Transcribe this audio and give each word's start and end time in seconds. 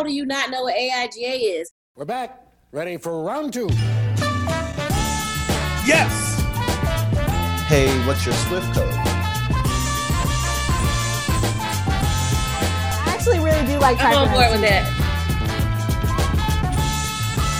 How 0.00 0.04
do 0.04 0.14
you 0.14 0.24
not 0.24 0.48
know 0.48 0.62
what 0.62 0.74
AIGA 0.76 1.60
is? 1.60 1.70
We're 1.94 2.06
back, 2.06 2.42
ready 2.72 2.96
for 2.96 3.22
round 3.22 3.52
two. 3.52 3.68
Yes. 5.84 6.40
Hey, 7.68 7.94
what's 8.06 8.24
your 8.24 8.34
Swift 8.34 8.74
code? 8.74 8.88
I 12.96 13.14
actually 13.14 13.40
really 13.40 13.66
do 13.66 13.78
like 13.78 13.98
I'm 14.00 14.16
on 14.16 14.30
board 14.32 14.52
with 14.52 14.62
that. 14.62 14.88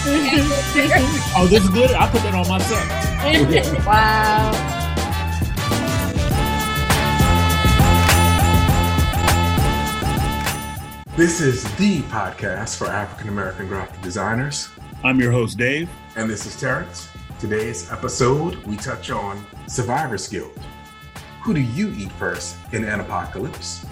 Oh, 1.36 1.46
this 1.46 1.62
is 1.62 1.68
good. 1.68 1.91
I 1.91 2.09
put 2.09 2.22
that 2.22 2.34
on 2.34 2.48
myself. 2.48 3.84
Wow. 3.86 4.70
This 11.21 11.43
is 11.43 11.64
the 11.77 12.00
podcast 12.05 12.79
for 12.79 12.87
African 12.87 13.29
American 13.29 13.69
graphic 13.69 14.00
designers, 14.00 14.70
I'm 15.05 15.20
your 15.20 15.30
host, 15.30 15.59
Dave. 15.59 15.91
and 16.16 16.30
this 16.30 16.47
is 16.47 16.59
Terrence. 16.59 17.11
Today's 17.38 17.92
episode, 17.92 18.55
we 18.65 18.78
touch 18.78 19.11
on 19.11 19.45
Survivor's 19.66 20.27
Guild. 20.27 20.59
Who 21.42 21.52
do 21.52 21.61
you 21.61 21.92
eat 21.98 22.11
first 22.12 22.56
in 22.73 22.84
an 22.84 23.01
apocalypse? 23.01 23.84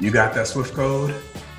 You 0.00 0.10
got 0.10 0.32
that 0.36 0.46
Swift 0.46 0.72
code? 0.72 1.10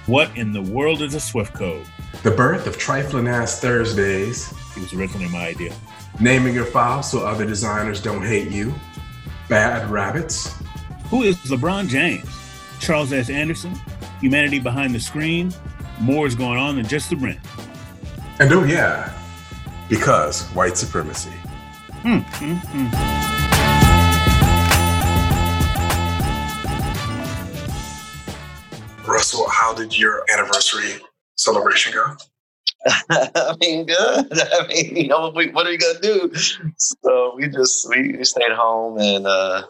What 0.07 0.35
in 0.35 0.51
the 0.51 0.63
world 0.63 1.03
is 1.03 1.13
a 1.13 1.19
Swift 1.19 1.53
code? 1.53 1.85
The 2.23 2.31
birth 2.31 2.65
of 2.65 2.79
trifling 2.79 3.27
ass 3.27 3.59
Thursdays, 3.61 4.51
It 4.75 4.79
was 4.81 4.93
originally 4.95 5.29
my 5.29 5.49
idea. 5.49 5.75
naming 6.19 6.55
your 6.55 6.65
file 6.65 7.03
so 7.03 7.19
other 7.27 7.45
designers 7.45 8.01
don't 8.01 8.25
hate 8.25 8.49
you, 8.49 8.73
bad 9.49 9.87
rabbits, 9.87 10.55
Who 11.11 11.21
is 11.21 11.37
LeBron 11.43 11.89
James? 11.89 12.27
Charles 12.79 13.13
S. 13.13 13.29
Anderson? 13.29 13.79
Humanity 14.21 14.59
behind 14.59 14.95
the 14.95 14.99
screen? 14.99 15.53
More 15.99 16.27
is 16.27 16.35
going 16.35 16.57
on 16.57 16.75
than 16.75 16.87
just 16.87 17.09
the 17.09 17.15
rent. 17.17 17.39
and 18.39 18.51
oh 18.51 18.63
yeah, 18.63 19.13
because 19.89 20.43
white 20.49 20.77
supremacy. 20.77 21.31
Hmm, 22.01 22.19
hmm, 22.19 22.53
hmm. 22.55 23.15
Russell, 29.07 29.47
how 29.49 29.73
did 29.73 29.97
your 29.97 30.23
anniversary 30.33 31.01
celebration 31.37 31.93
go? 31.93 32.05
I 33.09 33.55
mean, 33.59 33.85
good. 33.85 33.97
I 34.31 34.67
mean, 34.67 34.95
you 34.95 35.07
know, 35.07 35.31
we, 35.35 35.49
what 35.49 35.65
are 35.65 35.69
we 35.69 35.77
gonna 35.77 35.99
do? 35.99 36.31
So 36.77 37.33
we 37.35 37.47
just 37.47 37.87
we, 37.89 38.15
we 38.17 38.23
stayed 38.23 38.51
home 38.51 38.99
and 38.99 39.25
uh, 39.25 39.63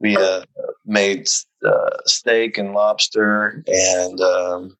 we 0.00 0.16
uh, 0.16 0.42
made 0.86 1.28
uh, 1.66 1.90
steak 2.04 2.58
and 2.58 2.72
lobster, 2.72 3.62
and 3.66 4.20
um, 4.20 4.76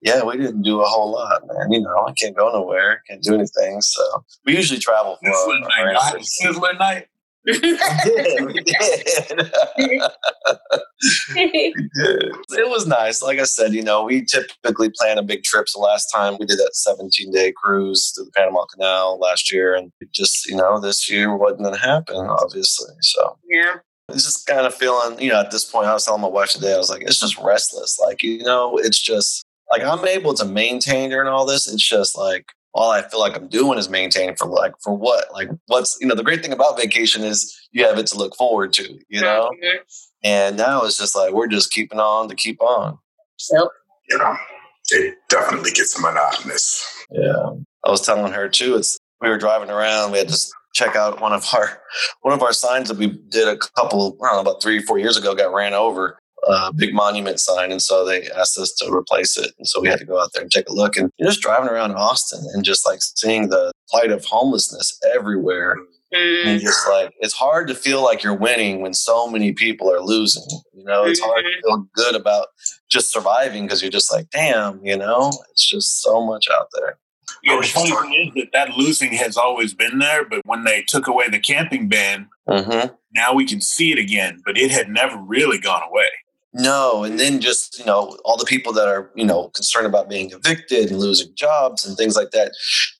yeah, 0.00 0.22
we 0.22 0.36
didn't 0.36 0.62
do 0.62 0.80
a 0.80 0.84
whole 0.84 1.12
lot, 1.12 1.42
man. 1.46 1.72
You 1.72 1.80
know, 1.82 2.06
I 2.06 2.12
can't 2.12 2.36
go 2.36 2.50
nowhere, 2.50 3.02
can't 3.08 3.22
do 3.22 3.34
anything. 3.34 3.80
So 3.80 4.24
we 4.44 4.56
usually 4.56 4.80
travel 4.80 5.18
for 5.22 5.30
Sizzler 5.30 5.62
our 5.78 5.92
night. 5.92 5.96
I 5.96 6.08
had. 6.10 6.20
Sizzler 6.20 6.78
night. 6.78 7.06
We 7.44 7.58
did, 7.58 8.44
we 8.44 8.52
did. 8.52 8.66
it 12.50 12.68
was 12.68 12.86
nice. 12.86 13.22
Like 13.22 13.38
I 13.38 13.44
said, 13.44 13.72
you 13.72 13.82
know, 13.82 14.04
we 14.04 14.24
typically 14.24 14.90
plan 14.90 15.16
a 15.16 15.22
big 15.22 15.44
trip. 15.44 15.68
So 15.68 15.80
last 15.80 16.10
time 16.12 16.36
we 16.38 16.46
did 16.46 16.58
that 16.58 16.74
17 16.74 17.30
day 17.32 17.52
cruise 17.56 18.12
to 18.16 18.24
the 18.24 18.30
Panama 18.32 18.66
Canal 18.66 19.18
last 19.18 19.50
year, 19.52 19.74
and 19.74 19.92
just, 20.12 20.46
you 20.46 20.56
know, 20.56 20.78
this 20.80 21.10
year 21.10 21.34
wasn't 21.36 21.62
going 21.62 21.74
to 21.74 21.80
happen, 21.80 22.16
obviously. 22.16 22.94
So 23.00 23.38
yeah. 23.48 23.76
It's 24.08 24.24
just 24.24 24.46
kind 24.46 24.66
of 24.66 24.74
feeling, 24.74 25.20
you 25.20 25.30
know, 25.30 25.40
at 25.40 25.50
this 25.50 25.64
point, 25.64 25.86
I 25.86 25.92
was 25.92 26.04
telling 26.04 26.22
my 26.22 26.28
wife 26.28 26.50
today, 26.50 26.74
I 26.74 26.78
was 26.78 26.90
like, 26.90 27.02
it's 27.02 27.20
just 27.20 27.38
restless. 27.38 27.98
Like, 27.98 28.22
you 28.22 28.42
know, 28.42 28.76
it's 28.78 28.98
just 28.98 29.44
like 29.70 29.82
I'm 29.82 30.06
able 30.06 30.34
to 30.34 30.44
maintain 30.44 31.10
during 31.10 31.28
all 31.28 31.44
this. 31.46 31.70
It's 31.72 31.86
just 31.86 32.16
like, 32.16 32.46
all 32.74 32.90
I 32.90 33.02
feel 33.02 33.20
like 33.20 33.34
I'm 33.36 33.48
doing 33.48 33.78
is 33.78 33.88
maintaining 33.88 34.36
for 34.36 34.46
like 34.46 34.72
for 34.82 34.94
what? 34.94 35.24
Like 35.32 35.48
what's 35.66 35.98
you 36.00 36.06
know 36.06 36.14
the 36.14 36.22
great 36.22 36.42
thing 36.42 36.52
about 36.52 36.78
vacation 36.78 37.24
is 37.24 37.58
you 37.72 37.84
have 37.84 37.98
it 37.98 38.06
to 38.08 38.18
look 38.18 38.36
forward 38.36 38.72
to, 38.74 38.98
you 39.08 39.20
know. 39.20 39.50
And 40.22 40.56
now 40.56 40.84
it's 40.84 40.96
just 40.98 41.16
like 41.16 41.32
we're 41.32 41.48
just 41.48 41.72
keeping 41.72 41.98
on 41.98 42.28
to 42.28 42.34
keep 42.34 42.60
on. 42.62 42.98
Yep. 43.52 43.68
You 44.10 44.18
know, 44.18 44.36
it 44.90 45.14
definitely 45.28 45.70
gets 45.72 46.00
monotonous. 46.00 46.86
Yeah. 47.10 47.50
I 47.84 47.90
was 47.90 48.02
telling 48.02 48.32
her 48.32 48.48
too. 48.48 48.76
It's 48.76 48.98
we 49.20 49.28
were 49.28 49.38
driving 49.38 49.70
around. 49.70 50.12
We 50.12 50.18
had 50.18 50.28
to 50.28 50.34
s- 50.34 50.52
check 50.78 50.94
out 50.94 51.20
one 51.20 51.32
of 51.32 51.44
our 51.54 51.80
one 52.22 52.32
of 52.34 52.42
our 52.42 52.52
signs 52.52 52.88
that 52.88 52.98
we 52.98 53.08
did 53.08 53.48
a 53.48 53.56
couple. 53.56 54.16
I 54.22 54.28
don't 54.28 54.36
know 54.36 54.50
about 54.50 54.62
three 54.62 54.78
or 54.78 54.82
four 54.82 54.98
years 54.98 55.16
ago. 55.16 55.34
Got 55.34 55.52
ran 55.52 55.74
over. 55.74 56.18
A 56.46 56.72
big 56.72 56.94
monument 56.94 57.40
sign, 57.40 57.72
and 57.72 57.82
so 57.82 58.06
they 58.06 58.30
asked 58.30 58.56
us 58.58 58.72
to 58.74 58.90
replace 58.94 59.36
it. 59.36 59.52
And 59.58 59.66
so 59.66 59.80
we 59.80 59.88
had 59.88 59.98
to 59.98 60.04
go 60.04 60.20
out 60.20 60.30
there 60.32 60.42
and 60.42 60.50
take 60.50 60.68
a 60.68 60.72
look. 60.72 60.96
And 60.96 61.10
you're 61.18 61.28
just 61.28 61.42
driving 61.42 61.68
around 61.68 61.92
Austin 61.96 62.40
and 62.54 62.64
just 62.64 62.86
like 62.86 63.00
seeing 63.02 63.48
the 63.48 63.72
plight 63.90 64.12
of 64.12 64.24
homelessness 64.24 64.98
everywhere. 65.14 65.76
Mm. 66.14 66.46
And 66.46 66.60
just 66.60 66.88
like 66.88 67.12
it's 67.18 67.34
hard 67.34 67.66
to 67.68 67.74
feel 67.74 68.02
like 68.02 68.22
you're 68.22 68.36
winning 68.36 68.80
when 68.80 68.94
so 68.94 69.28
many 69.28 69.52
people 69.52 69.92
are 69.92 70.00
losing. 70.00 70.44
You 70.72 70.84
know, 70.84 71.04
it's 71.04 71.20
hard 71.20 71.44
to 71.44 71.62
feel 71.62 71.86
good 71.92 72.14
about 72.14 72.46
just 72.88 73.12
surviving 73.12 73.64
because 73.64 73.82
you're 73.82 73.90
just 73.90 74.12
like, 74.12 74.30
damn, 74.30 74.82
you 74.82 74.96
know, 74.96 75.32
it's 75.50 75.68
just 75.68 76.00
so 76.02 76.24
much 76.24 76.46
out 76.48 76.68
there. 76.72 76.98
Yeah, 77.48 77.60
the 77.60 77.66
funny 77.66 77.90
thing 77.90 78.28
is 78.28 78.34
that 78.34 78.52
that 78.52 78.76
losing 78.76 79.12
has 79.12 79.36
always 79.36 79.74
been 79.74 79.98
there, 79.98 80.24
but 80.24 80.40
when 80.44 80.64
they 80.64 80.82
took 80.86 81.06
away 81.06 81.28
the 81.28 81.38
camping 81.38 81.88
ban, 81.88 82.28
Mm-hmm. 82.48 82.94
now 83.14 83.34
we 83.34 83.44
can 83.44 83.60
see 83.60 83.92
it 83.92 83.98
again, 83.98 84.40
but 84.44 84.56
it 84.56 84.70
had 84.70 84.88
never 84.88 85.18
really 85.18 85.58
gone 85.58 85.82
away. 85.90 86.08
No, 86.54 87.04
and 87.04 87.20
then 87.20 87.40
just 87.40 87.78
you 87.78 87.84
know 87.84 88.16
all 88.24 88.38
the 88.38 88.46
people 88.46 88.72
that 88.72 88.88
are 88.88 89.10
you 89.14 89.24
know 89.26 89.48
concerned 89.48 89.86
about 89.86 90.08
being 90.08 90.30
evicted 90.32 90.90
and 90.90 90.98
losing 90.98 91.28
jobs 91.34 91.86
and 91.86 91.94
things 91.96 92.16
like 92.16 92.30
that. 92.30 92.52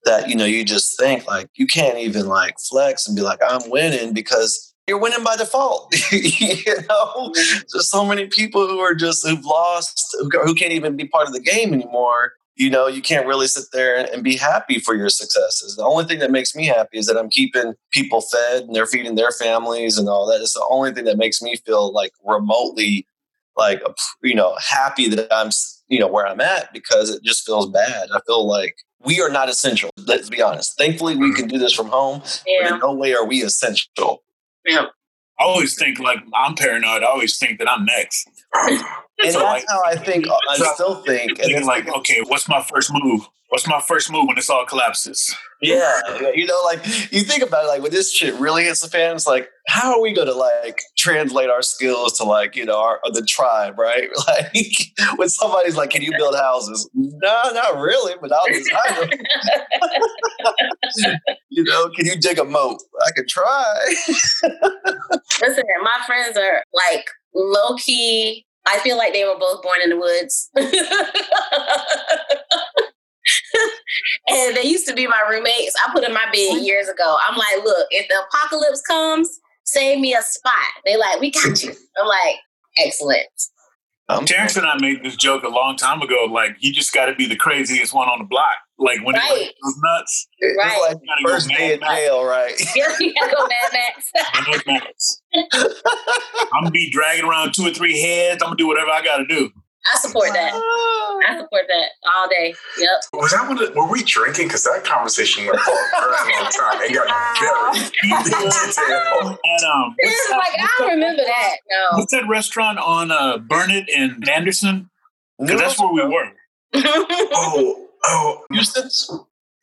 That 0.05 0.29
you 0.29 0.37
know 0.37 0.45
you 0.45 0.65
just 0.65 0.99
think 0.99 1.27
like 1.27 1.49
you 1.55 1.67
can't 1.67 1.97
even 1.99 2.27
like 2.27 2.57
flex 2.61 3.07
and 3.07 3.17
be 3.17 3.23
like 3.23 3.41
I'm 3.43 3.69
winning 3.71 4.13
because 4.13 4.75
you're 4.87 5.01
winning 5.01 5.25
by 5.25 5.37
default. 5.37 5.95
you 6.13 6.75
know, 6.89 7.33
there's 7.35 7.91
so 7.91 8.05
many 8.05 8.27
people 8.27 8.67
who 8.69 8.81
are 8.81 8.95
just 8.95 9.27
who've 9.27 9.45
lost 9.45 10.15
who, 10.21 10.29
who 10.45 10.55
can't 10.55 10.73
even 10.73 10.95
be 10.97 11.07
part 11.07 11.27
of 11.27 11.33
the 11.33 11.41
game 11.41 11.73
anymore. 11.73 12.35
You 12.59 12.71
know, 12.71 12.89
you 12.89 13.01
can't 13.01 13.27
really 13.27 13.47
sit 13.47 13.67
there 13.73 13.97
and 14.13 14.23
be 14.23 14.37
happy 14.37 14.81
for 14.81 14.95
your 14.95 15.09
successes. 15.09 15.77
The 15.77 15.85
only 15.85 16.05
thing 16.05 16.19
that 16.19 16.31
makes 16.31 16.55
me 16.55 16.67
happy 16.67 16.99
is 16.99 17.07
that 17.07 17.17
I'm 17.17 17.31
keeping 17.31 17.75
people 17.93 18.21
fed 18.21 18.65
and 18.65 18.75
they're 18.75 18.87
feeding 18.87 19.15
their 19.15 19.31
families 19.31 19.97
and 19.97 20.09
all 20.09 20.27
that. 20.27 20.41
It's 20.41 20.55
the 20.55 20.67
only 20.69 20.93
thing 20.93 21.05
that 21.05 21.19
makes 21.19 21.41
me 21.41 21.57
feel 21.65 21.93
like 21.93 22.13
remotely 22.25 23.07
like 23.59 23.83
you 24.23 24.35
know 24.35 24.57
happy 24.57 25.09
that 25.09 25.27
I'm 25.33 25.51
you 25.89 25.99
know 25.99 26.07
where 26.07 26.27
I'm 26.27 26.41
at 26.41 26.73
because 26.73 27.11
it 27.11 27.23
just 27.23 27.45
feels 27.45 27.69
bad. 27.69 28.09
I 28.15 28.21
feel 28.27 28.47
like 28.47 28.77
we 29.05 29.21
are 29.21 29.31
not 29.31 29.49
essential. 29.49 29.91
Let's 29.97 30.31
be 30.31 30.41
honest. 30.43 30.77
Thankfully, 30.79 31.17
we 31.17 31.35
can 31.35 31.47
mm. 31.47 31.51
do 31.51 31.59
this 31.59 31.73
from 31.73 31.89
home. 31.89 32.21
But 32.21 32.73
in 32.73 32.79
no 32.79 32.93
way 32.95 33.15
are 33.15 33.25
we 33.25 33.43
essential. 33.43 34.23
Yeah. 34.65 34.87
I 35.39 35.45
always 35.45 35.77
think 35.77 36.01
like 36.01 36.19
I'm 36.35 36.55
paranoid. 36.55 37.03
I 37.03 37.07
always 37.07 37.39
think 37.39 37.59
that 37.59 37.71
I'm 37.71 37.85
next. 37.85 38.29
And 39.21 39.33
So, 39.33 39.41
that's 39.41 39.43
like- 39.43 39.65
how 39.69 39.83
I 39.85 39.97
think. 39.97 40.29
Uh, 40.29 40.37
I 40.51 40.57
still 40.75 40.97
think. 41.03 41.31
And 41.31 41.39
Thinking 41.39 41.57
it's 41.59 41.67
like, 41.67 41.89
okay, 41.89 42.21
what's 42.27 42.49
my 42.49 42.63
first 42.63 42.91
move? 42.93 43.29
What's 43.51 43.67
my 43.67 43.81
first 43.81 44.13
move 44.13 44.27
when 44.27 44.37
this 44.37 44.51
all 44.51 44.67
collapses? 44.67 45.35
yeah, 45.63 45.99
yeah, 46.21 46.31
you 46.35 46.47
know, 46.47 46.61
like 46.67 46.85
you 47.11 47.23
think 47.23 47.43
about 47.43 47.65
it, 47.65 47.69
like 47.69 47.81
when 47.83 47.91
this 47.91 48.13
shit 48.13 48.35
really 48.35 48.65
hits 48.65 48.83
the 48.83 48.89
fans, 48.89 49.27
like, 49.27 49.49
how 49.67 49.95
are 49.95 50.01
we 50.03 50.13
going 50.13 50.27
to 50.29 50.35
like 50.35 50.83
translate 50.99 51.49
our 51.49 51.63
skills 51.63 52.13
to 52.19 52.25
like 52.25 52.55
you 52.55 52.67
know 52.67 52.79
our 52.79 53.01
uh, 53.07 53.11
the 53.11 53.23
tribe, 53.23 53.79
right? 53.79 54.11
Like 54.29 54.53
when 55.17 55.31
somebody's 55.31 55.77
like, 55.77 55.89
"Can 55.89 56.03
you 56.03 56.13
build 56.19 56.35
houses?" 56.37 56.89
No, 56.95 57.43
not 57.55 57.79
really, 57.81 58.13
but 58.21 58.31
I'll 58.31 58.47
design 58.49 59.09
them. 59.09 59.19
you 61.49 61.65
know, 61.65 61.89
can 61.97 62.05
you 62.07 62.17
dig 62.21 62.39
a 62.39 62.45
moat? 62.45 62.81
I 63.07 63.11
could 63.13 63.29
try. 63.29 63.75
Listen, 65.41 65.65
my 65.83 66.05
friends 66.07 66.37
are 66.37 66.63
like 66.75 67.07
low 67.35 67.77
key. 67.77 68.45
I 68.67 68.79
feel 68.81 68.97
like 68.97 69.13
they 69.13 69.25
were 69.25 69.39
both 69.39 69.63
born 69.63 69.79
in 69.83 69.91
the 69.91 69.97
woods. 69.97 70.51
and 74.29 74.57
they 74.57 74.65
used 74.65 74.87
to 74.89 74.95
be 74.95 75.07
my 75.07 75.23
roommates. 75.31 75.75
I 75.85 75.93
put 75.93 76.05
in 76.05 76.13
my 76.13 76.27
bed 76.33 76.63
years 76.63 76.89
ago. 76.89 77.17
I'm 77.27 77.37
like, 77.37 77.65
look, 77.65 77.87
if 77.91 78.09
the 78.09 78.23
apocalypse 78.29 78.83
comes, 78.83 79.41
save 79.65 80.01
me 80.01 80.15
a 80.15 80.23
spot. 80.23 80.53
They 80.85 80.97
like, 80.97 81.21
we 81.21 81.31
got 81.31 81.63
you. 81.63 81.73
I'm 81.99 82.07
like, 82.07 82.37
excellent. 82.79 83.29
I'm 84.09 84.25
Terrence 84.25 84.57
and 84.57 84.67
I 84.67 84.79
made 84.81 85.05
this 85.05 85.17
joke 85.17 85.43
a 85.43 85.49
long 85.49 85.77
time 85.77 86.01
ago. 86.01 86.27
Like, 86.31 86.57
you 86.61 86.73
just 86.73 86.95
got 86.95 87.07
to 87.07 87.15
be 87.15 87.27
the 87.27 87.37
craziest 87.37 87.93
one 87.93 88.09
on 88.09 88.19
the 88.21 88.25
block. 88.25 88.57
Like 88.81 89.05
when 89.05 89.17
Right. 89.17 89.49
it 89.51 89.55
was 89.63 89.77
nuts. 89.83 90.29
Right. 90.41 90.81
like 90.81 90.93
Gotta 91.05 91.23
go 91.25 91.31
first 91.33 91.49
day 91.49 91.75
in 91.75 91.81
jail, 91.81 92.25
right? 92.25 92.55
you 92.77 93.15
gotta 93.15 93.35
go 93.35 93.47
Mad 93.49 93.73
Max. 93.73 94.13
I'm 96.53 96.63
gonna 96.63 96.71
be 96.71 96.89
dragging 96.91 97.25
around 97.25 97.55
two 97.55 97.67
or 97.67 97.71
three 97.73 98.01
heads. 98.01 98.43
I'm 98.43 98.49
gonna 98.49 98.57
do 98.57 98.67
whatever 98.69 98.91
I 98.91 99.03
got 99.03 99.19
to 99.19 99.27
do. 99.27 99.51
I 99.93 99.97
support 99.99 100.29
that. 100.35 100.53
I 100.53 101.37
support 101.39 101.63
that 101.69 101.89
all 102.15 102.29
day. 102.29 102.55
Yep. 102.79 102.91
Was 103.15 103.31
that 103.33 103.49
one? 103.49 103.59
Were 103.75 103.91
we 103.91 104.03
drinking? 104.03 104.49
Because 104.49 104.65
that 104.65 104.85
conversation 104.85 105.47
went 105.47 105.59
for 105.61 105.71
a 105.71 106.25
very 106.25 106.35
long 106.35 106.51
time 106.51 106.83
It 106.83 106.93
got 106.95 107.77
very 108.03 108.23
detailed. 108.25 109.39
And 109.43 109.65
um, 109.65 109.95
It's 109.99 110.31
like 110.31 110.53
I 110.59 110.69
don't 110.79 110.91
remember 110.91 111.23
that. 111.25 111.57
No. 111.71 111.99
what's 111.99 112.13
that 112.13 112.29
restaurant 112.29 112.79
on 112.79 113.11
uh, 113.11 113.39
Burnet 113.39 113.89
and 113.97 114.29
Anderson? 114.29 114.91
Because 115.39 115.61
that's 115.61 115.81
where 115.81 115.93
we 115.93 116.03
were. 116.05 116.33
Oh, 116.75 117.88
oh, 118.09 118.45
Houston's. 118.53 119.11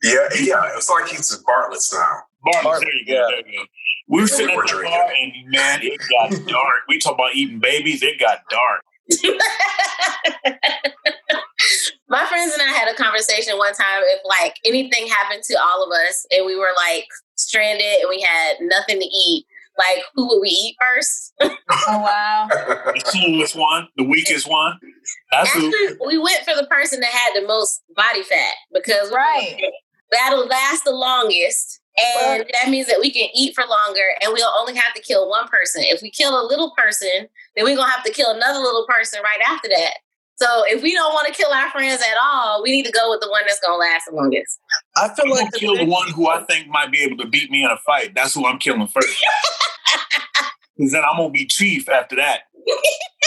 yeah, 0.02 0.28
yeah. 0.40 0.62
It's 0.76 0.88
like 0.90 1.08
he's 1.08 1.34
Bartlett's 1.46 1.92
now. 1.92 2.22
Bartlett, 2.62 2.80
there 2.82 2.94
you 2.94 3.06
go. 3.06 3.12
Yeah. 3.12 3.26
There 3.28 3.38
you 3.52 3.58
go. 3.58 3.64
We 4.08 4.20
were 4.22 4.28
sitting 4.28 4.54
We're 4.54 4.62
at 4.62 4.68
the 4.68 4.74
drinking. 4.74 4.98
bar 4.98 5.12
and 5.12 5.32
man, 5.50 5.80
it 5.82 6.00
got 6.10 6.30
dark. 6.52 6.80
We 6.88 6.98
talk 6.98 7.14
about 7.14 7.34
eating 7.34 7.58
babies, 7.58 8.02
it 8.02 8.20
got 8.20 8.38
dark. 8.48 8.82
My 12.08 12.24
friends 12.26 12.52
and 12.52 12.62
I 12.62 12.66
had 12.72 12.88
a 12.88 12.94
conversation 12.94 13.58
one 13.58 13.74
time 13.74 14.02
if 14.04 14.20
like 14.24 14.54
anything 14.64 15.08
happened 15.08 15.42
to 15.44 15.54
all 15.60 15.82
of 15.84 15.90
us 15.92 16.24
and 16.30 16.46
we 16.46 16.54
were 16.56 16.70
like 16.76 17.06
stranded 17.36 18.00
and 18.00 18.08
we 18.08 18.20
had 18.20 18.56
nothing 18.60 19.00
to 19.00 19.04
eat, 19.06 19.44
like 19.78 20.04
who 20.14 20.26
would 20.28 20.40
we 20.40 20.48
eat 20.48 20.76
first? 20.80 21.32
Oh 21.88 21.98
wow. 21.98 22.46
The 22.48 23.02
coolest 23.12 23.56
one, 23.56 23.88
the 23.96 24.04
weakest 24.04 24.48
one. 24.48 24.78
That's 25.32 25.50
who. 25.52 25.66
Actually, 25.66 25.98
we 26.06 26.16
went 26.18 26.44
for 26.44 26.54
the 26.54 26.66
person 26.70 27.00
that 27.00 27.10
had 27.10 27.32
the 27.40 27.46
most 27.46 27.82
body 27.96 28.22
fat 28.22 28.54
because 28.72 29.10
Right. 29.12 29.60
that'll 30.12 30.46
last 30.46 30.84
the 30.84 30.92
longest. 30.92 31.80
And 32.18 32.44
that 32.52 32.70
means 32.70 32.86
that 32.88 33.00
we 33.00 33.10
can 33.10 33.28
eat 33.34 33.54
for 33.54 33.64
longer 33.64 34.04
and 34.22 34.32
we'll 34.32 34.50
only 34.58 34.74
have 34.74 34.92
to 34.94 35.00
kill 35.02 35.28
one 35.28 35.48
person. 35.48 35.82
If 35.84 36.02
we 36.02 36.10
kill 36.10 36.40
a 36.40 36.46
little 36.46 36.72
person, 36.76 37.26
then 37.56 37.64
we're 37.64 37.74
going 37.76 37.88
to 37.88 37.94
have 37.94 38.04
to 38.04 38.12
kill 38.12 38.30
another 38.30 38.58
little 38.60 38.86
person 38.86 39.20
right 39.24 39.40
after 39.46 39.68
that. 39.68 39.94
So 40.36 40.64
if 40.66 40.82
we 40.82 40.92
don't 40.92 41.14
want 41.14 41.26
to 41.28 41.32
kill 41.32 41.50
our 41.50 41.70
friends 41.70 42.02
at 42.02 42.16
all, 42.22 42.62
we 42.62 42.70
need 42.70 42.84
to 42.84 42.92
go 42.92 43.10
with 43.10 43.20
the 43.20 43.30
one 43.30 43.42
that's 43.46 43.60
going 43.60 43.72
to 43.72 43.78
last 43.78 44.04
the 44.08 44.14
longest. 44.14 44.58
I 44.96 45.08
feel 45.14 45.30
like 45.30 45.52
kill 45.54 45.76
the 45.76 45.86
one 45.86 46.10
who 46.10 46.28
I 46.28 46.44
think 46.44 46.68
might 46.68 46.92
be 46.92 47.00
able 47.00 47.16
to 47.18 47.26
beat 47.26 47.50
me 47.50 47.64
in 47.64 47.70
a 47.70 47.78
fight. 47.78 48.14
That's 48.14 48.34
who 48.34 48.46
I'm 48.46 48.58
killing 48.58 48.86
first. 48.86 49.08
Because 50.76 50.92
then 50.92 51.02
I'm 51.10 51.16
gonna 51.16 51.30
be 51.30 51.46
chief 51.46 51.88
after 51.88 52.16
that. 52.16 52.40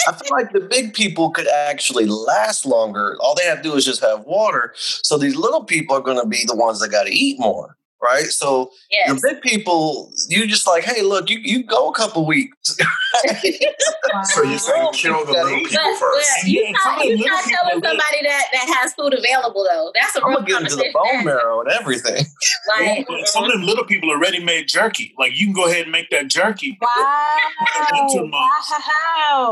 I 0.08 0.14
feel 0.14 0.32
like 0.32 0.52
the 0.52 0.60
big 0.60 0.94
people 0.94 1.30
could 1.32 1.48
actually 1.48 2.06
last 2.06 2.66
longer. 2.66 3.18
All 3.20 3.36
they 3.36 3.46
have 3.46 3.58
to 3.58 3.64
do 3.64 3.76
is 3.76 3.86
just 3.86 4.02
have 4.02 4.24
water. 4.26 4.74
So 4.76 5.18
these 5.18 5.36
little 5.36 5.64
people 5.64 5.96
are 5.96 6.02
going 6.02 6.22
to 6.22 6.28
be 6.28 6.44
the 6.46 6.56
ones 6.56 6.80
that 6.80 6.90
got 6.90 7.04
to 7.04 7.12
eat 7.12 7.40
more, 7.40 7.78
right? 8.02 8.26
So 8.26 8.72
Yes. 8.92 9.10
the 9.22 9.30
big 9.30 9.42
people, 9.42 10.12
you 10.28 10.48
just 10.48 10.68
like, 10.68 10.84
hey, 10.84 11.02
look, 11.02 11.30
you 11.30 11.40
you 11.40 11.64
go 11.64 11.90
a 11.90 11.94
couple 11.94 12.26
weeks. 12.26 12.78
So 14.34 14.44
you're 14.44 14.58
saying 14.58 14.90
kill 14.94 15.24
the 15.26 15.34
little 15.34 15.60
people 15.60 15.78
but 15.84 15.98
first? 15.98 16.48
you 16.48 16.62
Yeah, 16.64 16.72
not, 16.72 16.82
some 16.82 16.94
of 16.96 17.00
the 17.02 17.08
you 17.10 17.18
little 17.18 17.28
not 17.30 17.44
telling 17.44 17.84
somebody 17.84 18.24
that, 18.24 18.44
that 18.52 18.76
has 18.82 18.94
food 18.94 19.14
available 19.14 19.68
though. 19.70 19.92
That's 19.94 20.16
a 20.16 20.22
I'm 20.24 20.30
real 20.30 20.38
gonna 20.40 20.48
get 20.48 20.62
into 20.64 20.76
the 20.78 20.90
bone 20.94 21.26
marrow 21.26 21.62
and 21.62 21.70
everything. 21.70 22.26
Like, 22.68 23.08
Some 23.26 23.44
of 23.46 23.52
them 23.52 23.64
little 23.64 23.86
people 23.86 24.12
are 24.12 24.20
ready 24.20 24.44
made 24.44 24.68
jerky. 24.68 25.14
Like 25.18 25.40
you 25.40 25.46
can 25.48 25.54
go 25.54 25.68
ahead 25.68 25.84
and 25.84 25.92
make 25.92 26.10
that 26.10 26.28
jerky. 26.28 26.78
Wow. 26.82 27.38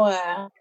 Wow. 0.01 0.51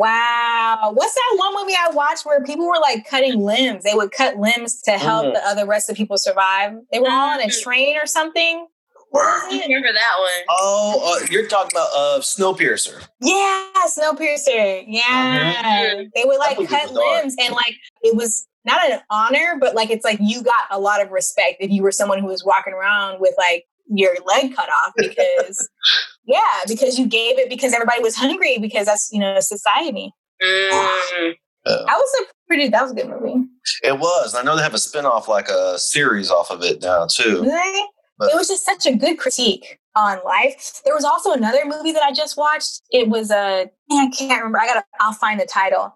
Wow. 0.00 0.92
What's 0.94 1.14
that 1.14 1.34
one 1.36 1.54
movie 1.54 1.74
I 1.78 1.90
watched 1.90 2.24
where 2.24 2.42
people 2.42 2.66
were 2.66 2.78
like 2.80 3.06
cutting 3.06 3.38
limbs? 3.38 3.84
They 3.84 3.92
would 3.92 4.12
cut 4.12 4.36
limbs 4.38 4.80
to 4.82 4.92
help 4.92 5.26
Mhm. 5.26 5.34
the 5.34 5.46
other 5.46 5.66
rest 5.66 5.90
of 5.90 5.96
people 5.96 6.16
survive. 6.16 6.72
They 6.90 7.00
were 7.00 7.10
all 7.10 7.28
on 7.30 7.40
a 7.40 7.48
Mhm. 7.48 7.62
train 7.62 7.98
or 7.98 8.06
something. 8.06 8.66
I 9.14 9.60
remember 9.66 9.92
that 9.92 10.14
one. 10.18 10.44
Oh, 10.48 11.18
uh, 11.22 11.26
you're 11.30 11.48
talking 11.48 11.72
about 11.76 11.88
uh, 11.94 12.20
Snowpiercer. 12.20 13.02
Yeah, 13.20 13.66
Snowpiercer. 13.88 14.84
Yeah. 14.86 15.92
Mhm. 15.94 16.10
They 16.14 16.24
would 16.24 16.38
like 16.38 16.56
cut 16.68 16.92
limbs 16.92 17.34
and 17.38 17.52
like 17.52 17.74
it 18.02 18.16
was 18.16 18.46
not 18.64 18.88
an 18.90 19.00
honor, 19.10 19.56
but 19.60 19.74
like 19.74 19.90
it's 19.90 20.04
like 20.04 20.18
you 20.22 20.42
got 20.42 20.64
a 20.70 20.78
lot 20.78 21.02
of 21.02 21.10
respect 21.10 21.56
if 21.60 21.70
you 21.70 21.82
were 21.82 21.92
someone 21.92 22.20
who 22.20 22.26
was 22.26 22.42
walking 22.44 22.72
around 22.72 23.20
with 23.20 23.34
like 23.36 23.66
your 23.92 24.16
leg 24.24 24.54
cut 24.54 24.70
off 24.70 24.92
because 24.96 25.68
yeah, 26.30 26.60
because 26.68 26.98
you 26.98 27.06
gave 27.06 27.38
it 27.38 27.48
because 27.50 27.72
everybody 27.72 28.00
was 28.02 28.16
hungry 28.16 28.58
because 28.58 28.86
that's 28.86 29.08
you 29.12 29.20
know 29.20 29.38
society. 29.40 30.12
Mm. 30.42 31.34
That 31.66 31.84
was 31.86 32.22
a 32.22 32.24
pretty 32.46 32.68
that 32.68 32.82
was 32.82 32.92
a 32.92 32.94
good 32.94 33.08
movie. 33.08 33.44
It 33.82 33.98
was. 33.98 34.34
I 34.34 34.42
know 34.42 34.56
they 34.56 34.62
have 34.62 34.74
a 34.74 34.78
spin-off, 34.78 35.28
like 35.28 35.48
a 35.48 35.78
series 35.78 36.30
off 36.30 36.50
of 36.50 36.62
it 36.62 36.80
now 36.82 37.06
too. 37.06 37.42
Right? 37.42 37.86
But- 38.18 38.30
It 38.32 38.36
was 38.36 38.48
just 38.48 38.64
such 38.64 38.86
a 38.86 38.94
good 38.94 39.18
critique 39.18 39.78
on 39.96 40.18
life. 40.24 40.80
There 40.84 40.94
was 40.94 41.04
also 41.04 41.32
another 41.32 41.64
movie 41.66 41.92
that 41.92 42.02
I 42.02 42.12
just 42.12 42.36
watched. 42.36 42.80
It 42.90 43.08
was 43.08 43.30
a 43.30 43.68
I 43.90 44.10
can't 44.16 44.38
remember. 44.42 44.60
I 44.60 44.66
gotta 44.66 44.84
I'll 45.00 45.12
find 45.12 45.40
the 45.40 45.46
title. 45.46 45.94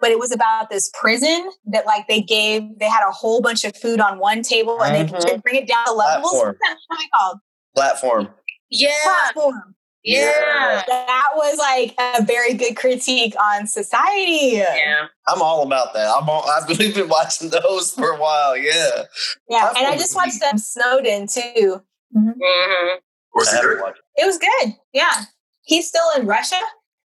But 0.00 0.10
it 0.10 0.18
was 0.18 0.30
about 0.32 0.68
this 0.68 0.90
prison 1.00 1.50
that 1.66 1.86
like 1.86 2.06
they 2.08 2.20
gave 2.20 2.62
they 2.78 2.86
had 2.88 3.06
a 3.08 3.12
whole 3.12 3.40
bunch 3.40 3.64
of 3.64 3.74
food 3.76 4.00
on 4.00 4.18
one 4.18 4.42
table 4.42 4.82
and 4.82 4.94
they 4.94 5.04
Mhm. 5.14 5.24
could 5.24 5.42
bring 5.42 5.56
it 5.56 5.66
down 5.68 5.84
the 5.86 5.92
levels. 5.92 6.32
Platform. 6.32 6.56
What's 6.58 6.58
that 6.60 6.76
movie 6.90 7.08
called? 7.14 7.38
Platform. 7.74 8.28
Yeah. 8.70 8.90
Platform. 9.04 9.74
Yeah. 10.06 10.82
That 10.86 11.30
was 11.34 11.58
like 11.58 11.94
a 11.98 12.22
very 12.24 12.54
good 12.54 12.76
critique 12.76 13.34
on 13.40 13.66
society. 13.66 14.56
Yeah. 14.56 15.06
I'm 15.26 15.42
all 15.42 15.62
about 15.66 15.94
that. 15.94 16.08
I'm 16.16 16.28
all, 16.28 16.48
I've 16.48 16.68
been 16.68 16.92
been 16.94 17.08
watching 17.08 17.50
those 17.50 17.92
for 17.92 18.10
a 18.10 18.16
while. 18.18 18.56
Yeah. 18.56 19.02
Yeah, 19.48 19.72
and 19.76 19.86
I 19.86 19.96
just 19.96 20.14
watched 20.14 20.40
them 20.40 20.58
Snowden 20.58 21.26
too. 21.26 21.82
Mhm. 22.16 22.32
hmm 22.40 22.98
Was 23.34 23.52
it 23.52 23.60
good? 23.60 23.94
It 24.16 24.26
was 24.26 24.38
good. 24.38 24.74
Yeah, 24.92 25.24
he's 25.62 25.88
still 25.88 26.08
in 26.16 26.26
Russia. 26.26 26.60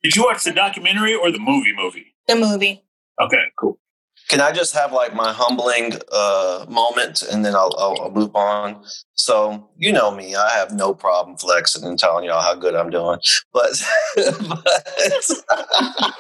Did 0.03 0.17
you 0.17 0.25
watch 0.25 0.45
the 0.45 0.53
documentary 0.53 1.15
or 1.15 1.31
the 1.31 1.39
movie 1.39 1.75
movie? 1.77 2.15
The 2.29 2.37
movie. 2.37 2.83
Okay, 3.21 3.45
cool. 3.59 3.79
Can 4.29 4.41
I 4.41 4.51
just 4.51 4.75
have 4.75 4.93
like 4.93 5.15
my 5.15 5.33
humbling 5.33 5.93
uh, 6.13 6.67
moment 6.69 7.23
and 7.23 7.45
then 7.45 7.55
I'll, 7.55 7.73
I'll, 7.79 7.97
I'll 8.03 8.11
move 8.11 8.35
on? 8.35 8.83
So, 9.15 9.69
you 9.77 9.93
know 9.93 10.11
me, 10.11 10.35
I 10.35 10.51
have 10.51 10.73
no 10.73 10.95
problem 10.95 11.37
flexing 11.37 11.85
and 11.85 11.99
telling 11.99 12.25
y'all 12.25 12.43
how 12.43 12.55
good 12.55 12.75
I'm 12.75 12.91
doing. 12.91 13.21
But, 13.53 13.81
but 14.17 14.67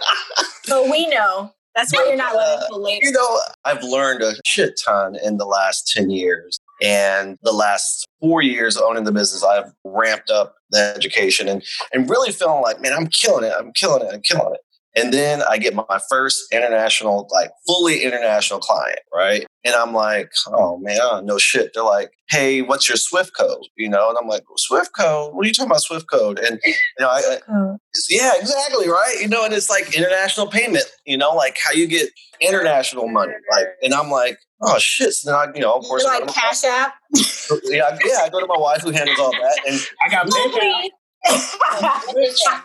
But 0.68 0.90
we 0.90 1.06
know 1.08 1.52
that's 1.74 1.92
why 1.92 2.06
you're 2.06 2.16
not 2.16 2.34
letting 2.34 2.60
people 2.62 2.82
later. 2.82 3.06
you 3.06 3.12
know, 3.12 3.40
I've 3.64 3.82
learned 3.82 4.22
a 4.22 4.32
shit 4.44 4.80
ton 4.84 5.16
in 5.22 5.36
the 5.36 5.44
last 5.44 5.88
10 5.88 6.10
years. 6.10 6.58
And 6.82 7.38
the 7.42 7.52
last 7.52 8.06
four 8.20 8.42
years 8.42 8.76
owning 8.76 9.04
the 9.04 9.12
business, 9.12 9.42
I've 9.42 9.72
ramped 9.84 10.30
up 10.30 10.56
the 10.70 10.94
education 10.96 11.48
and, 11.48 11.62
and 11.92 12.08
really 12.08 12.32
feeling 12.32 12.62
like, 12.62 12.80
man, 12.80 12.92
I'm 12.92 13.06
killing 13.06 13.44
it. 13.44 13.52
I'm 13.58 13.72
killing 13.72 14.06
it. 14.06 14.12
I'm 14.12 14.20
killing 14.22 14.54
it. 14.54 14.60
And 14.96 15.12
then 15.12 15.42
I 15.48 15.58
get 15.58 15.74
my 15.74 16.00
first 16.08 16.42
international, 16.50 17.28
like 17.30 17.50
fully 17.66 18.02
international 18.02 18.60
client, 18.60 19.00
right? 19.14 19.46
And 19.64 19.74
I'm 19.74 19.92
like, 19.92 20.30
oh 20.48 20.78
man, 20.78 20.98
oh, 21.02 21.20
no 21.22 21.36
shit. 21.36 21.72
They're 21.74 21.84
like, 21.84 22.12
hey, 22.30 22.62
what's 22.62 22.88
your 22.88 22.96
Swift 22.96 23.32
code? 23.38 23.62
You 23.76 23.90
know, 23.90 24.08
and 24.08 24.16
I'm 24.18 24.26
like, 24.26 24.42
Swift 24.56 24.92
code? 24.96 25.34
What 25.34 25.44
are 25.44 25.48
you 25.48 25.52
talking 25.52 25.70
about, 25.70 25.82
Swift 25.82 26.08
code? 26.10 26.38
And 26.38 26.58
you 26.64 26.72
know, 26.98 27.08
I, 27.08 27.38
I 27.46 27.76
yeah, 28.08 28.32
exactly, 28.38 28.88
right? 28.88 29.16
You 29.20 29.28
know, 29.28 29.44
and 29.44 29.52
it's 29.52 29.68
like 29.68 29.94
international 29.94 30.46
payment. 30.46 30.86
You 31.04 31.18
know, 31.18 31.34
like 31.34 31.58
how 31.62 31.72
you 31.72 31.86
get 31.86 32.08
international 32.40 33.08
money. 33.08 33.34
Like, 33.50 33.66
and 33.82 33.92
I'm 33.92 34.10
like, 34.10 34.38
oh 34.62 34.78
shit. 34.78 35.12
So 35.12 35.30
then 35.30 35.38
I, 35.38 35.46
you 35.54 35.60
know, 35.60 35.74
of 35.74 35.84
course, 35.84 36.04
You're 36.04 36.12
I 36.12 36.18
like 36.20 36.28
go 36.28 36.32
to 36.32 36.40
Cash 36.40 36.64
App. 36.64 36.94
yeah, 37.64 37.98
yeah. 38.04 38.18
I 38.22 38.30
go 38.30 38.40
to 38.40 38.46
my 38.46 38.58
wife 38.58 38.80
who 38.80 38.92
handles 38.92 39.18
all 39.18 39.32
that, 39.32 39.60
and 39.66 39.78
I 40.04 40.10
got 40.10 40.26
PayPal. 40.26 40.88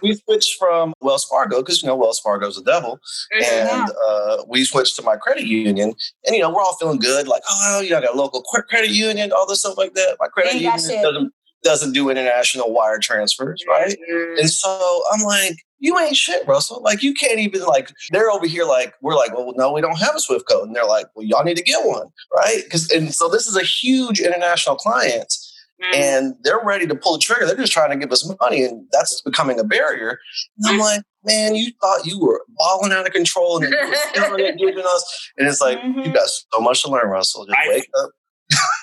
We 0.02 0.16
switched 0.16 0.58
from 0.58 0.94
Wells 1.02 1.26
Fargo 1.26 1.58
because 1.62 1.82
you 1.82 1.88
know 1.88 1.96
Wells 1.96 2.20
Fargo's 2.20 2.56
the 2.56 2.64
devil, 2.64 3.00
Mm-hmm. 3.34 3.68
and 3.80 3.92
uh, 4.08 4.44
we 4.48 4.64
switched 4.66 4.96
to 4.98 5.02
my 5.02 5.16
credit 5.18 5.46
union, 5.46 5.94
and 6.26 6.36
you 6.36 6.42
know 6.42 6.50
we're 6.50 6.62
all 6.62 6.76
feeling 6.80 7.00
good, 7.00 7.28
like 7.28 7.44
oh, 7.50 7.82
you 7.82 7.90
know, 7.92 7.98
I 7.98 8.02
got 8.02 8.14
a 8.16 8.18
local 8.18 8.42
credit 8.42 8.92
union, 8.92 9.32
all 9.32 9.48
this 9.48 9.60
stuff 9.62 9.78
like 9.78 9.94
that. 9.94 10.18
My 10.20 10.28
credit 10.28 10.54
union 10.56 10.72
doesn't 11.02 11.34
doesn't 11.64 11.94
do 11.94 12.10
international 12.10 12.74
wire 12.74 12.98
transfers, 13.00 13.64
right? 13.70 13.96
Mhm. 14.12 14.40
And 14.40 14.50
so 14.50 15.04
I'm 15.12 15.22
like, 15.22 15.58
you 15.80 15.98
ain't 16.00 16.16
shit, 16.16 16.48
Russell. 16.48 16.82
Like 16.82 17.04
you 17.04 17.14
can't 17.14 17.40
even 17.40 17.62
like 17.64 17.92
they're 18.12 18.32
over 18.32 18.48
here 18.48 18.66
like 18.66 18.94
we're 19.02 19.16
like, 19.16 19.36
well, 19.38 19.54
no, 19.56 19.72
we 19.72 19.80
don't 19.82 19.98
have 20.00 20.16
a 20.16 20.20
Swift 20.20 20.46
code, 20.50 20.68
and 20.68 20.76
they're 20.76 20.86
like, 20.86 21.06
well, 21.16 21.26
y'all 21.26 21.44
need 21.44 21.58
to 21.58 21.64
get 21.64 21.86
one, 21.86 22.08
right? 22.36 22.62
Because 22.64 22.90
and 22.92 23.14
so 23.14 23.30
this 23.30 23.46
is 23.48 23.56
a 23.56 23.64
huge 23.64 24.20
international 24.20 24.76
client, 24.76 25.32
Mhm. 25.82 25.96
and 25.96 26.36
they're 26.44 26.60
ready 26.64 26.86
to 26.88 26.96
pull 26.96 27.14
the 27.14 27.20
trigger. 27.20 27.46
They're 27.46 27.56
just 27.56 27.74
trying 27.74 27.90
to 27.92 27.98
give 27.98 28.12
us 28.12 28.30
money, 28.40 28.64
and 28.64 28.86
that's 28.92 29.22
becoming 29.22 29.60
a 29.60 29.64
barrier. 29.64 30.20
And 30.60 30.68
I'm 30.76 30.80
like, 30.80 31.02
man, 31.24 31.56
you 31.56 31.72
thought 31.82 32.06
you 32.06 32.20
were 32.20 32.42
balling 32.58 32.92
out 32.92 33.06
of 33.08 33.14
control 33.14 33.58
and 33.64 33.72
you 33.74 33.78
were 33.78 33.96
killing 34.14 34.46
it, 34.46 34.58
giving 34.58 34.84
us, 34.86 35.30
and 35.38 35.48
it's 35.48 35.62
like 35.62 35.80
you 35.84 35.94
Mhm. 35.94 36.14
got 36.14 36.28
so 36.28 36.60
much 36.60 36.84
to 36.84 36.90
learn, 36.90 37.08
Russell. 37.10 37.46
Just 37.46 37.58
I- 37.58 37.68
wake 37.70 37.90
up. 38.00 38.10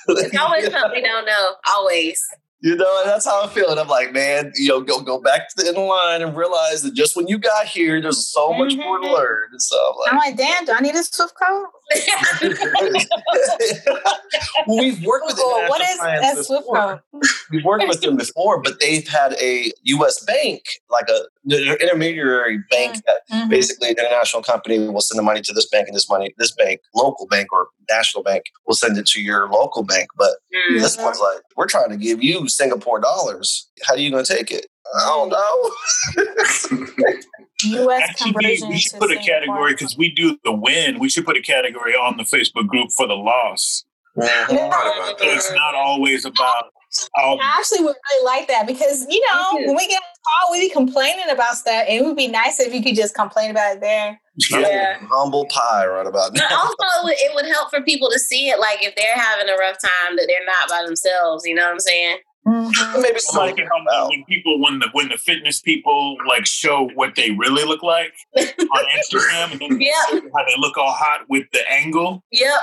It's 0.08 0.36
always 0.38 0.70
something 0.72 0.92
we 0.94 1.02
don't 1.02 1.26
know. 1.26 1.54
Always. 1.68 2.20
You 2.60 2.74
know, 2.74 3.00
and 3.02 3.08
that's 3.08 3.24
how 3.24 3.44
I 3.44 3.46
feel. 3.48 3.70
And 3.70 3.78
I'm 3.78 3.86
like, 3.86 4.12
man, 4.12 4.50
you 4.56 4.68
know, 4.68 4.80
go 4.80 5.00
go 5.00 5.20
back 5.20 5.48
to 5.48 5.54
the 5.56 5.68
end 5.68 5.76
of 5.76 5.82
the 5.82 5.88
line 5.88 6.22
and 6.22 6.36
realize 6.36 6.82
that 6.82 6.92
just 6.92 7.14
when 7.16 7.28
you 7.28 7.38
got 7.38 7.66
here, 7.66 8.00
there's 8.00 8.26
so 8.26 8.52
much 8.52 8.74
more 8.74 8.98
to 8.98 9.06
Mhm. 9.06 9.12
learn. 9.14 9.48
And 9.52 9.62
so 9.62 9.76
I'm 10.08 10.14
I'm 10.14 10.16
like, 10.18 10.26
like, 10.30 10.36
damn, 10.38 10.64
do 10.64 10.72
I 10.72 10.80
need 10.80 10.96
a 10.96 11.04
Swift 11.04 11.34
code? 11.40 11.66
well, 14.66 14.78
we've 14.78 15.02
worked 15.04 15.26
with 15.26 15.36
Google, 15.36 15.68
what 15.68 15.80
is 15.80 15.98
that 15.98 16.32
Swift 16.44 16.62
before. 16.66 16.76
code? 17.12 17.22
We've 17.50 17.64
worked 17.64 17.86
with 17.88 18.00
them 18.00 18.16
before, 18.16 18.60
but 18.62 18.80
they've 18.80 19.06
had 19.06 19.34
a 19.34 19.70
U.S. 19.84 20.24
bank, 20.24 20.62
like 20.90 21.08
a 21.08 21.20
the 21.48 21.76
intermediary 21.82 22.58
bank 22.70 22.96
that 23.06 23.20
Mhm. 23.32 23.48
basically 23.48 23.88
an 23.88 23.96
international 23.98 24.42
company 24.42 24.78
will 24.88 25.00
send 25.00 25.18
the 25.18 25.22
money 25.22 25.40
to 25.42 25.52
this 25.52 25.66
bank 25.66 25.88
and 25.88 25.96
this 25.96 26.08
money, 26.08 26.34
this 26.38 26.52
bank, 26.52 26.80
local 26.94 27.26
bank 27.26 27.52
or 27.52 27.68
national 27.90 28.22
bank 28.22 28.44
will 28.66 28.74
send 28.76 28.96
it 28.98 29.06
to 29.06 29.20
your 29.22 29.48
local 29.50 29.82
bank. 29.82 30.08
But 30.16 30.36
Mm. 30.54 30.80
this 30.82 30.96
one's 30.98 31.18
like, 31.20 31.40
we're 31.56 31.66
trying 31.66 31.90
to 31.90 31.96
give 31.96 32.22
you 32.22 32.48
Singapore 32.48 33.00
dollars. 33.00 33.68
How 33.84 33.94
are 33.94 33.98
you 33.98 34.10
going 34.10 34.24
to 34.24 34.36
take 34.36 34.50
it? 34.52 34.66
I 34.96 35.06
don't 35.06 35.28
know. 35.28 35.70
U.S. 37.64 38.02
Actually, 38.10 38.32
we, 38.32 38.32
conversion. 38.42 38.68
we 38.68 38.78
should 38.78 38.92
to 38.92 38.98
put 38.98 39.10
a 39.10 39.16
category 39.16 39.72
because 39.72 39.96
we 39.96 40.10
do 40.14 40.38
the 40.44 40.52
win. 40.52 40.98
We 40.98 41.08
should 41.08 41.24
put 41.26 41.36
a 41.36 41.42
category 41.42 41.94
on 41.94 42.16
the 42.16 42.22
Facebook 42.22 42.66
group 42.68 42.88
for 42.96 43.06
the 43.06 43.14
loss. 43.14 43.84
I 44.20 44.26
thought. 44.46 45.16
It's 45.20 45.50
not 45.52 45.74
always 45.74 46.24
about. 46.24 46.72
Um, 47.22 47.38
I 47.40 47.56
actually 47.58 47.84
would 47.84 47.94
really 48.10 48.24
like 48.24 48.48
that 48.48 48.66
because 48.66 49.06
you 49.08 49.20
know 49.30 49.58
when 49.66 49.76
we 49.76 49.86
get 49.88 50.00
a 50.00 50.18
call, 50.24 50.52
we 50.52 50.60
be 50.60 50.70
complaining 50.70 51.28
about 51.30 51.56
stuff. 51.56 51.84
and 51.88 52.00
It 52.00 52.04
would 52.04 52.16
be 52.16 52.28
nice 52.28 52.60
if 52.60 52.72
you 52.72 52.82
could 52.82 52.94
just 52.96 53.14
complain 53.14 53.50
about 53.50 53.76
it 53.76 53.80
there. 53.80 54.20
Yeah. 54.50 54.98
Humble 55.10 55.46
pie 55.46 55.86
right 55.86 56.06
about 56.06 56.32
But 56.32 56.44
now. 56.48 56.56
also, 56.60 56.74
it 56.80 57.04
would, 57.04 57.14
it 57.18 57.34
would 57.34 57.46
help 57.46 57.70
for 57.70 57.80
people 57.82 58.08
to 58.10 58.18
see 58.18 58.48
it. 58.48 58.58
Like 58.60 58.82
if 58.84 58.94
they're 58.94 59.16
having 59.16 59.48
a 59.48 59.56
rough 59.56 59.76
time, 59.82 60.16
that 60.16 60.26
they're 60.28 60.46
not 60.46 60.68
by 60.68 60.84
themselves. 60.86 61.44
You 61.44 61.54
know 61.56 61.64
what 61.64 61.72
I'm 61.72 61.80
saying? 61.80 62.18
Mm-hmm. 62.46 63.02
Maybe 63.02 63.18
somebody 63.18 63.20
Somebody 63.20 63.52
can 63.52 63.66
can 63.68 63.84
help 63.84 63.86
out. 63.94 64.08
when 64.10 64.24
people 64.24 64.60
when 64.60 64.78
the 64.78 64.88
when 64.92 65.08
the 65.08 65.18
fitness 65.18 65.60
people 65.60 66.16
like 66.26 66.46
show 66.46 66.88
what 66.94 67.14
they 67.14 67.32
really 67.32 67.64
look 67.64 67.82
like 67.82 68.14
on 68.36 68.44
Instagram 68.96 69.52
and 69.52 69.60
then 69.60 69.80
Yep. 69.80 70.22
how 70.34 70.44
they 70.46 70.54
look 70.56 70.78
all 70.78 70.92
hot 70.92 71.26
with 71.28 71.44
the 71.52 71.60
angle 71.70 72.22
Yep. 72.32 72.60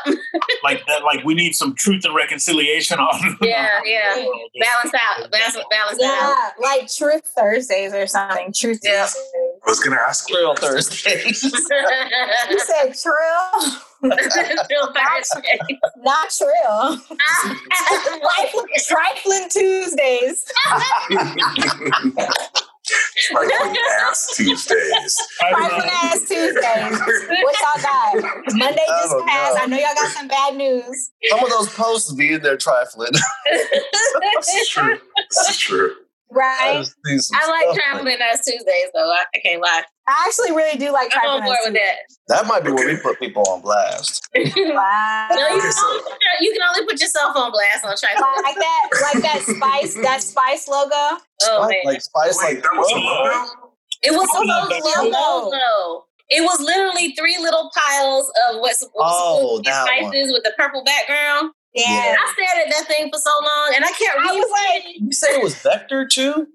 like 0.63 0.83
that 0.87 1.03
like 1.03 1.23
we 1.23 1.35
need 1.35 1.53
some 1.53 1.75
truth 1.75 2.03
and 2.05 2.15
reconciliation 2.15 2.99
on 2.99 3.37
Yeah. 3.41 3.79
Yeah. 3.85 4.25
Balance 4.59 4.93
out. 4.95 5.29
Balance, 5.31 5.57
balance 5.69 6.01
out. 6.03 6.35
Yeah, 6.35 6.49
like 6.59 6.87
Truth 6.91 7.29
Thursdays 7.37 7.93
or 7.93 8.07
something. 8.07 8.53
Truth 8.57 8.79
Yeah. 8.83 9.03
Tuesdays. 9.03 9.21
I 9.67 9.69
was 9.69 9.79
gonna 9.81 9.97
ask 9.97 10.27
you. 10.29 10.37
Real 10.37 10.55
Thursdays. 10.55 11.43
You 12.49 12.59
said 12.59 12.93
trill, 13.01 13.71
Real 14.09 14.93
Thursday. 14.93 15.59
not 15.97 16.29
trill. 16.29 16.97
Trifling, 18.21 18.67
trifling 18.87 19.49
Tuesdays. 19.49 20.45
Trifling 23.31 23.77
ass 24.01 24.35
Tuesdays. 24.35 25.17
Trifling 25.39 25.89
ass 25.91 26.19
Tuesdays. 26.19 26.99
What 27.43 27.55
y'all 27.61 27.81
got? 27.81 28.15
Monday 28.53 28.83
just 28.87 29.13
oh, 29.13 29.19
don't 29.19 29.27
passed. 29.27 29.55
know. 29.55 29.63
I 29.63 29.65
know 29.67 29.77
y'all 29.77 29.95
got 29.95 30.11
some 30.11 30.27
bad 30.27 30.55
news. 30.55 31.11
Some 31.29 31.43
of 31.43 31.49
those 31.49 31.73
posts 31.73 32.13
be 32.13 32.33
in 32.33 32.41
there 32.41 32.57
trifling. 32.57 33.11
That's 33.51 34.69
true. 34.69 34.97
That's 35.17 35.57
true. 35.57 35.95
Right? 36.31 36.77
just 36.79 36.95
see 37.05 37.17
some 37.19 37.39
I 37.41 37.47
like 37.49 37.63
stuff, 37.63 37.75
traveling 37.75 38.17
as 38.21 38.43
Tuesdays 38.43 38.89
though. 38.93 39.09
I, 39.11 39.25
I 39.33 39.39
can't 39.39 39.61
lie. 39.61 39.83
I 40.07 40.23
actually 40.27 40.51
really 40.55 40.77
do 40.77 40.91
like 40.91 41.11
I'm 41.15 41.29
on 41.29 41.43
board 41.45 41.57
with 41.65 41.73
that. 41.75 41.95
That 42.27 42.45
might 42.47 42.63
be 42.63 42.71
where 42.71 42.87
we 42.87 42.97
put 42.97 43.19
people 43.19 43.43
on 43.49 43.61
blast. 43.61 44.27
Wow. 44.35 45.27
No, 45.31 45.37
you 45.37 45.45
Okay, 45.55 45.61
can, 45.61 45.71
so- 45.71 45.87
only 45.87 46.01
put 46.03 46.17
your, 46.21 46.33
you 46.41 46.51
can 46.53 46.61
only 46.67 46.85
put 46.85 46.99
yourself 47.01 47.35
on 47.37 47.51
blast 47.51 47.85
on 47.85 47.95
trifling. 47.97 48.43
like 48.43 48.55
that, 48.55 48.89
like 49.13 49.23
that 49.23 49.41
spice, 49.55 49.93
that 50.03 50.21
spice 50.23 50.67
logo. 50.67 51.21
Oh 51.43 51.67
man, 51.69 51.77
Like 51.85 52.01
Spice, 52.01 52.37
Wait, 52.41 52.55
like 52.55 52.63
that 52.63 52.71
was 52.73 52.91
a 52.91 52.95
logo? 52.95 53.71
it 54.03 54.11
was 54.11 54.27
Oh, 54.33 54.41
supposed 54.43 54.71
to 54.71 54.83
be 54.83 55.07
a 55.07 55.11
logo. 55.11 55.49
logo. 55.49 56.05
It 56.29 56.41
was 56.41 56.59
literally 56.59 57.13
three 57.15 57.37
little 57.37 57.69
piles 57.75 58.27
of 58.49 58.59
what's 58.59 58.81
what 58.93 59.05
Oh, 59.07 59.37
supposed 59.37 59.63
to 59.65 59.69
be 59.69 59.69
that 59.71 60.01
one. 60.01 60.11
spices 60.11 60.31
with 60.33 60.43
the 60.43 60.53
purple 60.57 60.83
background. 60.83 61.51
Yeah. 61.75 62.15
I 62.17 62.33
stared 62.33 62.67
at 62.67 62.73
that 62.73 62.87
thing 62.87 63.11
for 63.11 63.19
so 63.19 63.31
long, 63.41 63.73
and 63.75 63.83
I 63.83 63.89
kept. 63.89 64.17
I 64.17 64.21
reading 64.21 64.39
was 64.39 64.51
like, 64.51 64.85
it. 64.85 65.01
you 65.01 65.11
say 65.11 65.35
it 65.35 65.43
was 65.43 65.55
Vector 65.55 66.07
too? 66.07 66.47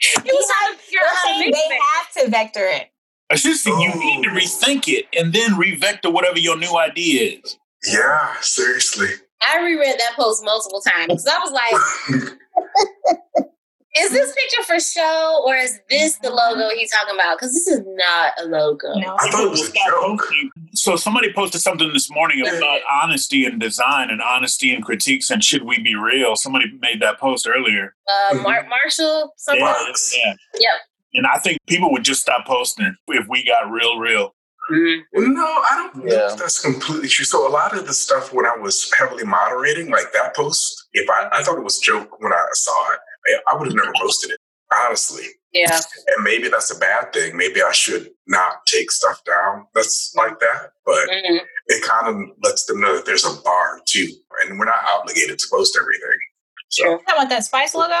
it 0.00 0.24
was 0.24 0.52
trying 0.52 0.76
to 0.76 0.82
figure 0.82 1.00
They're 1.00 1.10
to 1.10 1.16
saying 1.24 1.50
mix 1.50 1.58
they 1.58 1.74
it. 1.74 1.80
have 1.94 2.24
to 2.24 2.30
vector 2.30 2.66
it. 2.66 2.90
I 3.30 3.36
should 3.36 3.56
say 3.56 3.70
you 3.70 3.94
need 3.94 4.24
to 4.24 4.30
oh. 4.30 4.34
rethink 4.34 4.86
it 4.86 5.06
and 5.16 5.32
then 5.32 5.56
revector 5.56 6.10
whatever 6.10 6.38
your 6.38 6.58
new 6.58 6.76
idea 6.76 7.38
is. 7.42 7.58
Yeah, 7.90 8.34
seriously. 8.40 9.08
I 9.40 9.62
reread 9.62 9.98
that 9.98 10.12
post 10.16 10.44
multiple 10.44 10.80
times 10.80 11.06
because 11.08 11.26
I 11.26 11.38
was 11.38 11.52
like, 11.52 13.46
"Is 13.96 14.10
this 14.10 14.34
picture 14.34 14.62
for 14.64 14.80
show, 14.80 15.42
or 15.46 15.56
is 15.56 15.80
this 15.88 16.16
the 16.18 16.30
logo 16.30 16.68
he's 16.74 16.90
talking 16.90 17.14
about? 17.14 17.38
Because 17.38 17.52
this 17.54 17.66
is 17.66 17.80
not 17.86 18.32
a 18.40 18.44
logo." 18.46 18.88
No. 18.96 19.16
I 19.18 19.30
thought 19.30 19.44
it 19.44 19.50
was 19.50 19.68
a 19.70 19.72
joke. 19.72 20.20
posting. 20.20 20.50
So 20.74 20.96
somebody 20.96 21.32
posted 21.32 21.60
something 21.60 21.92
this 21.92 22.10
morning 22.10 22.46
about 22.46 22.80
honesty 23.02 23.44
and 23.44 23.60
design 23.60 24.10
and 24.10 24.20
honesty 24.20 24.74
and 24.74 24.84
critiques 24.84 25.30
and 25.30 25.42
should 25.44 25.64
we 25.64 25.78
be 25.80 25.94
real? 25.94 26.36
Somebody 26.36 26.66
made 26.80 27.00
that 27.02 27.18
post 27.18 27.46
earlier. 27.48 27.94
Uh, 28.08 28.34
Mar- 28.42 28.66
Marshall, 28.68 29.32
something. 29.36 29.64
Yeah, 29.64 29.92
yeah. 30.20 30.34
Yep. 30.60 30.72
And 31.16 31.26
I 31.28 31.38
think 31.38 31.58
people 31.68 31.92
would 31.92 32.02
just 32.04 32.20
stop 32.22 32.44
posting 32.46 32.96
if 33.08 33.26
we 33.28 33.44
got 33.46 33.70
real, 33.70 33.98
real. 33.98 34.34
Mhm. 34.72 35.02
No, 35.14 35.44
I 35.44 35.90
don't 35.92 36.08
Yeah. 36.08 36.32
if 36.32 36.38
that's 36.38 36.58
completely 36.58 37.06
true. 37.08 37.24
So 37.26 37.46
a 37.46 37.50
lot 37.50 37.76
of 37.76 37.86
the 37.86 37.92
stuff 37.94 38.32
when 38.32 38.46
I 38.46 38.56
was 38.56 38.90
heavily 38.98 39.22
moderating, 39.24 39.90
like 39.90 40.12
that 40.14 40.34
post, 40.34 40.86
if 40.94 41.08
I, 41.08 41.28
I 41.32 41.42
thought 41.42 41.58
it 41.58 41.62
was 41.64 41.78
joke 41.78 42.18
when 42.20 42.32
I 42.32 42.44
saw 42.52 42.92
it, 42.94 42.98
I, 43.26 43.52
I 43.52 43.56
would 43.56 43.66
have 43.68 43.74
never 43.76 43.92
posted 44.00 44.30
it, 44.30 44.38
honestly. 44.72 45.24
Yeah. 45.52 45.70
And 46.16 46.24
maybe 46.24 46.48
that's 46.48 46.74
a 46.74 46.78
bad 46.78 47.12
thing. 47.12 47.36
Maybe 47.36 47.62
I 47.62 47.70
should 47.72 48.10
not 48.26 48.66
take 48.66 48.90
stuff 48.90 49.22
down 49.24 49.66
that's 49.74 50.12
like 50.16 50.38
that. 50.40 50.70
But 50.84 51.08
Mhm. 51.08 51.40
it 51.68 51.82
kind 51.84 52.08
of 52.08 52.28
lets 52.42 52.64
them 52.66 52.80
know 52.80 52.96
that 52.96 53.06
there's 53.06 53.24
a 53.24 53.40
bar 53.42 53.80
too. 53.86 54.08
And 54.42 54.58
we're 54.58 54.64
not 54.64 54.84
obligated 54.96 55.38
to 55.38 55.46
post 55.52 55.78
everything. 55.80 56.18
So, 56.70 56.82
Sure. 56.84 57.00
How 57.06 57.14
about 57.16 57.28
that 57.28 57.44
spice 57.44 57.74
logo? 57.74 57.94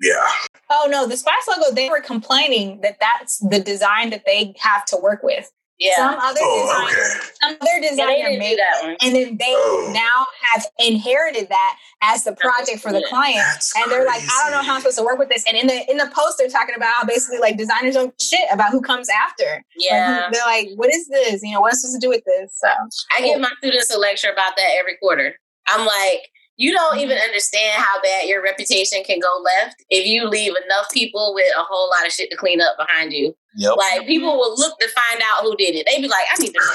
yeah. 0.00 0.26
Oh 0.70 0.88
no, 0.90 1.06
the 1.06 1.16
spice 1.18 1.46
logo. 1.46 1.74
They 1.74 1.90
were 1.90 2.00
complaining 2.00 2.80
that 2.80 2.98
that's 3.00 3.38
the 3.38 3.60
design 3.60 4.08
that 4.10 4.24
they 4.24 4.54
have 4.58 4.86
to 4.86 4.96
work 4.96 5.22
with. 5.22 5.50
Yeah. 5.78 5.96
Some 5.96 6.14
other 6.20 6.40
Oh, 6.40 6.62
designer, 6.86 7.02
okay. 7.02 7.28
some 7.42 7.56
other 7.60 7.80
designer 7.88 8.28
didn't 8.28 8.38
made 8.38 8.58
that 8.58 8.82
one. 8.84 8.96
and 9.02 9.14
then 9.14 9.36
they 9.38 9.52
Oh. 9.56 9.90
now 9.92 10.26
have 10.52 10.64
inherited 10.78 11.48
that 11.48 11.76
as 12.02 12.22
the 12.22 12.32
project 12.36 12.80
for 12.80 12.92
the 12.92 13.00
Yeah. 13.00 13.08
client. 13.08 13.36
That's 13.38 13.74
And 13.76 13.90
they're 13.90 14.04
like, 14.06 14.22
I 14.22 14.42
don't 14.44 14.52
know 14.52 14.62
how 14.62 14.74
I'm 14.74 14.80
supposed 14.82 14.98
to 14.98 15.04
work 15.04 15.18
with 15.18 15.30
this. 15.30 15.44
And 15.48 15.56
in 15.56 15.66
the 15.66 15.90
in 15.90 15.96
the 15.96 16.06
post, 16.14 16.38
they're 16.38 16.48
talking 16.48 16.76
about 16.76 16.94
how 16.94 17.04
basically 17.04 17.38
like 17.38 17.56
designers 17.56 17.94
don't 17.94 18.14
shit 18.22 18.46
about 18.52 18.70
who 18.70 18.80
comes 18.80 19.08
after. 19.10 19.64
Yeah. 19.76 20.26
who- 20.26 20.32
they're 20.32 20.46
like, 20.46 20.68
what 20.76 20.94
is 20.94 21.08
this? 21.08 21.42
You 21.42 21.52
know, 21.54 21.60
what's 21.60 21.80
supposed 21.80 22.00
to 22.00 22.04
do 22.06 22.08
with 22.08 22.22
this? 22.24 22.56
So 22.58 22.68
I 23.10 23.20
give 23.22 23.40
my 23.40 23.50
students 23.58 23.90
a 23.92 23.98
lecture 23.98 24.30
about 24.30 24.54
that 24.56 24.76
every 24.78 24.96
quarter. 24.98 25.34
I'm 25.66 25.84
like, 25.86 26.28
you 26.56 26.72
don't 26.72 26.98
even 26.98 27.16
mm-hmm. 27.16 27.24
understand 27.24 27.82
how 27.82 28.00
bad 28.00 28.28
your 28.28 28.42
reputation 28.42 29.02
can 29.04 29.18
go 29.18 29.42
left 29.42 29.84
if 29.90 30.06
you 30.06 30.28
leave 30.28 30.52
enough 30.64 30.86
people 30.92 31.32
with 31.34 31.50
a 31.56 31.62
whole 31.62 31.90
lot 31.90 32.06
of 32.06 32.12
shit 32.12 32.30
to 32.30 32.36
clean 32.36 32.60
up 32.60 32.76
behind 32.78 33.12
you. 33.12 33.34
Yep. 33.56 33.76
Like 33.76 34.06
people 34.06 34.30
mm-hmm. 34.30 34.38
will 34.38 34.56
look 34.56 34.78
to 34.78 34.88
find 34.88 35.20
out 35.22 35.42
who 35.42 35.56
did 35.56 35.74
it. 35.74 35.86
They'd 35.86 36.02
be 36.02 36.08
like, 36.08 36.24
I 36.32 36.36
need 36.40 36.54
to 36.54 36.60
know. 36.60 36.74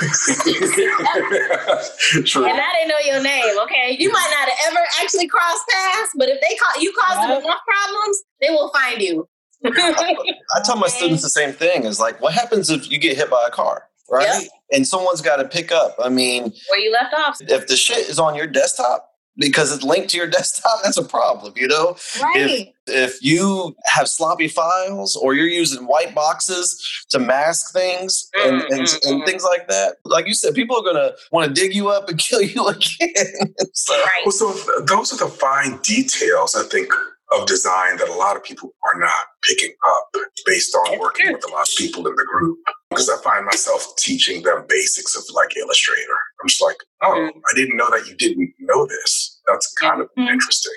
True. 2.26 2.46
and 2.46 2.60
I 2.60 2.74
didn't 2.74 2.90
know 2.90 3.00
your 3.06 3.24
name. 3.24 3.58
Okay, 3.64 3.96
you 4.00 4.12
might 4.12 4.30
not 4.32 4.50
have 4.50 4.60
ever 4.72 4.86
actually 5.02 5.28
crossed 5.28 5.64
paths, 5.70 6.12
but 6.18 6.30
if 6.30 6.40
they 6.42 6.56
call 6.56 6.82
you 6.82 6.94
cause 6.94 7.28
them 7.28 7.32
enough 7.32 7.62
problems, 7.68 8.24
they 8.42 8.50
will 8.50 8.72
find 8.72 9.02
you. 9.02 9.28
I 9.66 10.62
tell 10.64 10.78
my 10.78 10.88
students 10.88 11.22
the 11.22 11.30
same 11.30 11.52
thing. 11.52 11.84
Is 11.84 12.00
like, 12.00 12.22
what 12.22 12.34
happens 12.34 12.70
if 12.70 12.90
you 12.90 12.98
get 12.98 13.18
hit 13.18 13.30
by 13.30 13.44
a 13.46 13.52
car, 13.52 13.90
right? 14.10 14.26
Yeah. 14.26 14.48
And 14.72 14.88
someone's 14.88 15.22
got 15.22 15.38
to 15.38 15.46
pick 15.46 15.74
up. 15.74 15.98
I 16.02 16.08
mean, 16.08 16.54
Where 16.70 16.80
you 16.80 16.94
left 16.94 17.14
off. 17.14 17.42
if 17.42 17.68
the 17.68 17.76
shit 17.76 18.10
is 18.10 18.20
on 18.20 18.36
your 18.36 18.48
desktop 18.48 19.09
because 19.38 19.74
it's 19.74 19.84
linked 19.84 20.10
to 20.10 20.18
your 20.18 20.28
desktop, 20.38 20.80
that's 20.84 20.98
a 20.98 21.04
problem. 21.04 21.54
You 21.56 21.68
know, 21.68 21.98
right. 22.22 22.74
if 22.88 23.22
you 23.22 23.76
have 23.86 24.08
sloppy 24.08 24.48
files 24.48 25.16
or 25.16 25.34
you're 25.34 25.48
using 25.48 25.86
white 25.86 26.14
boxes 26.14 27.06
to 27.10 27.20
mask 27.20 27.74
things 27.74 28.30
and, 28.44 28.60
Mm, 28.60 28.66
and, 28.72 28.82
mm, 28.82 29.10
and 29.10 29.22
mm. 29.22 29.26
things 29.26 29.44
like 29.44 29.68
that, 29.68 29.98
like 30.06 30.28
you 30.28 30.34
said, 30.34 30.54
people 30.54 30.78
are 30.78 30.84
gonna 30.84 31.12
want 31.32 31.48
to 31.48 31.62
dig 31.62 31.74
you 31.74 31.90
up 31.90 32.10
and 32.10 32.18
kill 32.28 32.42
you 32.42 32.68
again. 32.68 33.54
so, 33.74 33.94
Right. 33.94 34.22
Well, 34.26 34.32
so 34.32 34.54
those 34.84 35.14
are 35.14 35.26
the 35.26 35.32
fine 35.32 35.80
details, 35.84 36.56
I 36.56 36.64
think, 36.64 36.92
of 37.32 37.46
design 37.48 37.98
that 37.98 38.10
a 38.10 38.14
lot 38.14 38.36
of 38.36 38.44
people 38.44 38.74
are 38.84 39.00
not 39.00 39.28
picking 39.44 39.72
up 39.88 40.10
based 40.46 40.76
on 40.76 40.98
working 41.00 41.32
with 41.32 41.44
a 41.48 41.52
lot 41.52 41.68
of 41.70 41.76
people 41.78 42.08
in 42.08 42.16
the 42.16 42.26
group. 42.26 42.58
Because 42.90 43.10
I 43.10 43.22
find 43.22 43.46
myself 43.46 43.86
teaching 43.98 44.42
them 44.42 44.66
basics 44.68 45.16
of 45.16 45.24
like 45.36 45.56
Illustrator. 45.56 46.18
I'm 46.42 46.48
just 46.48 46.62
like, 46.62 46.78
oh, 47.04 47.12
Mhm. 47.14 47.42
I 47.52 47.54
didn't 47.56 47.78
know 47.78 47.90
that 47.92 48.08
you 48.08 48.16
didn't 48.16 48.54
know 48.60 48.86
this. 48.88 49.40
That's 49.46 49.72
kind 49.74 50.02
of 50.02 50.10
Mhm. 50.18 50.30
interesting. 50.32 50.74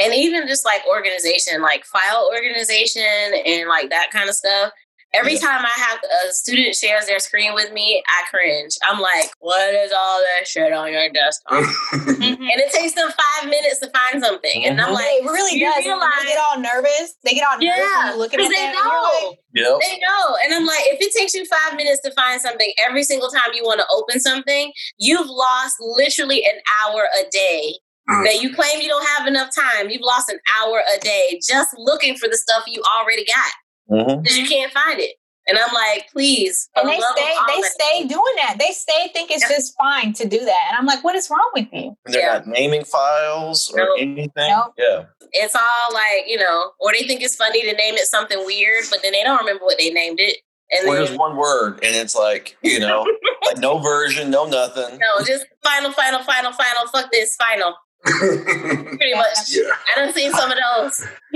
and 0.00 0.12
even 0.12 0.48
just 0.48 0.64
like 0.64 0.84
organization, 0.88 1.62
like 1.62 1.84
file 1.84 2.28
organization 2.34 3.04
and 3.46 3.68
like 3.68 3.90
that 3.90 4.10
kind 4.10 4.28
of 4.28 4.34
stuff. 4.34 4.72
Every 5.14 5.34
Yeah. 5.34 5.40
time 5.40 5.64
I 5.64 5.70
have 5.80 6.00
a 6.28 6.32
student 6.32 6.74
shares 6.74 7.06
their 7.06 7.18
screen 7.18 7.54
with 7.54 7.72
me, 7.72 8.02
I 8.06 8.22
cringe. 8.30 8.72
I'm 8.82 9.00
like, 9.00 9.30
what 9.40 9.72
is 9.74 9.92
all 9.96 10.20
that 10.20 10.46
shit 10.46 10.72
on 10.72 10.92
your 10.92 11.08
desktop? 11.10 11.62
Mhm. 11.62 11.92
and 12.52 12.60
it 12.60 12.72
takes 12.72 12.94
them 12.94 13.10
five 13.12 13.48
minutes 13.48 13.78
to 13.80 13.90
find 13.90 14.22
something. 14.22 14.66
And 14.66 14.80
I'm 14.80 14.88
Mhm. 14.90 14.94
like, 14.94 15.06
it 15.06 15.24
really 15.24 15.58
you 15.58 15.66
does. 15.66 15.76
And 15.76 15.86
realize- 15.86 16.10
they 16.20 16.26
get 16.28 16.38
all 16.50 16.58
nervous. 16.60 17.14
They 17.24 17.34
get 17.34 17.46
all 17.46 17.58
nervous 17.58 17.78
yeah, 17.78 18.08
you're 18.08 18.16
looking 18.18 18.40
at 18.40 18.48
they 18.48 18.54
that. 18.54 18.74
and 18.74 18.84
know. 18.84 19.28
like, 19.30 19.38
yep. 19.54 19.80
They 19.80 19.98
know. 19.98 20.36
And 20.44 20.54
I'm 20.54 20.66
like, 20.66 20.82
if 20.86 21.00
it 21.00 21.12
takes 21.16 21.34
you 21.34 21.44
five 21.46 21.76
minutes 21.76 22.00
to 22.04 22.10
find 22.12 22.40
something 22.40 22.72
every 22.78 23.04
single 23.04 23.30
time 23.30 23.52
you 23.54 23.62
want 23.64 23.80
to 23.80 23.86
open 23.90 24.20
something, 24.20 24.72
you've 24.98 25.28
lost 25.28 25.76
literally 25.80 26.44
an 26.44 26.60
hour 26.82 27.08
a 27.18 27.28
day. 27.30 27.78
Mm. 28.10 28.22
That 28.26 28.42
you 28.42 28.54
claim 28.54 28.82
you 28.82 28.88
don't 28.88 29.06
have 29.16 29.26
enough 29.26 29.48
time. 29.54 29.88
You've 29.88 30.02
lost 30.02 30.28
an 30.28 30.38
hour 30.60 30.82
a 30.94 30.98
day 31.00 31.40
just 31.48 31.70
looking 31.78 32.18
for 32.18 32.28
the 32.28 32.36
stuff 32.36 32.64
you 32.66 32.82
already 32.82 33.24
got 33.24 33.50
Mhm. 33.90 34.22
because 34.22 34.38
you 34.38 34.46
can't 34.46 34.72
find 34.72 35.00
it. 35.00 35.16
And 35.46 35.58
I'm 35.58 35.72
like, 35.74 36.10
please. 36.10 36.70
And 36.74 36.88
they 36.88 36.98
stay, 36.98 37.34
they 37.48 37.62
stay 37.62 38.06
doing 38.06 38.34
that. 38.36 38.56
They 38.58 38.70
stay 38.70 39.10
think 39.12 39.30
it's 39.30 39.42
yeah. 39.42 39.56
just 39.56 39.74
fine 39.76 40.14
to 40.14 40.26
do 40.26 40.38
that. 40.38 40.66
And 40.70 40.78
I'm 40.78 40.86
like, 40.86 41.04
what 41.04 41.14
is 41.14 41.28
wrong 41.30 41.50
with 41.52 41.66
you? 41.70 41.96
They're 42.06 42.22
yeah. 42.22 42.32
not 42.38 42.46
naming 42.46 42.84
files 42.84 43.70
or 43.74 43.80
nope. 43.80 43.88
anything. 43.98 44.48
Nope. 44.48 44.72
Yeah. 44.78 45.04
It's 45.32 45.54
all 45.54 45.92
like, 45.92 46.24
you 46.26 46.38
know, 46.38 46.70
or 46.80 46.92
they 46.92 47.06
think 47.06 47.22
it's 47.22 47.36
funny 47.36 47.60
to 47.60 47.72
name 47.76 47.94
it 47.94 48.06
something 48.06 48.38
weird, 48.46 48.84
but 48.90 49.00
then 49.02 49.12
they 49.12 49.22
don't 49.22 49.38
remember 49.38 49.64
what 49.64 49.76
they 49.78 49.90
named 49.90 50.18
it. 50.18 50.38
And 50.70 50.88
or 50.88 50.94
then, 50.94 51.06
just 51.06 51.18
one 51.18 51.36
word, 51.36 51.74
and 51.84 51.94
it's 51.94 52.16
like, 52.16 52.56
you 52.62 52.80
know, 52.80 53.06
like 53.46 53.58
no 53.58 53.78
version, 53.78 54.30
no 54.30 54.46
nothing. 54.46 54.98
No, 54.98 55.24
just 55.24 55.44
final, 55.62 55.92
final, 55.92 56.22
final, 56.22 56.52
final. 56.52 56.86
Fuck 56.86 57.12
this, 57.12 57.36
final. 57.36 57.74
Pretty 58.04 59.14
much. 59.14 59.48
Yeah. 59.48 59.62
I 59.96 60.00
done 60.00 60.12
seen 60.12 60.30
some 60.32 60.50
of 60.50 60.58
those. 60.58 61.00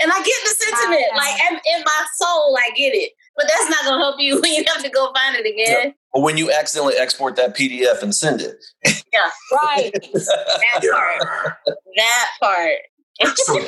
and 0.00 0.10
I 0.10 0.22
get 0.22 0.40
the 0.44 0.54
sentiment. 0.58 1.04
Ah. 1.12 1.16
Like 1.16 1.38
in 1.66 1.82
my 1.84 2.06
soul, 2.16 2.56
I 2.58 2.70
get 2.74 2.94
it. 2.94 3.12
But 3.36 3.46
that's 3.48 3.70
not 3.70 3.84
gonna 3.84 4.02
help 4.02 4.20
you 4.20 4.40
when 4.42 4.52
you 4.52 4.64
have 4.66 4.82
to 4.82 4.90
go 4.90 5.12
find 5.14 5.36
it 5.36 5.46
again. 5.46 5.88
Yeah. 5.88 5.92
Or 6.12 6.22
when 6.22 6.36
you 6.36 6.50
accidentally 6.50 6.96
export 6.96 7.36
that 7.36 7.54
PDF 7.54 8.02
and 8.02 8.14
send 8.14 8.40
it. 8.40 8.64
yeah. 8.84 9.30
Right. 9.52 9.92
that 10.12 10.80
part. 10.90 11.56
That 11.96 12.28
part. 12.40 12.78
so, 13.36 13.60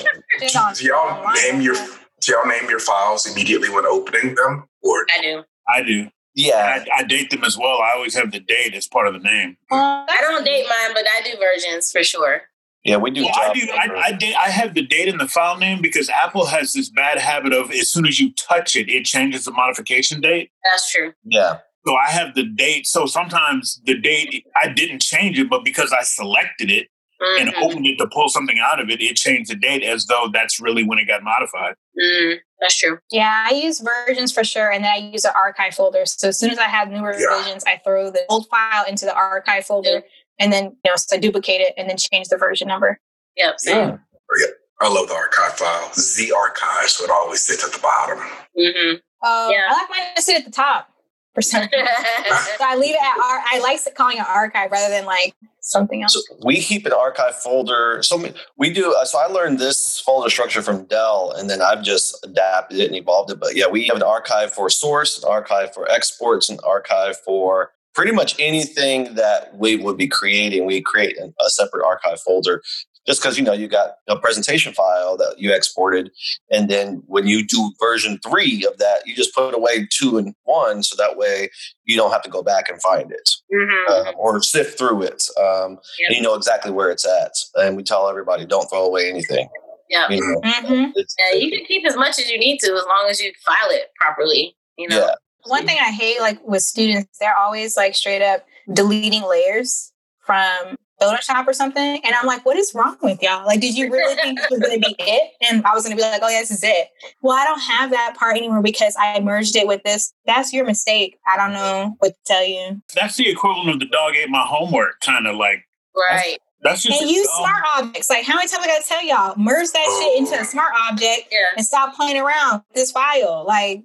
do 0.77 0.85
y'all 0.87 1.33
name 1.35 1.61
your 1.61 1.75
do 1.75 2.33
y'all 2.33 2.47
name 2.47 2.69
your 2.69 2.79
files 2.79 3.27
immediately 3.27 3.69
when 3.71 3.87
opening 3.87 4.35
them? 4.35 4.65
Or 4.83 5.07
I 5.17 5.21
do. 5.23 5.45
I 5.69 5.83
do. 5.83 6.09
Yeah, 6.35 6.85
I, 6.95 7.01
I, 7.01 7.05
date 7.05 7.31
them 7.31 7.43
as 7.45 7.59
well. 7.59 7.81
I 7.81 7.93
always 7.97 8.15
have 8.15 8.31
the 8.31 8.41
date 8.41 8.75
as 8.75 8.87
part 8.87 9.09
of 9.09 9.15
the 9.15 9.19
name. 9.19 9.57
I 9.73 10.19
don't 10.21 10.45
date 10.45 10.65
mine, 10.69 10.95
but 10.95 11.05
I 11.05 11.29
do 11.29 11.37
versions 11.39 11.91
for 11.91 12.05
sure. 12.05 12.43
Yeah, 12.85 12.97
we 12.97 13.11
do. 13.11 13.23
Yeah, 13.23 13.33
I 13.35 13.53
do. 13.53 13.61
I, 13.73 14.03
I, 14.07 14.13
date, 14.13 14.35
I 14.37 14.49
have 14.49 14.75
the 14.75 14.83
date 14.83 15.09
in 15.09 15.19
the 15.19 15.29
file 15.29 15.59
name 15.59 15.83
because 15.83 16.09
Apple 16.09 16.47
has 16.47 16.73
this 16.73 16.89
bad 16.89 17.19
habit 17.19 17.53
of 17.53 17.71
as 17.71 17.91
soon 17.91 18.07
as 18.07 18.19
you 18.19 18.33
touch 18.35 18.75
it, 18.75 18.89
it 18.89 19.05
changes 19.05 19.45
the 19.45 19.51
modification 19.51 20.21
date. 20.21 20.51
That's 20.65 20.91
true. 20.91 21.13
Yeah. 21.25 21.59
So 21.87 21.95
I 21.95 22.11
have 22.11 22.35
the 22.35 22.45
date. 22.45 22.87
So 22.87 23.07
sometimes 23.07 23.81
the 23.85 23.99
date 23.99 24.47
I 24.57 24.69
didn't 24.69 25.03
change 25.03 25.39
it, 25.39 25.51
but 25.51 25.65
because 25.65 25.93
I 25.93 26.03
selected 26.03 26.71
it, 26.71 26.89
mm-hmm. 27.21 27.49
and 27.49 27.57
opened 27.57 27.87
it 27.87 27.97
to 27.99 28.07
pull 28.07 28.29
something 28.29 28.59
out 28.59 28.81
of 28.81 28.91
it, 28.91 29.01
it 29.01 29.17
changed 29.17 29.51
the 29.51 29.57
date 29.57 29.83
as 29.83 30.07
though 30.07 30.29
that's 30.33 30.61
really 30.61 30.85
when 30.85 30.99
it 30.99 31.07
got 31.07 31.23
modified. 31.23 31.75
Mm, 32.01 32.37
that's 32.61 32.79
true. 32.79 32.99
Yeah, 33.11 33.47
I 33.49 33.55
use 33.55 33.81
versions 33.81 34.33
for 34.33 34.45
sure, 34.45 34.71
and 34.71 34.85
then 34.85 34.93
I 34.93 34.99
use 34.99 35.25
an 35.25 35.33
archive 35.35 35.75
folder. 35.75 36.07
So 36.07 36.29
as 36.29 36.39
soon 36.39 36.51
as 36.51 36.59
I 36.59 36.65
have 36.65 36.91
newer 36.91 37.15
yeah. 37.19 37.27
versions, 37.37 37.65
I 37.67 37.81
throw 37.85 38.11
the 38.11 38.23
old 38.29 38.47
file 38.49 38.85
into 38.89 39.05
the 39.05 39.15
archive 39.15 39.67
folder, 39.67 39.91
yeah. 39.91 40.01
and 40.39 40.53
then 40.53 40.65
you 40.85 40.91
know, 40.91 40.97
so 40.97 41.17
I 41.17 41.19
duplicate 41.19 41.61
it 41.61 41.75
and 41.77 41.89
then 41.89 41.97
change 41.97 42.29
the 42.29 42.37
version 42.37 42.69
number. 42.69 42.99
Yep. 43.37 43.61
Same. 43.61 43.91
Oh, 43.91 43.99
yeah. 44.41 44.47
I 44.83 44.89
love 44.89 45.09
the 45.09 45.15
archive 45.15 45.59
file. 45.59 45.93
Z 45.95 46.33
archive, 46.33 46.89
so 46.89 47.05
it 47.05 47.11
always 47.11 47.43
sits 47.43 47.65
at 47.65 47.73
the 47.73 47.81
bottom. 47.81 48.19
Mm-hmm. 48.59 48.97
Uh, 49.23 49.51
yeah. 49.53 49.67
I 49.69 49.73
like 49.73 49.91
mine 49.91 50.15
to 50.17 50.23
sit 50.23 50.37
at 50.37 50.45
the 50.47 50.51
top 50.51 50.91
for 51.35 51.43
some 51.43 51.63
so 51.71 51.79
I 51.79 52.77
leave 52.77 52.95
it 52.95 53.03
at 53.03 53.19
our. 53.19 53.43
I 53.47 53.61
like 53.63 53.81
calling 53.95 54.17
it 54.17 54.27
archive 54.27 54.71
rather 54.71 54.93
than 54.93 55.05
like 55.05 55.35
something 55.61 56.03
else. 56.03 56.15
So 56.15 56.37
we 56.45 56.61
keep 56.61 56.87
an 56.87 56.93
archive 56.93 57.37
folder. 57.37 58.03
So 58.03 58.23
we 58.57 58.71
do. 58.73 58.95
Uh, 58.95 59.05
so 59.05 59.19
I 59.19 59.27
learned 59.27 59.59
this 59.59 60.01
folder 60.01 60.31
structure 60.31 60.63
from 60.63 60.85
Dell, 60.85 61.33
and 61.37 61.49
then 61.49 61.63
I've 61.63 61.83
just 61.83 62.25
adapted 62.25 62.79
it 62.79 62.87
and 62.87 62.97
evolved 62.97 63.31
it. 63.31 63.41
But 63.41 63.57
yeah, 63.57 63.69
we 63.69 63.87
have 63.87 63.97
an 63.97 64.03
archive 64.03 64.53
for 64.53 64.71
source, 64.71 65.23
an 65.23 65.29
archive 65.29 65.73
for 65.73 65.91
exports, 65.91 66.49
an 66.49 66.59
archive 66.65 67.19
for 67.21 67.73
pretty 67.95 68.13
much 68.13 68.37
anything 68.39 69.15
that 69.15 69.57
we 69.57 69.77
would 69.77 69.97
be 69.97 70.07
creating. 70.09 70.65
We 70.65 70.81
create 70.81 71.17
a 71.19 71.51
separate 71.51 71.85
archive 71.85 72.21
folder 72.21 72.63
just 73.11 73.21
because 73.21 73.37
you 73.37 73.43
know 73.43 73.53
you 73.53 73.67
got 73.67 73.97
a 74.09 74.17
presentation 74.17 74.73
file 74.73 75.17
that 75.17 75.35
you 75.37 75.53
exported 75.53 76.13
and 76.51 76.71
then 76.71 77.03
when 77.07 77.27
you 77.27 77.45
do 77.45 77.73
version 77.81 78.21
three 78.25 78.65
of 78.65 78.79
that 78.79 79.05
you 79.05 79.17
just 79.17 79.35
put 79.35 79.53
away 79.53 79.87
two 79.91 80.17
and 80.17 80.33
one 80.45 80.81
so 80.83 80.95
that 80.97 81.17
way 81.17 81.51
you 81.87 81.97
don't 81.97 82.13
have 82.13 82.23
to 82.23 82.31
go 82.31 82.41
back 82.41 82.69
and 82.69 82.81
find 82.81 83.11
it 83.11 83.31
mm-hmm. 83.53 84.09
um, 84.09 84.15
or 84.17 84.41
sift 84.41 84.79
through 84.79 85.03
it 85.03 85.25
um, 85.39 85.73
yep. 85.99 86.09
and 86.09 86.17
you 86.17 86.23
know 86.23 86.35
exactly 86.35 86.71
where 86.71 86.91
it's 86.91 87.05
at 87.05 87.33
and 87.57 87.77
we 87.77 87.83
tell 87.83 88.09
everybody 88.09 88.47
don't 88.47 88.69
throw 88.71 88.87
away 88.87 89.11
anything 89.11 89.49
yeah 89.89 90.09
you 90.09 90.21
know, 90.21 90.41
mm-hmm. 90.41 91.01
yeah 91.19 91.37
you 91.37 91.51
can 91.51 91.65
keep 91.67 91.85
as 91.85 91.97
much 91.97 92.21
as 92.21 92.31
you 92.31 92.39
need 92.39 92.59
to 92.59 92.73
as 92.73 92.85
long 92.87 93.09
as 93.11 93.21
you 93.21 93.33
file 93.45 93.71
it 93.71 93.91
properly 93.99 94.57
you 94.79 94.87
know 94.89 94.99
yeah. 94.99 95.15
one 95.47 95.67
thing 95.67 95.79
i 95.81 95.91
hate 95.91 96.21
like 96.21 96.39
with 96.47 96.63
students 96.63 97.19
they're 97.19 97.37
always 97.37 97.77
like 97.77 97.97
straight 97.97 98.23
up 98.23 98.47
deleting 98.73 99.23
layers 99.23 99.93
from 100.21 100.77
Photoshop 101.01 101.47
or 101.47 101.53
something. 101.53 102.01
And 102.05 102.15
I'm 102.15 102.27
like, 102.27 102.45
what 102.45 102.57
is 102.57 102.73
wrong 102.75 102.97
with 103.03 103.23
y'all? 103.23 103.47
Like, 103.47 103.61
did 103.61 103.77
you 103.77 103.91
really 103.91 104.15
think 104.15 104.39
this 104.39 104.51
was 104.51 104.61
going 104.61 104.81
to 104.81 104.87
be 104.87 104.95
it? 104.99 105.33
And 105.49 105.65
I 105.65 105.75
was 105.75 105.85
going 105.85 105.97
to 105.97 106.03
be 106.03 106.09
like, 106.09 106.21
oh, 106.23 106.29
yeah, 106.29 106.41
this 106.41 106.51
is 106.51 106.63
it. 106.63 106.89
Well, 107.23 107.37
I 107.37 107.45
don't 107.45 107.61
have 107.61 107.91
that 107.91 108.17
part 108.19 108.37
anymore 108.37 108.63
because 108.63 108.95
I 108.99 109.19
merged 109.21 109.57
it 109.57 109.67
with 109.67 109.83
this. 109.83 110.13
That's 110.27 110.53
your 110.53 110.65
mistake. 110.65 111.19
I 111.27 111.37
don't 111.37 111.53
know 111.53 111.97
what 111.99 112.11
to 112.11 112.21
tell 112.27 112.47
you. 112.47 112.83
That's 112.95 113.17
the 113.17 113.29
equivalent 113.29 113.71
of 113.71 113.79
the 113.81 113.87
dog 113.87 114.15
ate 114.17 114.29
my 114.29 114.45
homework, 114.47 115.01
kind 115.01 115.27
of 115.27 115.37
like. 115.37 115.65
Right. 115.97 116.39
That's, 116.63 116.83
that's 116.83 116.83
just 116.83 117.03
and 117.03 117.11
use 117.11 117.27
dumb. 117.27 117.37
smart 117.39 117.65
objects. 117.79 118.11
Like, 118.11 118.25
how 118.25 118.37
many 118.37 118.49
times 118.49 118.63
I 118.63 118.67
got 118.67 118.83
to 118.83 118.89
tell 118.89 119.05
y'all, 119.05 119.35
merge 119.37 119.71
that 119.73 119.99
shit 120.01 120.19
into 120.19 120.35
a 120.35 120.41
oh. 120.41 120.45
smart 120.45 120.73
object 120.91 121.29
yeah. 121.33 121.39
and 121.57 121.65
stop 121.65 121.95
playing 121.95 122.19
around 122.19 122.63
with 122.69 122.75
this 122.75 122.93
file. 122.93 123.45
Like, 123.47 123.79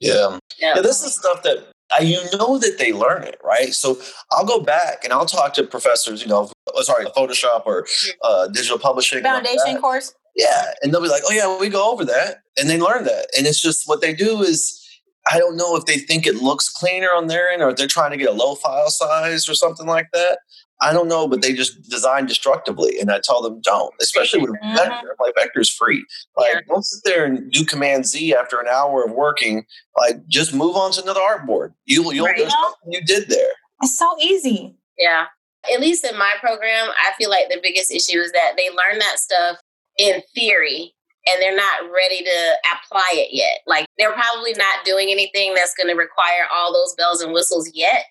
yeah. 0.00 0.14
Yeah. 0.14 0.38
yeah. 0.58 0.74
yeah. 0.76 0.82
This 0.82 1.02
is 1.02 1.14
stuff 1.14 1.42
that 1.42 1.71
you 2.00 2.20
know 2.32 2.58
that 2.58 2.76
they 2.78 2.92
learn 2.92 3.24
it, 3.24 3.40
right? 3.44 3.74
So 3.74 3.98
I'll 4.30 4.46
go 4.46 4.60
back 4.60 5.04
and 5.04 5.12
I'll 5.12 5.26
talk 5.26 5.54
to 5.54 5.64
professors, 5.64 6.22
you 6.22 6.28
know, 6.28 6.50
uh, 6.74 6.82
sorry, 6.82 7.06
Photoshop 7.06 7.66
or 7.66 7.86
uh, 8.22 8.48
digital 8.48 8.78
publishing. 8.78 9.22
Foundation 9.22 9.58
like 9.66 9.80
course. 9.80 10.14
Yeah. 10.36 10.72
And 10.82 10.92
they'll 10.92 11.02
be 11.02 11.08
like, 11.08 11.22
oh, 11.26 11.32
yeah, 11.32 11.58
we 11.58 11.68
go 11.68 11.92
over 11.92 12.04
that. 12.06 12.42
And 12.58 12.68
they 12.68 12.80
learn 12.80 13.04
that. 13.04 13.26
And 13.36 13.46
it's 13.46 13.60
just 13.60 13.88
what 13.88 14.00
they 14.00 14.14
do 14.14 14.42
is, 14.42 14.78
I 15.30 15.38
don't 15.38 15.56
know 15.56 15.76
if 15.76 15.84
they 15.84 15.98
think 15.98 16.26
it 16.26 16.36
looks 16.36 16.68
cleaner 16.68 17.10
on 17.14 17.28
their 17.28 17.48
end 17.50 17.62
or 17.62 17.70
if 17.70 17.76
they're 17.76 17.86
trying 17.86 18.10
to 18.10 18.16
get 18.16 18.28
a 18.28 18.32
low 18.32 18.56
file 18.56 18.90
size 18.90 19.48
or 19.48 19.54
something 19.54 19.86
like 19.86 20.08
that. 20.12 20.38
I 20.82 20.92
don't 20.92 21.08
know, 21.08 21.28
but 21.28 21.42
they 21.42 21.52
just 21.52 21.88
design 21.88 22.26
destructively. 22.26 22.98
And 23.00 23.10
I 23.10 23.20
tell 23.22 23.40
them, 23.40 23.60
don't, 23.60 23.94
especially 24.00 24.40
with 24.40 24.50
mm-hmm. 24.50 24.76
vector. 24.76 25.16
Like 25.20 25.34
vector's 25.36 25.70
free. 25.70 26.04
Like 26.36 26.54
yeah. 26.54 26.60
don't 26.68 26.84
sit 26.84 27.02
there 27.04 27.24
and 27.24 27.50
do 27.50 27.64
command 27.64 28.06
Z 28.06 28.34
after 28.34 28.58
an 28.58 28.66
hour 28.68 29.04
of 29.04 29.12
working. 29.12 29.64
Like 29.96 30.26
just 30.26 30.52
move 30.52 30.76
on 30.76 30.92
to 30.92 31.02
another 31.02 31.20
artboard. 31.20 31.72
You'll, 31.86 32.12
you'll, 32.12 32.26
right. 32.26 32.36
there's 32.36 32.52
something 32.52 32.92
you 32.92 33.02
did 33.04 33.28
there. 33.28 33.52
It's 33.82 33.96
so 33.96 34.16
easy. 34.20 34.74
Yeah. 34.98 35.26
At 35.72 35.80
least 35.80 36.04
in 36.04 36.18
my 36.18 36.34
program, 36.40 36.88
I 37.00 37.12
feel 37.16 37.30
like 37.30 37.48
the 37.48 37.60
biggest 37.62 37.92
issue 37.92 38.18
is 38.18 38.32
that 38.32 38.54
they 38.56 38.68
learn 38.70 38.98
that 38.98 39.18
stuff 39.18 39.58
in 39.98 40.20
theory 40.34 40.94
and 41.26 41.40
they're 41.40 41.56
not 41.56 41.90
ready 41.94 42.24
to 42.24 42.52
apply 42.74 43.12
it 43.14 43.28
yet. 43.32 43.60
Like 43.66 43.86
they're 43.98 44.12
probably 44.12 44.54
not 44.54 44.84
doing 44.84 45.08
anything 45.10 45.54
that's 45.54 45.74
going 45.74 45.94
to 45.94 46.00
require 46.00 46.46
all 46.52 46.72
those 46.72 46.94
bells 46.96 47.20
and 47.20 47.32
whistles 47.32 47.70
yet. 47.72 48.06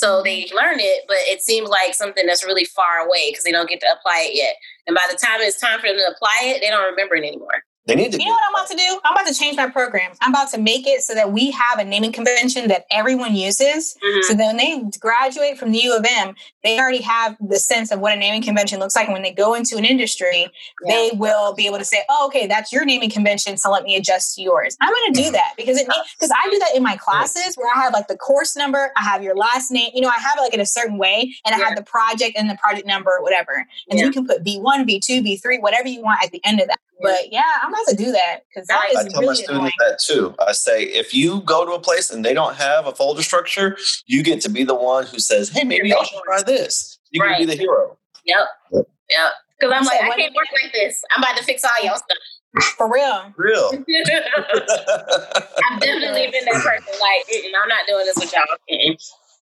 So 0.00 0.22
they 0.22 0.48
learn 0.56 0.80
it, 0.80 1.04
but 1.06 1.18
it 1.28 1.42
seems 1.42 1.68
like 1.68 1.92
something 1.94 2.24
that's 2.24 2.42
really 2.42 2.64
far 2.64 3.00
away 3.06 3.30
because 3.30 3.44
they 3.44 3.52
don't 3.52 3.68
get 3.68 3.80
to 3.80 3.86
apply 3.92 4.28
it 4.30 4.34
yet. 4.34 4.54
And 4.86 4.94
by 4.94 5.06
the 5.10 5.16
time 5.18 5.40
it's 5.42 5.60
time 5.60 5.78
for 5.78 5.88
them 5.88 5.98
to 5.98 6.10
apply 6.10 6.38
it, 6.44 6.62
they 6.62 6.70
don't 6.70 6.90
remember 6.90 7.16
it 7.16 7.26
anymore. 7.26 7.62
They 7.90 7.96
need 7.96 8.12
to. 8.12 8.22
You 8.22 8.28
know 8.28 8.34
what 8.34 8.42
I'm 8.48 8.54
about 8.54 8.70
to 8.70 8.76
do? 8.76 9.00
I'm 9.04 9.12
about 9.14 9.26
to 9.26 9.34
change 9.34 9.56
my 9.56 9.68
program. 9.68 10.12
I'm 10.20 10.30
about 10.30 10.50
to 10.50 10.58
make 10.58 10.86
it 10.86 11.02
so 11.02 11.12
that 11.14 11.32
we 11.32 11.50
have 11.50 11.80
a 11.80 11.84
naming 11.84 12.12
convention 12.12 12.68
that 12.68 12.84
everyone 12.90 13.34
uses. 13.34 13.96
Mm-hmm. 13.96 14.20
So 14.22 14.34
then 14.34 14.56
when 14.56 14.56
they 14.56 14.98
graduate 14.98 15.58
from 15.58 15.72
the 15.72 15.78
U 15.78 15.96
of 15.96 16.06
M, 16.08 16.36
they 16.62 16.78
already 16.78 17.02
have 17.02 17.36
the 17.40 17.58
sense 17.58 17.90
of 17.90 17.98
what 17.98 18.12
a 18.12 18.16
naming 18.16 18.42
convention 18.42 18.78
looks 18.78 18.94
like. 18.94 19.06
And 19.06 19.12
when 19.12 19.22
they 19.22 19.32
go 19.32 19.54
into 19.54 19.76
an 19.76 19.84
industry, 19.84 20.42
yeah. 20.84 20.94
they 20.94 21.10
will 21.14 21.52
be 21.52 21.66
able 21.66 21.78
to 21.78 21.84
say, 21.84 22.02
"Oh, 22.08 22.26
okay, 22.28 22.46
that's 22.46 22.72
your 22.72 22.84
naming 22.84 23.10
convention. 23.10 23.56
So 23.56 23.70
let 23.72 23.82
me 23.82 23.96
adjust 23.96 24.36
to 24.36 24.42
yours." 24.42 24.76
I'm 24.80 24.92
going 24.92 25.12
to 25.12 25.22
do 25.24 25.30
that 25.32 25.54
because 25.56 25.76
it 25.76 25.86
because 25.86 26.30
I 26.30 26.48
do 26.48 26.58
that 26.60 26.76
in 26.76 26.84
my 26.84 26.96
classes 26.96 27.56
where 27.56 27.68
I 27.74 27.80
have 27.80 27.92
like 27.92 28.06
the 28.06 28.16
course 28.16 28.56
number, 28.56 28.92
I 28.96 29.02
have 29.02 29.22
your 29.22 29.34
last 29.34 29.72
name. 29.72 29.90
You 29.94 30.02
know, 30.02 30.08
I 30.08 30.18
have 30.18 30.34
it 30.38 30.42
like 30.42 30.54
in 30.54 30.60
a 30.60 30.66
certain 30.66 30.96
way, 30.96 31.34
and 31.44 31.56
yeah. 31.56 31.64
I 31.64 31.68
have 31.68 31.76
the 31.76 31.82
project 31.82 32.36
and 32.36 32.48
the 32.48 32.56
project 32.56 32.86
number, 32.86 33.10
or 33.10 33.22
whatever. 33.22 33.66
And 33.88 33.98
yeah. 33.98 34.06
you 34.06 34.12
can 34.12 34.26
put 34.26 34.44
B1, 34.44 34.88
B2, 34.88 35.26
B3, 35.26 35.60
whatever 35.60 35.88
you 35.88 36.02
want 36.02 36.22
at 36.22 36.30
the 36.30 36.40
end 36.44 36.60
of 36.60 36.68
that. 36.68 36.78
But 37.02 37.32
yeah, 37.32 37.42
I'm 37.62 37.72
about 37.72 37.86
to 37.88 37.96
do 37.96 38.12
that 38.12 38.40
because 38.48 38.66
that 38.68 38.84
is 38.90 38.96
I 38.96 39.08
tell 39.08 39.20
really 39.20 39.26
my 39.26 39.34
students 39.34 39.50
annoying. 39.50 39.72
that 39.80 39.98
too. 40.00 40.34
I 40.38 40.52
say 40.52 40.84
if 40.84 41.14
you 41.14 41.40
go 41.42 41.64
to 41.64 41.72
a 41.72 41.80
place 41.80 42.10
and 42.10 42.24
they 42.24 42.34
don't 42.34 42.56
have 42.56 42.86
a 42.86 42.92
folder 42.92 43.22
structure, 43.22 43.76
you 44.06 44.22
get 44.22 44.40
to 44.42 44.50
be 44.50 44.64
the 44.64 44.74
one 44.74 45.06
who 45.06 45.18
says, 45.18 45.48
"Hey, 45.48 45.64
maybe 45.64 45.94
I 45.94 46.02
should 46.04 46.20
try 46.24 46.42
this." 46.42 46.98
You 47.10 47.22
right. 47.22 47.38
can 47.38 47.46
be 47.46 47.54
the 47.54 47.58
hero. 47.60 47.96
Yep. 48.24 48.46
Yep. 48.72 49.32
Because 49.58 49.74
I'm 49.76 49.84
like, 49.84 50.00
I 50.02 50.16
can't 50.16 50.34
work 50.34 50.46
like 50.62 50.72
this. 50.72 51.02
I'm 51.10 51.22
about 51.22 51.36
to 51.36 51.44
fix 51.44 51.62
all 51.64 51.84
y'all 51.84 51.96
stuff. 51.96 52.18
For 52.76 52.92
real. 52.92 53.32
Real. 53.36 53.70
I've 53.72 53.84
definitely 55.80 56.26
been 56.32 56.44
that 56.46 56.62
person. 56.64 56.94
Like, 57.00 57.22
I'm 57.62 57.68
not 57.68 57.86
doing 57.86 58.06
this 58.06 58.16
with 58.16 58.32
y'all. 58.32 58.44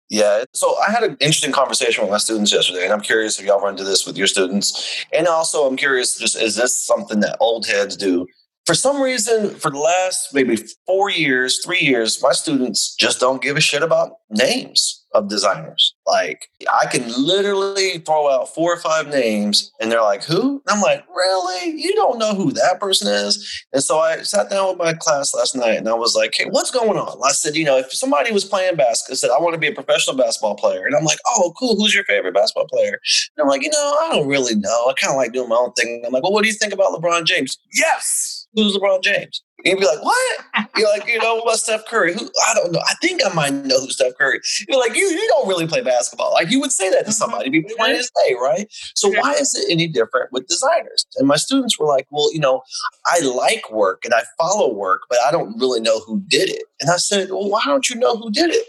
Yeah. 0.10 0.46
So 0.54 0.78
I 0.80 0.92
had 0.92 1.04
an 1.04 1.18
interesting 1.20 1.52
conversation 1.52 2.04
with 2.04 2.12
my 2.12 2.18
students 2.18 2.54
yesterday, 2.54 2.86
and 2.86 2.94
I'm 2.94 3.02
curious 3.02 3.40
if 3.40 3.46
y'all 3.46 3.60
run 3.60 3.74
into 3.74 3.84
this 3.84 4.06
with 4.06 4.18
your 4.18 4.28
students. 4.28 5.06
And 5.12 5.28
also, 5.28 5.68
I'm 5.68 5.76
curious, 5.76 6.18
just 6.18 6.38
is 6.38 6.56
this 6.56 6.78
something 6.78 7.20
that 7.22 7.38
old 7.40 7.68
heads 7.68 7.98
do? 7.98 8.28
For 8.66 8.74
some 8.74 9.02
reason, 9.02 9.52
for 9.56 9.72
the 9.72 9.80
last 9.80 10.34
maybe 10.34 10.58
four 10.86 11.10
years, 11.10 11.64
three 11.64 11.80
years, 11.80 12.22
my 12.22 12.34
students 12.34 12.96
just 12.96 13.20
don't 13.20 13.42
give 13.42 13.58
a 13.58 13.62
shit 13.62 13.82
about 13.82 14.18
names 14.30 15.06
of 15.14 15.30
designers. 15.30 15.96
Like 16.08 16.50
I 16.72 16.86
can 16.86 17.08
literally 17.22 18.00
throw 18.00 18.30
out 18.30 18.54
four 18.56 18.74
or 18.74 18.80
five 18.80 19.08
names 19.08 19.72
and 19.80 19.92
they're 19.92 20.02
like, 20.02 20.24
who? 20.24 20.62
And 20.68 20.78
I'm 20.78 20.82
like, 20.82 21.04
really? 21.14 21.80
You 21.80 21.94
don't 21.96 22.18
know 22.18 22.34
who 22.34 22.52
that 22.54 22.80
person 22.80 23.08
is? 23.14 23.66
And 23.74 23.84
so 23.84 24.00
I 24.00 24.22
sat 24.22 24.50
down 24.50 24.70
with 24.70 24.78
my 24.78 24.94
class 24.94 25.34
last 25.34 25.56
night 25.56 25.78
and 25.78 25.90
I 25.90 25.94
was 25.94 26.16
like, 26.16 26.34
hey, 26.36 26.46
what's 26.46 26.72
going 26.72 26.98
on? 26.98 27.20
I 27.24 27.32
said, 27.32 27.56
you 27.56 27.66
know, 27.66 27.78
if 27.78 27.92
somebody 27.92 28.32
was 28.32 28.46
playing 28.46 28.78
basketball, 28.78 29.18
said, 29.18 29.32
I 29.32 29.42
want 29.42 29.54
to 29.54 29.60
be 29.60 29.68
a 29.68 29.74
professional 29.74 30.16
basketball 30.16 30.56
player. 30.56 30.86
And 30.86 30.96
I'm 30.96 31.04
like, 31.04 31.20
oh, 31.26 31.54
cool. 31.60 31.76
Who's 31.76 31.94
your 31.94 32.06
favorite 32.06 32.34
basketball 32.34 32.68
player? 32.68 33.00
And 33.36 33.44
I'm 33.44 33.50
like, 33.50 33.64
you 33.64 33.70
know, 33.70 33.98
I 34.04 34.10
don't 34.12 34.28
really 34.28 34.56
know. 34.56 34.88
I 34.88 34.94
kind 34.94 35.12
of 35.12 35.18
like 35.18 35.34
doing 35.34 35.50
my 35.50 35.56
own 35.56 35.74
thing. 35.74 36.04
I'm 36.06 36.14
like, 36.14 36.24
well, 36.24 36.32
what 36.32 36.44
do 36.44 36.48
you 36.48 36.56
think 36.56 36.74
about 36.74 36.94
LeBron 36.94 37.26
James? 37.26 37.58
Yes. 37.74 38.48
Who's 38.54 38.78
LeBron 38.78 39.04
James? 39.04 39.44
You'd 39.66 39.80
be 39.80 39.86
like, 39.86 40.04
what? 40.04 40.46
You're 40.76 40.90
like, 40.90 41.08
you 41.08 41.18
know, 41.20 41.42
what 41.42 41.60
Steph 41.60 41.86
Curry? 41.88 42.14
Who 42.14 42.30
I 42.48 42.54
don't 42.54 42.72
know. 42.72 42.80
I 42.80 42.94
think 43.02 43.22
I 43.26 43.34
might 43.34 43.54
know 43.54 43.80
who 43.80 43.90
Steph 43.90 44.16
Curry. 44.18 44.40
You're 44.68 44.80
like, 44.80 44.96
you 44.96 45.04
you 45.04 45.28
don't 45.30 45.48
really 45.48 45.66
play 45.66 45.82
basketball. 45.82 46.32
Like 46.34 46.52
you 46.52 46.60
would 46.60 46.72
say 46.72 46.90
that 46.92 47.00
to 47.00 47.04
mm-hmm. 47.06 47.12
somebody, 47.12 47.50
be 47.50 47.66
plain 47.76 47.96
as 47.96 48.12
day, 48.24 48.36
right? 48.40 48.68
So 48.96 49.10
why 49.10 49.34
is 49.34 49.56
it 49.56 49.72
any 49.72 49.88
different 49.88 50.32
with 50.32 50.48
designers? 50.48 51.08
And 51.18 51.28
my 51.28 51.38
students 51.38 51.80
were 51.80 51.88
like, 51.88 52.06
well, 52.12 52.32
you 52.34 52.40
know, 52.40 52.62
I 53.08 53.20
like 53.22 53.72
work 53.72 54.06
and 54.06 54.14
I 54.14 54.24
follow 54.38 54.72
work, 54.72 55.02
but 55.10 55.18
I 55.28 55.32
don't 55.32 55.58
really 55.60 55.82
know 55.82 56.00
who 56.02 56.22
did 56.28 56.50
it. 56.50 56.64
And 56.80 56.92
I 56.92 56.98
said, 56.98 57.30
well, 57.32 57.50
why 57.50 57.64
don't 57.66 57.90
you 57.90 57.96
know 57.96 58.16
who 58.16 58.30
did 58.30 58.52
it? 58.52 58.66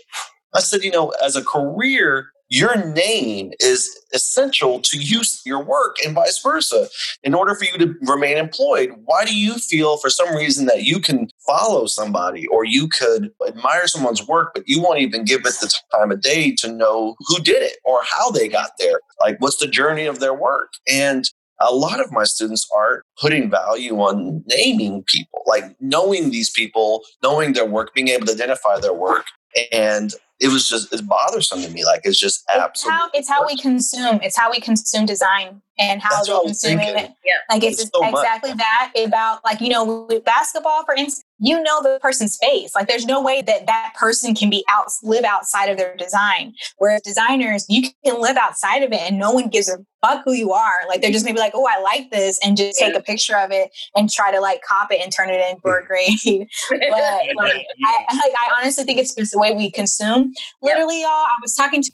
I 0.55 0.61
said, 0.61 0.83
you 0.83 0.91
know, 0.91 1.13
as 1.23 1.37
a 1.37 1.45
career, 1.45 2.29
your 2.49 2.77
name 2.93 3.53
is 3.61 3.91
essential 4.13 4.81
to 4.81 4.99
use 4.99 5.43
your 5.45 5.63
work 5.63 5.97
and 6.05 6.15
vice 6.15 6.41
versa. 6.43 6.89
In 7.23 7.35
order 7.35 7.55
for 7.55 7.65
you 7.65 7.77
to 7.79 7.95
remain 8.03 8.39
employed, 8.39 8.91
why 9.05 9.25
do 9.25 9.37
you 9.37 9.55
feel 9.55 9.99
for 9.99 10.11
some 10.11 10.35
reason 10.35 10.67
that 10.67 10.85
you 10.85 11.01
can 11.01 11.29
follow 11.47 11.87
somebody 11.87 12.47
or 12.47 12.65
you 12.65 12.89
could 12.89 13.31
admire 13.47 13.87
someone's 13.87 14.27
work, 14.27 14.53
but 14.55 14.65
you 14.67 14.81
won't 14.81 15.01
even 15.01 15.25
give 15.25 15.41
it 15.41 15.55
the 15.61 15.73
time 15.95 16.11
of 16.11 16.21
day 16.21 16.55
to 16.57 16.73
know 16.73 17.15
who 17.27 17.39
did 17.41 17.63
it 17.63 17.77
or 17.85 18.01
how 18.03 18.31
they 18.31 18.49
got 18.49 18.71
there? 18.79 19.01
Like, 19.21 19.41
what's 19.41 19.59
the 19.59 19.67
journey 19.67 20.07
of 20.07 20.21
their 20.21 20.35
work? 20.35 20.73
And 20.89 21.29
a 21.61 21.75
lot 21.75 22.01
of 22.01 22.13
my 22.13 22.25
students 22.25 22.69
are 22.75 23.03
putting 23.21 23.51
value 23.51 23.97
on 23.97 24.45
naming 24.47 25.03
people, 25.05 25.43
like 25.47 25.65
knowing 25.81 26.31
these 26.31 26.51
people, 26.51 27.03
knowing 27.23 27.53
their 27.53 27.67
work, 27.67 27.93
being 27.95 28.09
able 28.09 28.27
to 28.27 28.33
identify 28.33 28.79
their 28.79 28.95
work. 28.95 29.27
And 29.73 30.15
it 30.41 30.49
was 30.49 30.69
just 30.69 30.93
it's 30.93 31.03
bothersome 31.03 31.63
to 31.63 31.71
me. 31.71 31.85
Like 31.85 32.03
it's 32.05 32.19
just 32.19 32.45
absolutely. 32.53 32.71
It's 32.71 32.89
how, 32.89 33.11
it's 33.15 33.29
how 33.29 33.47
we 33.47 33.57
consume. 33.57 34.21
It's 34.23 34.37
how 34.37 34.51
we 34.51 34.61
consume 34.61 35.07
design 35.07 35.63
and 35.79 36.01
how 36.01 36.11
That's 36.11 36.29
we 36.29 36.35
what 36.35 36.41
I 36.47 36.49
was 36.49 36.61
consume 36.61 36.81
it. 36.81 37.11
Yeah. 37.25 37.33
Like 37.51 37.65
it's, 37.65 37.83
It's 37.83 37.91
so 37.93 38.01
much. 38.01 38.13
exactly 38.15 38.53
that 38.55 38.93
about 38.97 39.45
like 39.45 39.61
you 39.61 39.71
know 39.71 40.07
with 40.09 40.25
basketball 40.25 40.85
for 40.85 40.95
instance, 40.95 41.25
you 41.39 41.63
know 41.63 41.83
the 41.83 41.99
person's 42.01 42.37
face. 42.37 42.75
Like 42.75 42.89
there's 42.89 43.07
no 43.07 43.23
way 43.23 43.43
that 43.43 43.67
that 43.67 43.93
person 43.99 44.35
can 44.35 44.51
be 44.51 44.65
out 44.69 44.87
live 45.03 45.25
outside 45.25 45.67
of 45.67 45.79
their 45.79 45.97
design. 45.97 46.55
Whereas 46.79 47.03
designers, 47.03 47.65
you 47.69 47.89
can 48.05 48.21
live 48.21 48.37
outside 48.37 48.83
of 48.83 48.93
it 48.93 49.01
and 49.01 49.19
no 49.19 49.33
one 49.33 49.49
gives 49.49 49.69
a 49.69 49.79
fuck 50.05 50.23
who 50.25 50.33
you 50.33 50.53
are. 50.53 50.87
Like 50.89 51.01
they're 51.01 51.13
just 51.13 51.25
gonna 51.25 51.35
be 51.35 51.41
like, 51.41 51.53
oh, 51.55 51.67
I 51.69 51.81
like 51.81 52.11
this, 52.11 52.39
and 52.45 52.57
just 52.57 52.79
take 52.79 52.95
a 52.95 53.03
picture 53.03 53.37
of 53.37 53.51
it 53.51 53.71
and 53.97 54.11
try 54.11 54.33
to 54.33 54.41
like 54.41 54.63
cop 54.63 54.93
it 54.93 55.01
and 55.01 55.13
turn 55.13 55.31
it 55.31 55.41
in 55.51 55.59
for 55.61 55.79
a 55.79 55.87
grade. 55.87 56.19
but 56.71 56.81
like 56.81 57.67
I, 57.85 58.05
like 58.15 58.35
I 58.37 58.61
honestly 58.61 58.85
think 58.85 58.99
it's 58.99 59.15
just 59.15 59.33
the 59.33 59.39
way 59.39 59.55
we 59.55 59.71
consume. 59.71 60.33
Literally, 60.63 61.03
y'all, 61.03 61.11
I 61.11 61.37
was 61.43 61.55
talking 61.55 61.83
to 61.83 61.93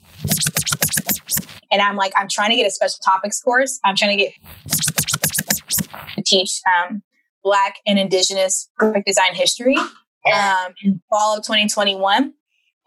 and 1.71 1.81
I'm 1.81 1.95
like, 1.95 2.13
I'm 2.15 2.27
trying 2.29 2.51
to 2.51 2.55
get 2.55 2.67
a 2.67 2.71
special 2.71 2.99
topics 3.03 3.41
course. 3.41 3.79
I'm 3.83 3.95
trying 3.95 4.17
to 4.17 4.23
get 4.23 4.33
to 6.15 6.23
teach 6.25 6.61
um, 6.65 7.01
Black 7.45 7.75
and 7.85 7.99
Indigenous 7.99 8.69
graphic 8.75 9.05
design 9.05 9.35
history 9.35 9.77
um, 9.77 10.73
in 10.83 10.99
fall 11.09 11.37
of 11.37 11.43
2021. 11.45 12.33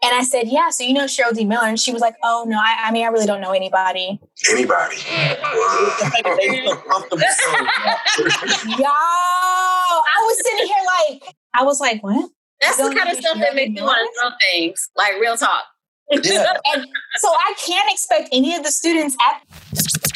And 0.01 0.15
I 0.15 0.23
said, 0.23 0.47
yeah, 0.47 0.69
so 0.69 0.83
you 0.83 0.93
know 0.93 1.05
Cheryl 1.05 1.33
D. 1.33 1.45
Miller? 1.45 1.65
And 1.65 1.79
she 1.79 1.91
was 1.91 2.01
like, 2.01 2.15
oh, 2.23 2.45
no, 2.47 2.57
I, 2.57 2.87
I 2.87 2.91
mean, 2.91 3.05
I 3.05 3.07
really 3.07 3.25
don't 3.25 3.41
know 3.41 3.51
anybody. 3.51 4.19
Anybody. 4.49 4.95
The 4.95 5.01
fact 5.01 6.23
that 6.23 6.37
they 6.39 6.49
feel 6.49 6.75
comfortable 6.75 7.19
saying 7.19 7.65
that. 7.65 8.63
Yo, 8.77 8.85
I 8.85 10.25
was 10.25 10.37
sitting 10.45 10.67
here 10.67 10.85
like, 10.99 11.35
I 11.53 11.63
was 11.63 11.79
like, 11.79 12.03
what? 12.03 12.29
That's 12.61 12.77
the 12.77 12.83
kind 12.83 13.09
of 13.09 13.15
you 13.15 13.21
stuff 13.21 13.37
that 13.39 13.55
makes 13.55 13.69
me 13.69 13.75
me 13.75 13.81
want 13.81 13.97
to 13.97 14.21
throw 14.21 14.29
things. 14.51 14.89
Like 14.95 15.13
real 15.19 15.37
talk. 15.37 15.63
Yeah. 16.11 16.19
and 16.73 16.85
so 17.17 17.29
I 17.29 17.53
can't 17.65 17.91
expect 17.91 18.29
any 18.31 18.55
of 18.55 18.63
the 18.63 18.71
students 18.71 19.15
at 19.25 20.08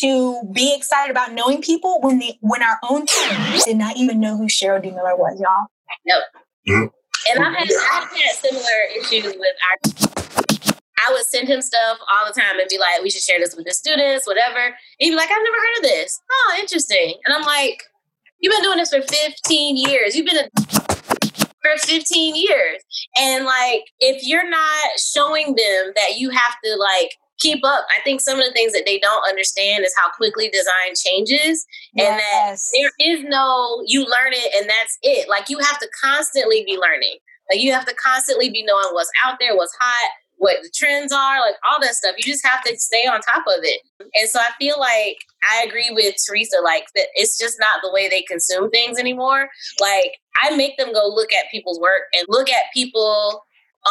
to 0.00 0.42
be 0.52 0.74
excited 0.76 1.10
about 1.10 1.32
knowing 1.32 1.62
people 1.62 1.98
when 2.00 2.18
the 2.18 2.34
when 2.40 2.62
our 2.62 2.78
own 2.88 3.06
team 3.06 3.60
did 3.64 3.76
not 3.76 3.96
even 3.96 4.20
know 4.20 4.36
who 4.36 4.46
Cheryl 4.46 4.82
D. 4.82 4.90
Miller 4.90 5.16
was, 5.16 5.40
y'all. 5.40 5.66
Nope. 6.06 6.92
And 7.30 7.44
I've 7.44 7.54
had, 7.54 7.68
I've 7.92 8.10
had 8.10 8.34
similar 8.36 8.62
issues 8.96 9.34
with 9.36 9.56
our. 9.68 9.76
I 11.00 11.12
would 11.12 11.24
send 11.24 11.48
him 11.48 11.62
stuff 11.62 11.98
all 12.10 12.26
the 12.26 12.38
time 12.38 12.58
and 12.58 12.68
be 12.68 12.78
like, 12.78 13.02
"We 13.02 13.10
should 13.10 13.22
share 13.22 13.38
this 13.38 13.54
with 13.56 13.66
the 13.66 13.72
students, 13.72 14.26
whatever." 14.26 14.58
And 14.58 14.74
he'd 14.98 15.10
be 15.10 15.16
like, 15.16 15.30
"I've 15.30 15.44
never 15.44 15.56
heard 15.56 15.76
of 15.78 15.82
this. 15.82 16.20
Oh, 16.30 16.56
interesting." 16.60 17.14
And 17.24 17.34
I'm 17.34 17.42
like, 17.42 17.82
"You've 18.40 18.52
been 18.52 18.62
doing 18.62 18.78
this 18.78 18.90
for 18.90 19.02
15 19.02 19.76
years. 19.76 20.16
You've 20.16 20.26
been 20.26 20.44
a 20.44 20.48
for 21.62 21.76
15 21.76 22.36
years, 22.36 22.82
and 23.18 23.44
like, 23.44 23.82
if 24.00 24.22
you're 24.22 24.48
not 24.48 24.90
showing 24.98 25.54
them 25.54 25.92
that 25.96 26.18
you 26.18 26.30
have 26.30 26.54
to 26.64 26.76
like 26.76 27.10
keep 27.38 27.64
up, 27.64 27.86
I 27.90 28.00
think 28.02 28.20
some 28.20 28.38
of 28.38 28.44
the 28.44 28.52
things 28.52 28.72
that 28.72 28.84
they 28.86 28.98
don't 28.98 29.26
understand 29.28 29.84
is 29.84 29.94
how 29.96 30.10
quickly 30.10 30.48
design 30.50 30.94
changes, 30.96 31.66
and 31.96 32.18
that 32.18 32.56
there 32.72 32.90
is 33.00 33.24
no 33.24 33.82
you 33.86 34.00
learn 34.00 34.32
it 34.32 34.54
and 34.56 34.68
that's 34.68 34.98
it. 35.02 35.28
Like 35.28 35.48
you 35.48 35.58
have 35.58 35.78
to 35.78 35.88
constantly 36.02 36.64
be 36.64 36.76
learning. 36.76 37.18
Like 37.50 37.60
you 37.60 37.72
have 37.72 37.86
to 37.86 37.94
constantly 37.94 38.50
be 38.50 38.62
knowing 38.62 38.88
what's 38.92 39.10
out 39.24 39.38
there, 39.40 39.56
what's 39.56 39.74
hot, 39.80 40.10
what 40.36 40.56
the 40.62 40.70
trends 40.74 41.12
are, 41.12 41.40
like 41.40 41.54
all 41.68 41.80
that 41.80 41.94
stuff. 41.94 42.14
You 42.18 42.32
just 42.32 42.46
have 42.46 42.62
to 42.64 42.76
stay 42.78 43.06
on 43.06 43.20
top 43.20 43.44
of 43.46 43.62
it. 43.62 43.80
And 44.14 44.28
so 44.28 44.38
I 44.38 44.50
feel 44.58 44.78
like 44.78 45.16
I 45.50 45.64
agree 45.66 45.90
with 45.90 46.14
Teresa, 46.26 46.60
like 46.62 46.84
that 46.94 47.06
it's 47.14 47.38
just 47.38 47.58
not 47.58 47.80
the 47.82 47.92
way 47.92 48.08
they 48.08 48.22
consume 48.22 48.70
things 48.70 48.98
anymore. 48.98 49.48
Like 49.80 50.18
I 50.42 50.54
make 50.56 50.76
them 50.76 50.92
go 50.92 51.08
look 51.08 51.32
at 51.32 51.50
people's 51.50 51.80
work 51.80 52.02
and 52.12 52.24
look 52.28 52.48
at 52.50 52.64
people 52.74 53.44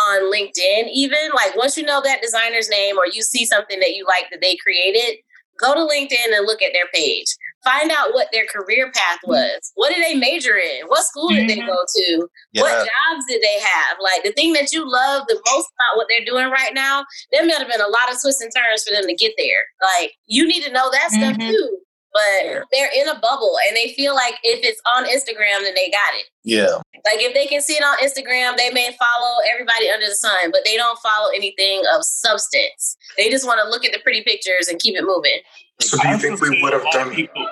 on 0.10 0.32
LinkedIn, 0.32 0.90
even 0.94 1.30
like 1.34 1.56
once 1.56 1.78
you 1.78 1.84
know 1.84 2.02
that 2.04 2.22
designer's 2.22 2.70
name 2.70 2.98
or 2.98 3.06
you 3.08 3.22
see 3.22 3.46
something 3.46 3.80
that 3.80 3.96
you 3.96 4.06
like 4.08 4.26
that 4.32 4.42
they 4.42 4.56
created, 4.58 5.18
go 5.60 5.74
to 5.74 5.80
LinkedIn 5.82 6.36
and 6.36 6.46
look 6.46 6.62
at 6.62 6.74
their 6.74 6.88
page. 6.94 7.26
Find 7.64 7.92
out 7.92 8.14
what 8.14 8.28
their 8.32 8.46
career 8.46 8.92
path 8.94 9.18
was. 9.26 9.72
What 9.76 9.94
did 9.94 10.04
they 10.06 10.14
major 10.14 10.56
in? 10.56 10.86
What 10.88 11.04
school 11.04 11.30
did 11.30 11.50
they 11.50 11.58
Mhm. 11.58 11.68
go 11.68 11.84
to? 11.96 12.30
Yeah. 12.54 12.62
What 12.62 12.78
jobs 12.78 13.26
did 13.28 13.42
they 13.42 13.60
have? 13.60 13.98
Like 14.00 14.24
the 14.24 14.32
thing 14.32 14.54
that 14.54 14.72
you 14.72 14.90
love 14.90 15.24
the 15.28 15.36
most 15.52 15.68
about 15.80 15.98
what 15.98 16.06
they're 16.10 16.24
doing 16.24 16.50
right 16.50 16.74
now, 16.74 17.04
there 17.32 17.46
might 17.46 17.58
have 17.58 17.68
been 17.68 17.82
a 17.82 17.88
lot 17.88 18.10
of 18.14 18.22
twists 18.22 18.42
and 18.42 18.52
turns 18.56 18.84
for 18.84 18.94
them 18.94 19.06
to 19.08 19.16
get 19.16 19.34
there. 19.38 19.66
Like 19.82 20.14
you 20.28 20.48
need 20.48 20.64
to 20.64 20.72
know 20.72 20.90
that 20.92 21.12
stuff 21.12 21.36
Mhm. 21.38 21.50
too. 21.50 21.80
But 22.18 22.66
they're 22.72 22.90
in 22.96 23.08
a 23.10 23.20
bubble 23.20 23.58
and 23.68 23.76
they 23.76 23.94
feel 23.94 24.16
like 24.16 24.36
if 24.44 24.64
it's 24.64 24.82
on 24.86 25.06
Instagram, 25.06 25.62
then 25.62 25.76
they 25.76 25.90
got 25.90 26.14
it. 26.16 26.26
Yeah. 26.44 26.78
Like 27.06 27.22
if 27.22 27.34
they 27.34 27.46
can 27.46 27.62
see 27.62 27.74
it 27.74 27.84
on 27.84 27.98
Instagram, 28.00 28.58
they 28.58 28.72
may 28.72 28.96
follow 28.98 29.38
everybody 29.52 29.90
under 29.90 30.08
the 30.08 30.16
sun, 30.16 30.52
but 30.52 30.62
they 30.66 30.76
don't 30.76 30.98
follow 31.00 31.30
anything 31.36 31.84
of 31.94 32.04
substance. 32.04 32.98
They 33.18 33.30
just 33.30 33.46
want 33.46 33.60
to 33.64 33.70
look 33.70 33.86
at 33.86 33.94
the 33.94 34.00
pretty 34.00 34.24
pictures 34.24 34.68
and 34.68 34.80
keep 34.80 34.96
it 34.96 35.04
moving. 35.04 35.40
So 35.80 35.98
do 36.02 36.08
you 36.10 36.18
think 36.18 36.42
we 36.42 36.62
would 36.62 36.74
have 36.74 36.90
done? 36.92 37.14
people- 37.14 37.48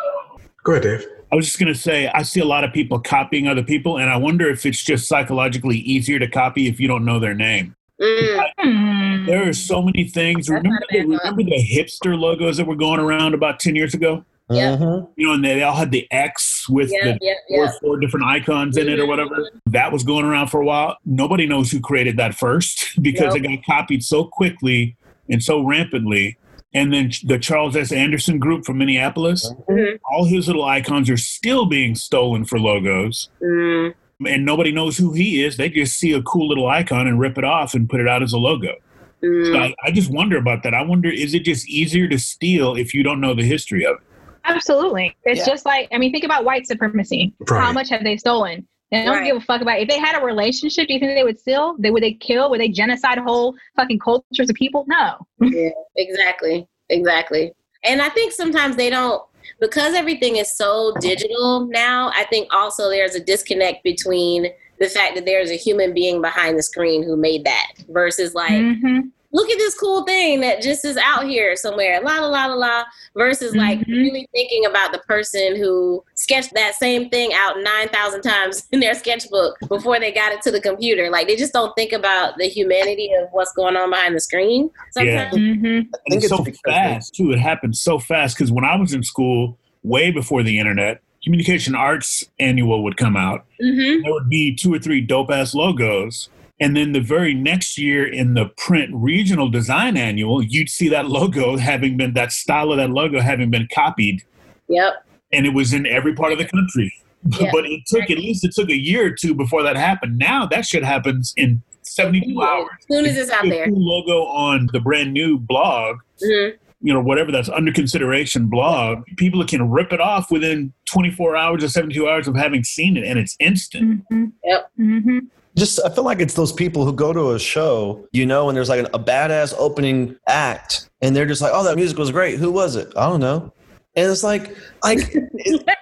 Go 0.64 0.72
ahead, 0.72 0.84
Dave. 0.84 1.06
I 1.32 1.36
was 1.36 1.46
just 1.46 1.60
going 1.60 1.72
to 1.72 1.80
say, 1.80 2.08
I 2.08 2.24
see 2.24 2.40
a 2.40 2.46
lot 2.46 2.64
of 2.64 2.74
people 2.74 3.00
copying 3.00 3.48
other 3.48 3.62
people, 3.64 3.98
and 3.98 4.10
I 4.10 4.18
wonder 4.18 4.50
if 4.50 4.66
it's 4.66 4.84
just 4.84 5.08
psychologically 5.08 5.78
easier 5.78 6.18
to 6.18 6.28
copy 6.28 6.68
if 6.68 6.80
you 6.80 6.88
don't 6.88 7.06
know 7.06 7.20
their 7.20 7.36
name. 7.36 7.76
Mm. 8.02 9.26
There 9.26 9.48
are 9.48 9.54
so 9.54 9.82
many 9.82 10.06
things. 10.06 10.50
Remember, 10.50 10.80
the, 10.90 11.02
remember 11.02 11.44
the 11.44 11.64
hipster 11.64 12.18
logos 12.18 12.58
that 12.58 12.66
were 12.66 12.76
going 12.76 13.00
around 13.00 13.34
about 13.34 13.60
10 13.60 13.76
years 13.76 13.94
ago? 13.94 14.24
Yeah. 14.50 14.78
Mhm. 14.78 15.08
You 15.16 15.28
know, 15.28 15.34
and 15.34 15.44
they 15.44 15.64
all 15.64 15.76
had 15.76 15.92
the 15.92 16.08
X 16.12 16.68
with 16.70 16.92
Yeah, 16.92 17.14
the 17.14 17.20
yeah, 17.22 17.34
four, 17.50 17.66
yeah. 17.66 17.72
four 17.82 17.98
different 18.00 18.26
icons 18.28 18.78
in 18.78 18.88
it 18.88 19.00
or 19.00 19.08
whatever. 19.08 19.50
That 19.68 19.92
was 19.92 20.04
going 20.04 20.26
around 20.26 20.48
for 20.48 20.62
a 20.62 20.66
while. 20.66 20.98
Nobody 21.06 21.48
knows 21.48 21.72
who 21.72 21.80
created 21.80 22.18
that 22.18 22.36
first 22.36 22.90
because 23.02 23.34
Nope. 23.34 23.44
it 23.44 23.48
got 23.48 23.66
copied 23.66 24.04
so 24.04 24.24
quickly 24.24 24.96
and 25.30 25.42
so 25.42 25.62
rampantly. 25.64 26.38
And 26.76 26.94
then 26.94 27.12
the 27.24 27.40
Charles 27.40 27.76
S. 27.76 27.92
Anderson 27.92 28.38
group 28.38 28.66
from 28.66 28.78
Minneapolis, 28.78 29.52
Mhm. 29.70 29.98
all 30.12 30.26
his 30.26 30.46
little 30.48 30.66
icons 30.66 31.10
are 31.10 31.18
still 31.18 31.66
being 31.66 31.96
stolen 31.96 32.44
for 32.46 32.60
logos. 32.60 33.30
Mm. 33.42 33.94
And 34.28 34.46
nobody 34.46 34.72
knows 34.72 34.98
who 34.98 35.14
he 35.14 35.44
is. 35.44 35.58
They 35.58 35.70
just 35.70 35.98
see 35.98 36.12
a 36.12 36.22
cool 36.22 36.48
little 36.48 36.68
icon 36.68 37.08
and 37.08 37.20
rip 37.20 37.38
it 37.38 37.44
off 37.44 37.74
and 37.74 37.90
put 37.90 38.00
it 38.00 38.08
out 38.08 38.22
as 38.22 38.32
a 38.34 38.38
logo. 38.38 38.74
So 39.22 39.28
Mm. 39.28 39.58
I, 39.58 39.76
I 39.86 39.92
just 39.92 40.12
wonder 40.12 40.38
about 40.38 40.62
that. 40.64 40.74
I 40.76 40.84
wonder, 40.84 41.10
is 41.10 41.34
it 41.34 41.44
just 41.46 41.68
easier 41.68 42.08
to 42.10 42.20
steal 42.20 42.76
if 42.76 42.94
you 42.94 43.02
don't 43.02 43.20
know 43.20 43.34
the 43.34 43.44
history 43.44 43.84
of 43.86 43.96
it? 43.96 44.02
Absolutely. 44.46 45.16
It's 45.24 45.40
Yeah. 45.40 45.54
just 45.54 45.66
like, 45.66 45.88
I 45.92 45.98
mean, 45.98 46.12
think 46.12 46.24
about 46.24 46.46
white 46.46 46.68
supremacy. 46.68 47.34
How 47.50 47.72
much 47.72 47.90
have 47.90 48.04
they 48.04 48.18
stolen? 48.18 48.68
They 48.92 49.04
don't 49.04 49.16
Right. 49.18 49.26
give 49.26 49.38
a 49.38 49.42
fuck 49.42 49.62
about 49.62 49.80
If 49.80 49.90
they 49.90 49.98
had 50.00 50.22
a 50.22 50.24
relationship, 50.24 50.88
do 50.88 50.94
you 50.94 51.00
think 51.00 51.16
they 51.16 51.24
would 51.24 51.40
steal? 51.40 51.76
They 51.80 51.90
would 51.92 52.04
they 52.04 52.14
kill? 52.14 52.50
Would 52.52 52.60
they 52.62 52.70
genocide 52.70 53.18
whole 53.18 53.56
fucking 53.76 54.00
cultures 54.00 54.50
of 54.50 54.56
people? 54.56 54.86
No. 54.88 55.18
Yeah, 55.52 55.70
exactly. 55.96 56.68
Exactly. 56.90 57.52
And 57.84 58.02
I 58.02 58.10
think 58.10 58.32
sometimes 58.32 58.76
they 58.76 58.90
don't 58.90 59.22
because 59.60 59.94
everything 59.94 60.38
is 60.38 60.56
so 60.56 60.94
digital 61.00 61.68
now, 61.68 62.12
I 62.16 62.24
think 62.26 62.52
also 62.54 62.90
there's 62.90 63.16
a 63.16 63.20
disconnect 63.20 63.84
between 63.84 64.48
the 64.80 64.90
fact 64.90 65.16
that 65.16 65.26
there's 65.26 65.52
a 65.52 65.56
human 65.56 65.94
being 65.94 66.22
behind 66.22 66.58
the 66.58 66.64
screen 66.64 67.04
who 67.04 67.16
made 67.16 67.44
that 67.46 67.68
versus 67.90 68.34
like 68.34 68.60
hmm 68.82 69.00
look 69.36 69.50
at 69.52 69.58
this 69.58 69.76
cool 69.78 70.04
thing 70.06 70.40
that 70.40 70.62
just 70.62 70.86
is 70.86 70.96
out 70.98 71.26
here 71.28 71.56
somewhere, 71.58 72.00
la 72.02 72.20
la 72.20 72.28
la 72.28 72.46
la 72.46 72.56
la, 72.56 72.84
versus 73.18 73.54
like 73.54 73.80
Mhm. 73.80 73.88
really 73.88 74.28
thinking 74.34 74.66
about 74.66 74.94
the 74.94 75.00
person 75.00 75.58
who 75.58 76.04
sketched 76.16 76.54
that 76.54 76.76
same 76.76 77.10
thing 77.10 77.34
out 77.34 77.60
9,000 77.62 78.22
times 78.22 78.66
in 78.72 78.80
their 78.80 78.94
sketchbook 78.96 79.58
before 79.68 80.00
they 80.00 80.12
got 80.12 80.32
it 80.32 80.42
to 80.44 80.52
the 80.52 80.62
computer. 80.62 81.10
Like 81.10 81.28
they 81.28 81.36
just 81.36 81.52
don't 81.52 81.76
think 81.76 81.92
about 81.92 82.38
the 82.38 82.46
humanity 82.46 83.10
of 83.22 83.28
what's 83.34 83.52
going 83.54 83.76
on 83.76 83.90
behind 83.90 84.16
the 84.16 84.22
screen. 84.22 84.70
Yeah. 84.96 85.30
Sometimes. 85.30 85.36
hmm 85.60 85.66
And 85.66 85.88
think 86.10 86.24
it's 86.24 86.32
it's 86.32 86.36
so 86.38 86.46
fast 86.64 87.14
too. 87.14 87.32
It 87.32 87.40
happened 87.40 87.76
so 87.76 88.00
fast 88.00 88.38
because 88.38 88.52
when 88.54 88.64
I 88.64 88.78
was 88.78 88.94
in 88.94 89.04
school, 89.04 89.58
way 89.84 90.12
before 90.12 90.44
the 90.44 90.58
internet, 90.60 91.02
communication 91.26 91.76
arts 91.76 92.24
annual 92.40 92.84
would 92.86 92.96
come 92.96 93.18
out. 93.18 93.44
hmm 93.60 94.02
There 94.04 94.14
would 94.14 94.30
be 94.30 94.56
two 94.56 94.74
or 94.74 94.80
three 94.80 95.02
dope 95.02 95.30
ass 95.30 95.54
logos. 95.54 96.30
And 96.60 96.76
then 96.76 96.94
the 96.94 97.02
very 97.02 97.34
next 97.34 97.78
year 97.78 98.08
in 98.08 98.34
the 98.34 98.46
print 98.58 98.92
regional 98.94 99.50
design 99.50 99.98
annual, 99.98 100.42
you'd 100.42 100.70
see 100.70 100.88
that 100.90 101.08
logo 101.08 101.58
having 101.58 101.98
been 101.98 102.14
that 102.14 102.32
style 102.32 102.72
of 102.72 102.78
that 102.78 102.92
logo 102.92 103.20
having 103.20 103.50
been 103.52 103.68
copied. 103.74 104.24
Yep. 104.70 105.06
And 105.34 105.46
it 105.46 105.54
was 105.54 105.74
in 105.74 105.86
every 105.86 106.14
part 106.14 106.32
of 106.32 106.38
the 106.38 106.46
country. 106.46 106.94
Yeah. 107.40 107.50
But 107.52 107.66
it 107.66 107.82
took 107.88 108.10
at 108.10 108.18
least 108.18 108.46
it 108.46 108.54
took 108.54 108.70
a 108.70 108.78
year 108.78 109.08
or 109.08 109.12
two 109.12 109.34
before 109.34 109.64
that 109.64 109.76
happened. 109.76 110.18
Now 110.18 110.46
that 110.46 110.66
shit 110.66 110.84
happens 110.84 111.34
in 111.36 111.62
72 111.82 112.42
hours. 112.42 112.70
As 112.80 112.96
soon 112.96 113.06
as 113.06 113.18
it's 113.18 113.32
out 113.32 113.44
there. 113.44 113.68
logo 113.70 114.26
on 114.26 114.70
the 114.72 114.80
brand 114.80 115.12
new 115.12 115.38
blog, 115.38 115.98
hmm 116.24 116.50
you 116.86 116.94
know, 116.94 117.02
whatever 117.02 117.32
that's 117.32 117.50
under 117.50 117.72
consideration 117.72 118.46
blog, 118.48 119.04
people 119.18 119.44
can 119.44 119.72
rip 119.72 119.92
it 119.92 120.00
off 120.00 120.30
within 120.30 120.72
24 120.86 121.36
hours 121.36 121.64
or 121.64 121.68
72 121.68 122.08
hours 122.08 122.28
of 122.28 122.36
having 122.36 122.64
seen 122.64 122.96
it, 122.96 123.04
and 123.04 123.18
it's 123.18 123.36
instant. 123.40 124.04
hmm 124.12 124.26
Yep. 124.44 124.72
hmm 124.78 125.20
just 125.58 125.80
I 125.86 125.90
feel 125.90 126.04
like 126.04 126.20
it's 126.20 126.34
those 126.34 126.52
people 126.52 126.86
who 126.86 126.94
go 126.94 127.14
to 127.14 127.32
a 127.32 127.40
show, 127.40 128.08
you 128.12 128.26
know, 128.26 128.50
and 128.50 128.58
there's 128.58 128.70
like 128.70 128.86
a 128.94 129.00
badass 129.00 129.54
opening 129.58 130.16
act, 130.28 130.90
and 131.02 131.16
they're 131.16 131.26
just 131.26 131.42
like, 131.42 131.52
"Oh, 131.54 131.64
that 131.64 131.76
music 131.76 131.98
was 131.98 132.12
great. 132.12 132.40
Who 132.40 132.52
was 132.52 132.76
it? 132.76 132.92
I 132.98 133.08
don't 133.08 133.22
know." 133.22 133.52
And 133.98 134.12
it's 134.12 134.24
like, 134.24 134.54
like 134.84 135.00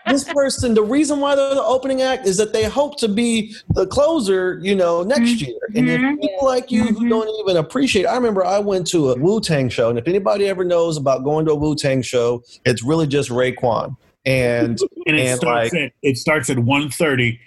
this 0.08 0.24
person. 0.26 0.76
The 0.76 0.84
reason 0.84 1.20
why 1.20 1.34
they're 1.36 1.56
the 1.56 1.64
opening 1.64 2.04
act 2.04 2.28
is 2.28 2.38
that 2.38 2.54
they 2.54 2.66
hope 2.66 3.00
to 3.00 3.08
be 3.08 3.56
the 3.70 3.88
closer, 3.88 4.60
you 4.62 4.76
know, 4.76 5.02
next 5.02 5.42
year. 5.42 5.58
And 5.76 5.90
if 5.90 6.00
Mhm. 6.00 6.22
people 6.22 6.46
like 6.46 6.70
you 6.70 6.84
who 6.84 7.06
Mhm. 7.06 7.10
don't 7.10 7.40
even 7.40 7.58
appreciate, 7.58 8.06
I 8.06 8.14
remember 8.16 8.46
I 8.46 8.60
went 8.60 8.86
to 8.88 9.10
a 9.12 9.18
Wu 9.18 9.42
Tang 9.42 9.68
show, 9.68 9.90
and 9.90 9.98
if 9.98 10.08
anybody 10.08 10.48
ever 10.48 10.64
knows 10.64 10.96
about 10.98 11.24
going 11.24 11.46
to 11.48 11.54
a 11.54 11.56
Wu 11.56 11.76
Tang 11.76 12.04
show, 12.04 12.44
it's 12.66 12.84
really 12.84 13.08
just 13.08 13.30
Raekwon. 13.32 13.96
And 14.26 14.80
And 15.08 15.18
it 15.18 15.26
And, 15.28 15.38
starts 15.40 15.74
at 15.74 15.92
it 16.04 16.18
starts 16.18 16.50
at 16.52 16.58
1.30 16.60 17.40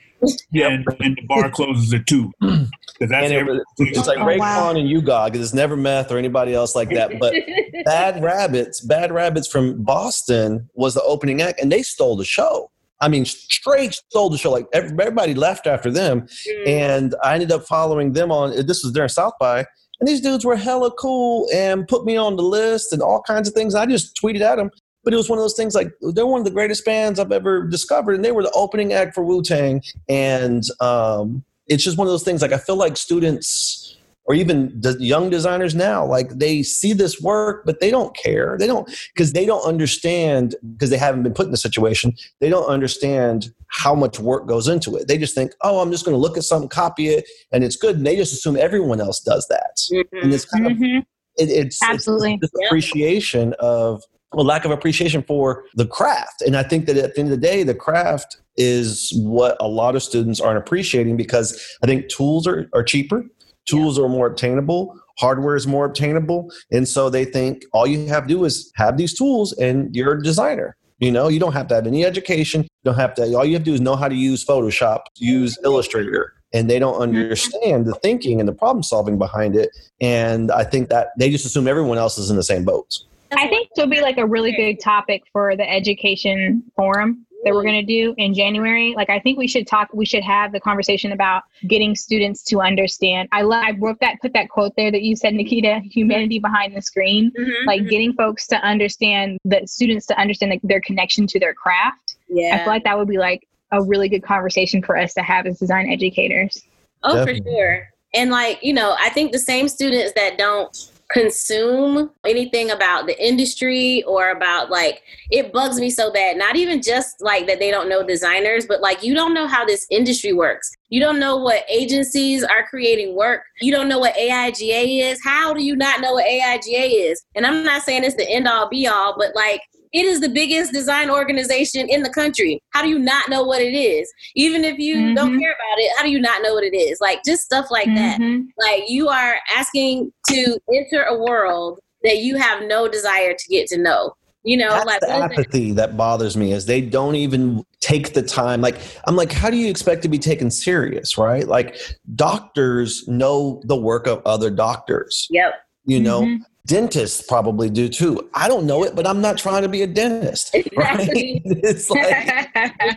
and, 0.52 0.84
and 1.00 1.16
the 1.16 1.22
bar 1.28 1.50
closes 1.50 1.92
at 1.94 2.06
2. 2.06 2.32
'Cause 2.40 3.10
that's 3.10 3.24
and 3.24 3.32
it 3.32 3.44
was, 3.44 3.60
it's 3.78 4.06
like 4.08 4.18
Oh, 4.18 4.22
Raekwon 4.22 4.38
wow. 4.38 4.70
and 4.70 4.88
U-God. 4.88 5.36
It's 5.36 5.52
never 5.52 5.76
meth 5.76 6.10
or 6.10 6.16
anybody 6.18 6.54
else 6.54 6.74
like 6.74 6.88
that. 6.90 7.18
But 7.20 7.34
Bad 7.84 8.22
Rabbits, 8.22 8.80
Bad 8.80 9.12
Rabbits 9.12 9.48
from 9.48 9.82
Boston 9.82 10.68
was 10.74 10.94
the 10.94 11.02
opening 11.02 11.42
act, 11.42 11.60
and 11.60 11.70
they 11.70 11.82
stole 11.82 12.16
the 12.16 12.24
show. 12.24 12.70
I 13.02 13.08
mean, 13.08 13.26
straight 13.26 13.92
stole 13.92 14.30
the 14.30 14.38
show. 14.38 14.50
Like 14.50 14.66
everybody 14.72 15.34
left 15.34 15.66
after 15.66 15.90
them, 15.90 16.22
Mm-hmm. 16.22 16.68
and 16.68 17.14
I 17.22 17.34
ended 17.34 17.52
up 17.52 17.66
following 17.66 18.14
them 18.14 18.32
on. 18.32 18.50
This 18.66 18.82
was 18.82 18.92
during 18.92 19.10
South 19.10 19.34
by, 19.38 19.58
and 20.00 20.08
these 20.08 20.22
dudes 20.22 20.46
were 20.46 20.56
hella 20.56 20.90
cool 20.92 21.46
and 21.54 21.86
put 21.86 22.06
me 22.06 22.16
on 22.16 22.36
the 22.36 22.42
list 22.42 22.94
and 22.94 23.02
all 23.02 23.20
kinds 23.20 23.46
of 23.48 23.52
things. 23.54 23.74
I 23.74 23.84
just 23.84 24.18
tweeted 24.22 24.40
at 24.40 24.56
them. 24.56 24.70
But 25.06 25.14
it 25.14 25.16
was 25.16 25.30
one 25.30 25.38
of 25.38 25.44
those 25.44 25.54
things 25.54 25.72
like 25.74 25.92
they're 26.00 26.26
one 26.26 26.40
of 26.40 26.44
the 26.44 26.50
greatest 26.50 26.84
bands 26.84 27.20
I've 27.20 27.30
ever 27.30 27.64
discovered, 27.66 28.16
and 28.16 28.24
they 28.24 28.32
were 28.32 28.42
the 28.42 28.50
opening 28.50 28.92
act 28.92 29.14
for 29.14 29.22
Wu 29.24 29.40
Tang. 29.40 29.80
And 30.08 30.64
um, 30.80 31.44
it's 31.68 31.84
just 31.84 31.96
one 31.96 32.08
of 32.08 32.12
those 32.12 32.24
things 32.24 32.42
like 32.42 32.52
I 32.52 32.58
feel 32.58 32.74
like 32.74 32.96
students 32.96 33.96
or 34.24 34.34
even 34.34 34.78
the 34.80 34.96
young 34.98 35.30
designers 35.30 35.72
now 35.76 36.04
like 36.04 36.28
they 36.30 36.60
see 36.60 36.92
this 36.92 37.20
work 37.20 37.64
but 37.64 37.78
they 37.78 37.92
don't 37.92 38.16
care 38.16 38.56
they 38.58 38.66
don't 38.66 38.90
because 39.14 39.32
they 39.32 39.46
don't 39.46 39.64
understand 39.64 40.56
because 40.72 40.90
they 40.90 40.96
haven't 40.98 41.22
been 41.22 41.32
put 41.32 41.46
in 41.46 41.52
the 41.52 41.56
situation 41.56 42.12
they 42.40 42.48
don't 42.48 42.66
understand 42.66 43.54
how 43.68 43.94
much 43.94 44.18
work 44.18 44.48
goes 44.48 44.66
into 44.66 44.96
it 44.96 45.06
they 45.06 45.16
just 45.16 45.32
think 45.32 45.52
oh 45.62 45.78
i'm 45.78 45.92
just 45.92 46.04
going 46.04 46.12
to 46.12 46.18
look 46.18 46.36
at 46.36 46.42
something 46.42 46.68
copy 46.68 47.06
it 47.06 47.24
and 47.52 47.62
it's 47.62 47.76
good 47.76 47.94
and 47.96 48.04
they 48.04 48.16
just 48.16 48.32
assume 48.32 48.56
everyone 48.56 49.00
else 49.00 49.20
does 49.20 49.46
that 49.48 49.76
Mhm. 49.92 50.22
and 50.22 50.34
it's 50.34 50.44
kind 50.44 50.66
of 50.66 50.76
hmm 50.76 50.98
it, 51.38 51.50
it's 51.50 51.80
Absolutely. 51.82 52.38
it's 52.42 52.52
appreciation 52.66 53.54
of 53.60 54.02
a 54.32 54.42
lack 54.42 54.64
of 54.64 54.70
appreciation 54.70 55.22
for 55.22 55.64
the 55.74 55.86
craft. 55.86 56.42
And 56.42 56.56
i 56.56 56.62
think 56.62 56.86
that 56.86 56.96
at 56.96 57.14
the 57.14 57.20
end 57.20 57.32
of 57.32 57.40
the 57.40 57.46
day 57.46 57.62
the 57.62 57.74
craft 57.74 58.38
is 58.56 59.12
what 59.16 59.56
a 59.60 59.68
lot 59.68 59.96
of 59.96 60.02
students 60.02 60.40
aren't 60.40 60.58
appreciating 60.58 61.16
because 61.16 61.76
i 61.82 61.86
think 61.86 62.08
tools 62.08 62.46
are, 62.46 62.68
are 62.72 62.82
cheaper 62.82 63.24
tools 63.66 63.98
are 63.98 64.08
more 64.08 64.26
obtainable 64.26 64.98
hardware 65.18 65.56
is 65.56 65.66
more 65.66 65.84
obtainable. 65.84 66.50
And 66.70 66.86
so 66.86 67.10
they 67.10 67.24
think 67.24 67.64
all 67.72 67.86
you 67.86 68.06
have 68.06 68.24
to 68.24 68.28
do 68.28 68.44
is 68.44 68.70
have 68.76 68.96
these 68.96 69.14
tools 69.14 69.52
and 69.54 69.94
you're 69.94 70.14
a 70.14 70.22
designer. 70.22 70.76
You 70.98 71.12
know 71.12 71.28
you 71.28 71.38
don't 71.38 71.52
have 71.52 71.68
to 71.68 71.74
have 71.74 71.86
any 71.86 72.06
education. 72.06 72.62
You 72.62 72.68
don't 72.84 72.94
have 72.94 73.14
to 73.16 73.34
all 73.34 73.44
you 73.44 73.52
have 73.52 73.62
to 73.62 73.70
do 73.70 73.74
is 73.74 73.80
know 73.82 73.96
how 73.96 74.08
to 74.08 74.14
use 74.14 74.44
photoshop 74.44 75.00
use 75.16 75.58
illustrator. 75.62 76.32
And 76.54 76.70
they 76.70 76.78
don't 76.78 76.98
understand 76.98 77.84
the 77.84 77.94
thinking 77.96 78.40
and 78.40 78.48
the 78.48 78.54
problem 78.54 78.82
solving 78.82 79.18
behind 79.18 79.56
it. 79.56 79.70
And 80.00 80.50
i 80.50 80.64
think 80.64 80.88
that 80.88 81.08
they 81.18 81.30
just 81.30 81.44
assume 81.44 81.68
everyone 81.68 81.98
else 81.98 82.16
is 82.16 82.30
in 82.30 82.36
the 82.36 82.42
same 82.42 82.64
boat 82.64 82.98
I 83.32 83.48
think 83.48 83.68
this 83.74 83.82
will 83.82 83.90
be 83.90 84.00
like 84.00 84.18
a 84.18 84.26
really 84.26 84.52
good 84.52 84.80
topic 84.80 85.22
for 85.32 85.56
the 85.56 85.68
education 85.68 86.62
forum 86.74 87.26
that 87.44 87.54
we're 87.54 87.62
going 87.62 87.80
to 87.80 87.86
do 87.86 88.14
in 88.18 88.34
January. 88.34 88.94
Like, 88.96 89.08
I 89.10 89.20
think 89.20 89.38
we 89.38 89.46
should 89.46 89.66
talk, 89.66 89.88
we 89.92 90.04
should 90.04 90.24
have 90.24 90.52
the 90.52 90.58
conversation 90.60 91.12
about 91.12 91.44
getting 91.68 91.94
students 91.94 92.42
to 92.44 92.60
understand. 92.60 93.28
I, 93.30 93.42
love, 93.42 93.62
I 93.64 93.72
wrote 93.78 93.98
that, 94.00 94.20
put 94.20 94.32
that 94.32 94.48
quote 94.48 94.72
there 94.76 94.90
that 94.90 95.02
you 95.02 95.14
said, 95.14 95.34
Nikita, 95.34 95.80
humanity 95.84 96.38
behind 96.38 96.74
the 96.76 96.82
screen. 96.82 97.30
Mhm. 97.38 97.66
Like, 97.66 97.88
getting 97.88 98.14
folks 98.14 98.46
to 98.48 98.56
understand, 98.56 99.38
the 99.44 99.62
students 99.66 100.06
to 100.06 100.18
understand 100.18 100.50
like, 100.50 100.62
their 100.62 100.80
connection 100.80 101.26
to 101.28 101.38
their 101.38 101.54
craft. 101.54 102.16
yeah. 102.28 102.56
I 102.56 102.58
feel 102.58 102.68
like 102.68 102.84
that 102.84 102.98
would 102.98 103.08
be 103.08 103.18
like 103.18 103.46
a 103.72 103.82
really 103.82 104.08
good 104.08 104.22
conversation 104.22 104.82
for 104.82 104.96
us 104.96 105.14
to 105.14 105.22
have 105.22 105.46
as 105.46 105.58
design 105.58 105.88
educators. 105.90 106.62
Oh, 107.04 107.16
Definitely. 107.16 107.40
for 107.42 107.56
sure. 107.56 107.88
And 108.14 108.30
like, 108.30 108.58
you 108.62 108.72
know, 108.72 108.96
I 108.98 109.10
think 109.10 109.30
the 109.32 109.38
same 109.38 109.68
students 109.68 110.12
that 110.14 110.38
don't 110.38 110.74
consume 111.10 112.10
anything 112.24 112.70
about 112.70 113.06
the 113.06 113.24
industry 113.24 114.02
or 114.04 114.30
about 114.30 114.70
like 114.70 115.02
it 115.30 115.52
bugs 115.52 115.78
me 115.78 115.90
so 115.90 116.12
bad. 116.12 116.36
Not 116.36 116.56
even 116.56 116.82
just 116.82 117.20
like 117.22 117.46
that 117.46 117.58
they 117.58 117.70
don't 117.70 117.88
know 117.88 118.02
designers, 118.02 118.66
but 118.66 118.80
like 118.80 119.02
you 119.02 119.14
don't 119.14 119.34
know 119.34 119.46
how 119.46 119.64
this 119.64 119.86
industry 119.90 120.32
works. 120.32 120.70
You 120.88 121.00
don't 121.00 121.20
know 121.20 121.36
what 121.36 121.64
agencies 121.68 122.42
are 122.44 122.66
creating 122.66 123.14
work. 123.14 123.42
You 123.60 123.72
don't 123.72 123.88
know 123.88 123.98
what 123.98 124.14
AIGA 124.16 125.10
is. 125.10 125.20
How 125.22 125.52
do 125.52 125.62
you 125.62 125.76
not 125.76 126.00
know 126.00 126.12
what 126.12 126.26
AIGA 126.26 127.10
is? 127.10 127.24
And 127.34 127.46
I'm 127.46 127.64
not 127.64 127.82
saying 127.82 128.04
it's 128.04 128.16
the 128.16 128.28
end 128.28 128.48
all 128.48 128.68
be 128.68 128.86
all, 128.86 129.14
but 129.16 129.34
like 129.34 129.60
it 129.92 130.04
is 130.04 130.20
the 130.20 130.28
biggest 130.28 130.72
design 130.72 131.10
organization 131.10 131.88
in 131.88 132.02
the 132.02 132.10
country. 132.10 132.60
How 132.70 132.82
do 132.82 132.88
you 132.88 132.98
not 132.98 133.28
know 133.28 133.42
what 133.42 133.60
it 133.62 133.74
is? 133.74 134.12
Even 134.34 134.64
if 134.64 134.78
you 134.78 135.14
don't 135.14 135.36
Mhm. 135.36 135.40
care 135.40 135.50
about 135.52 135.78
it, 135.78 135.92
how 135.96 136.02
do 136.04 136.10
you 136.10 136.20
not 136.20 136.42
know 136.42 136.54
what 136.54 136.64
it 136.64 136.76
is? 136.76 136.98
Like 137.00 137.20
just 137.24 137.42
stuff 137.42 137.70
like 137.70 137.88
that. 137.94 138.18
Mhm. 138.20 138.48
Like 138.58 138.84
you 138.88 139.08
are 139.08 139.36
asking 139.56 140.12
to 140.28 140.58
enter 140.74 141.02
a 141.02 141.16
world 141.16 141.78
that 142.04 142.18
you 142.18 142.36
have 142.36 142.62
no 142.66 142.88
desire 142.88 143.34
to 143.34 143.48
get 143.48 143.66
to 143.68 143.78
know. 143.78 144.12
You 144.44 144.56
know, 144.58 144.68
That's 144.70 144.86
like 144.86 145.00
the 145.00 145.06
what 145.08 145.32
is 145.32 145.38
it? 145.38 145.40
apathy 145.40 145.72
that 145.72 145.96
bothers 145.96 146.36
me 146.36 146.52
is 146.52 146.66
they 146.66 146.80
don't 146.80 147.16
even 147.16 147.64
take 147.80 148.14
the 148.14 148.22
time. 148.22 148.60
Like 148.60 148.76
I'm 149.08 149.16
like, 149.16 149.32
how 149.32 149.50
do 149.50 149.56
you 149.56 149.68
expect 149.68 150.02
to 150.02 150.08
be 150.08 150.18
taken 150.20 150.52
serious, 150.52 151.18
right? 151.18 151.46
Like 151.48 151.76
doctors 152.14 153.06
know 153.08 153.60
the 153.64 153.76
work 153.76 154.06
of 154.06 154.22
other 154.24 154.50
doctors. 154.50 155.26
Yep. 155.30 155.54
You 155.84 156.00
know, 156.00 156.22
Mhm. 156.22 156.38
Dentists 156.66 157.22
probably 157.22 157.70
do 157.70 157.88
too. 157.88 158.28
I 158.34 158.48
don't 158.48 158.66
know 158.66 158.84
it, 158.84 158.94
but 158.94 159.06
I'm 159.06 159.20
not 159.20 159.38
trying 159.38 159.62
to 159.62 159.68
be 159.68 159.82
a 159.82 159.86
dentist. 159.86 160.54
Right? 160.76 161.08
It's 161.44 161.88
like 161.88 162.48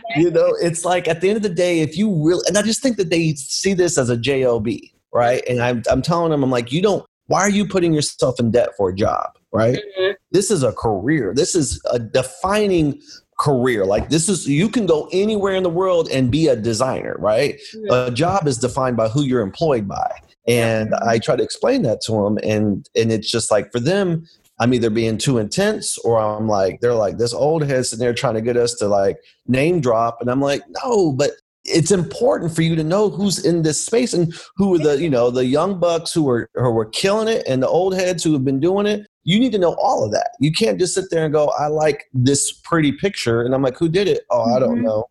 you 0.16 0.30
know, 0.30 0.54
it's 0.60 0.84
like 0.84 1.08
at 1.08 1.20
the 1.20 1.28
end 1.28 1.36
of 1.38 1.42
the 1.42 1.48
day, 1.48 1.80
if 1.80 1.96
you 1.96 2.12
really, 2.24 2.42
and 2.46 2.58
I 2.58 2.62
just 2.62 2.82
think 2.82 2.96
that 2.98 3.10
they 3.10 3.34
see 3.34 3.72
this 3.72 3.96
as 3.96 4.10
a 4.10 4.16
job, 4.16 4.66
right? 5.12 5.42
And 5.48 5.62
I'm 5.62 5.82
I'm 5.90 6.02
telling 6.02 6.30
them, 6.30 6.42
I'm 6.42 6.50
like, 6.50 6.72
you 6.72 6.82
don't. 6.82 7.04
Why 7.26 7.40
are 7.40 7.50
you 7.50 7.66
putting 7.66 7.92
yourself 7.94 8.40
in 8.40 8.50
debt 8.50 8.70
for 8.76 8.90
a 8.90 8.94
job, 8.94 9.30
right? 9.52 9.78
Mhm. 9.98 10.14
this 10.32 10.50
is 10.50 10.62
a 10.62 10.72
career 10.72 11.32
this 11.34 11.54
is 11.54 11.80
a 11.90 11.98
defining 11.98 13.00
career. 13.40 13.86
Like 13.86 14.10
this 14.10 14.28
is 14.28 14.46
you 14.46 14.68
can 14.68 14.84
go 14.86 15.08
anywhere 15.12 15.54
in 15.54 15.62
the 15.62 15.70
world 15.70 16.08
and 16.10 16.30
be 16.30 16.48
a 16.48 16.56
designer 16.56 17.16
right? 17.18 17.58
Mhm. 17.74 18.08
a 18.08 18.10
job 18.10 18.46
is 18.46 18.58
defined 18.58 18.96
by 18.96 19.08
who 19.08 19.22
you're 19.22 19.40
employed 19.40 19.88
by. 19.88 20.10
And 20.46 20.94
i 20.94 21.18
try 21.18 21.36
to 21.36 21.42
explain 21.42 21.82
that 21.82 22.00
to 22.06 22.12
them 22.12 22.38
and 22.42 22.88
and 22.94 23.10
it's 23.12 23.30
just 23.30 23.50
like 23.50 23.70
for 23.72 23.80
them 23.80 24.24
i'm 24.58 24.72
either 24.74 24.90
being 24.90 25.16
too 25.18 25.38
intense 25.38 25.96
or 25.98 26.18
i'm 26.18 26.48
like 26.48 26.80
they're 26.80 26.94
like 27.06 27.18
this 27.18 27.34
old 27.34 27.62
head 27.64 27.84
sitting 27.86 28.04
there 28.04 28.14
trying 28.14 28.34
to 28.34 28.40
get 28.48 28.56
us 28.56 28.74
to 28.80 28.88
like 28.88 29.16
name 29.46 29.80
drop. 29.80 30.18
And 30.20 30.30
i'm 30.30 30.40
like 30.40 30.62
no 30.82 31.12
but 31.12 31.30
it's 31.64 31.90
important 31.90 32.54
for 32.54 32.62
you 32.62 32.74
to 32.74 32.84
know 32.84 33.10
who's 33.10 33.44
in 33.44 33.62
this 33.62 33.78
space 33.88 34.12
and 34.14 34.32
who 34.56 34.74
are 34.74 34.78
the 34.78 34.94
you 35.00 35.10
know 35.10 35.30
the 35.30 35.44
young 35.44 35.78
bucks 35.78 36.12
who 36.12 36.28
are 36.28 36.48
who 36.54 36.76
are 36.78 36.86
killing 36.86 37.28
it 37.28 37.42
and 37.46 37.62
the 37.62 37.68
old 37.68 37.94
heads 37.94 38.24
who 38.24 38.32
have 38.32 38.44
been 38.44 38.60
doing 38.60 38.86
it 38.86 39.06
you 39.24 39.38
need 39.38 39.52
to 39.52 39.58
know 39.58 39.74
all 39.80 40.04
of 40.04 40.10
that 40.12 40.30
you 40.40 40.50
can't 40.52 40.78
just 40.78 40.94
sit 40.94 41.04
there 41.10 41.24
and 41.24 41.32
go 41.32 41.48
i 41.58 41.66
like 41.66 42.08
this 42.14 42.52
pretty 42.52 42.92
picture 42.92 43.42
and 43.42 43.54
i'm 43.54 43.62
like 43.62 43.76
who 43.78 43.88
did 43.88 44.08
it 44.08 44.24
oh 44.30 44.54
i 44.54 44.58
don't 44.58 44.78
Mhm. 44.78 44.84
know 44.84 45.04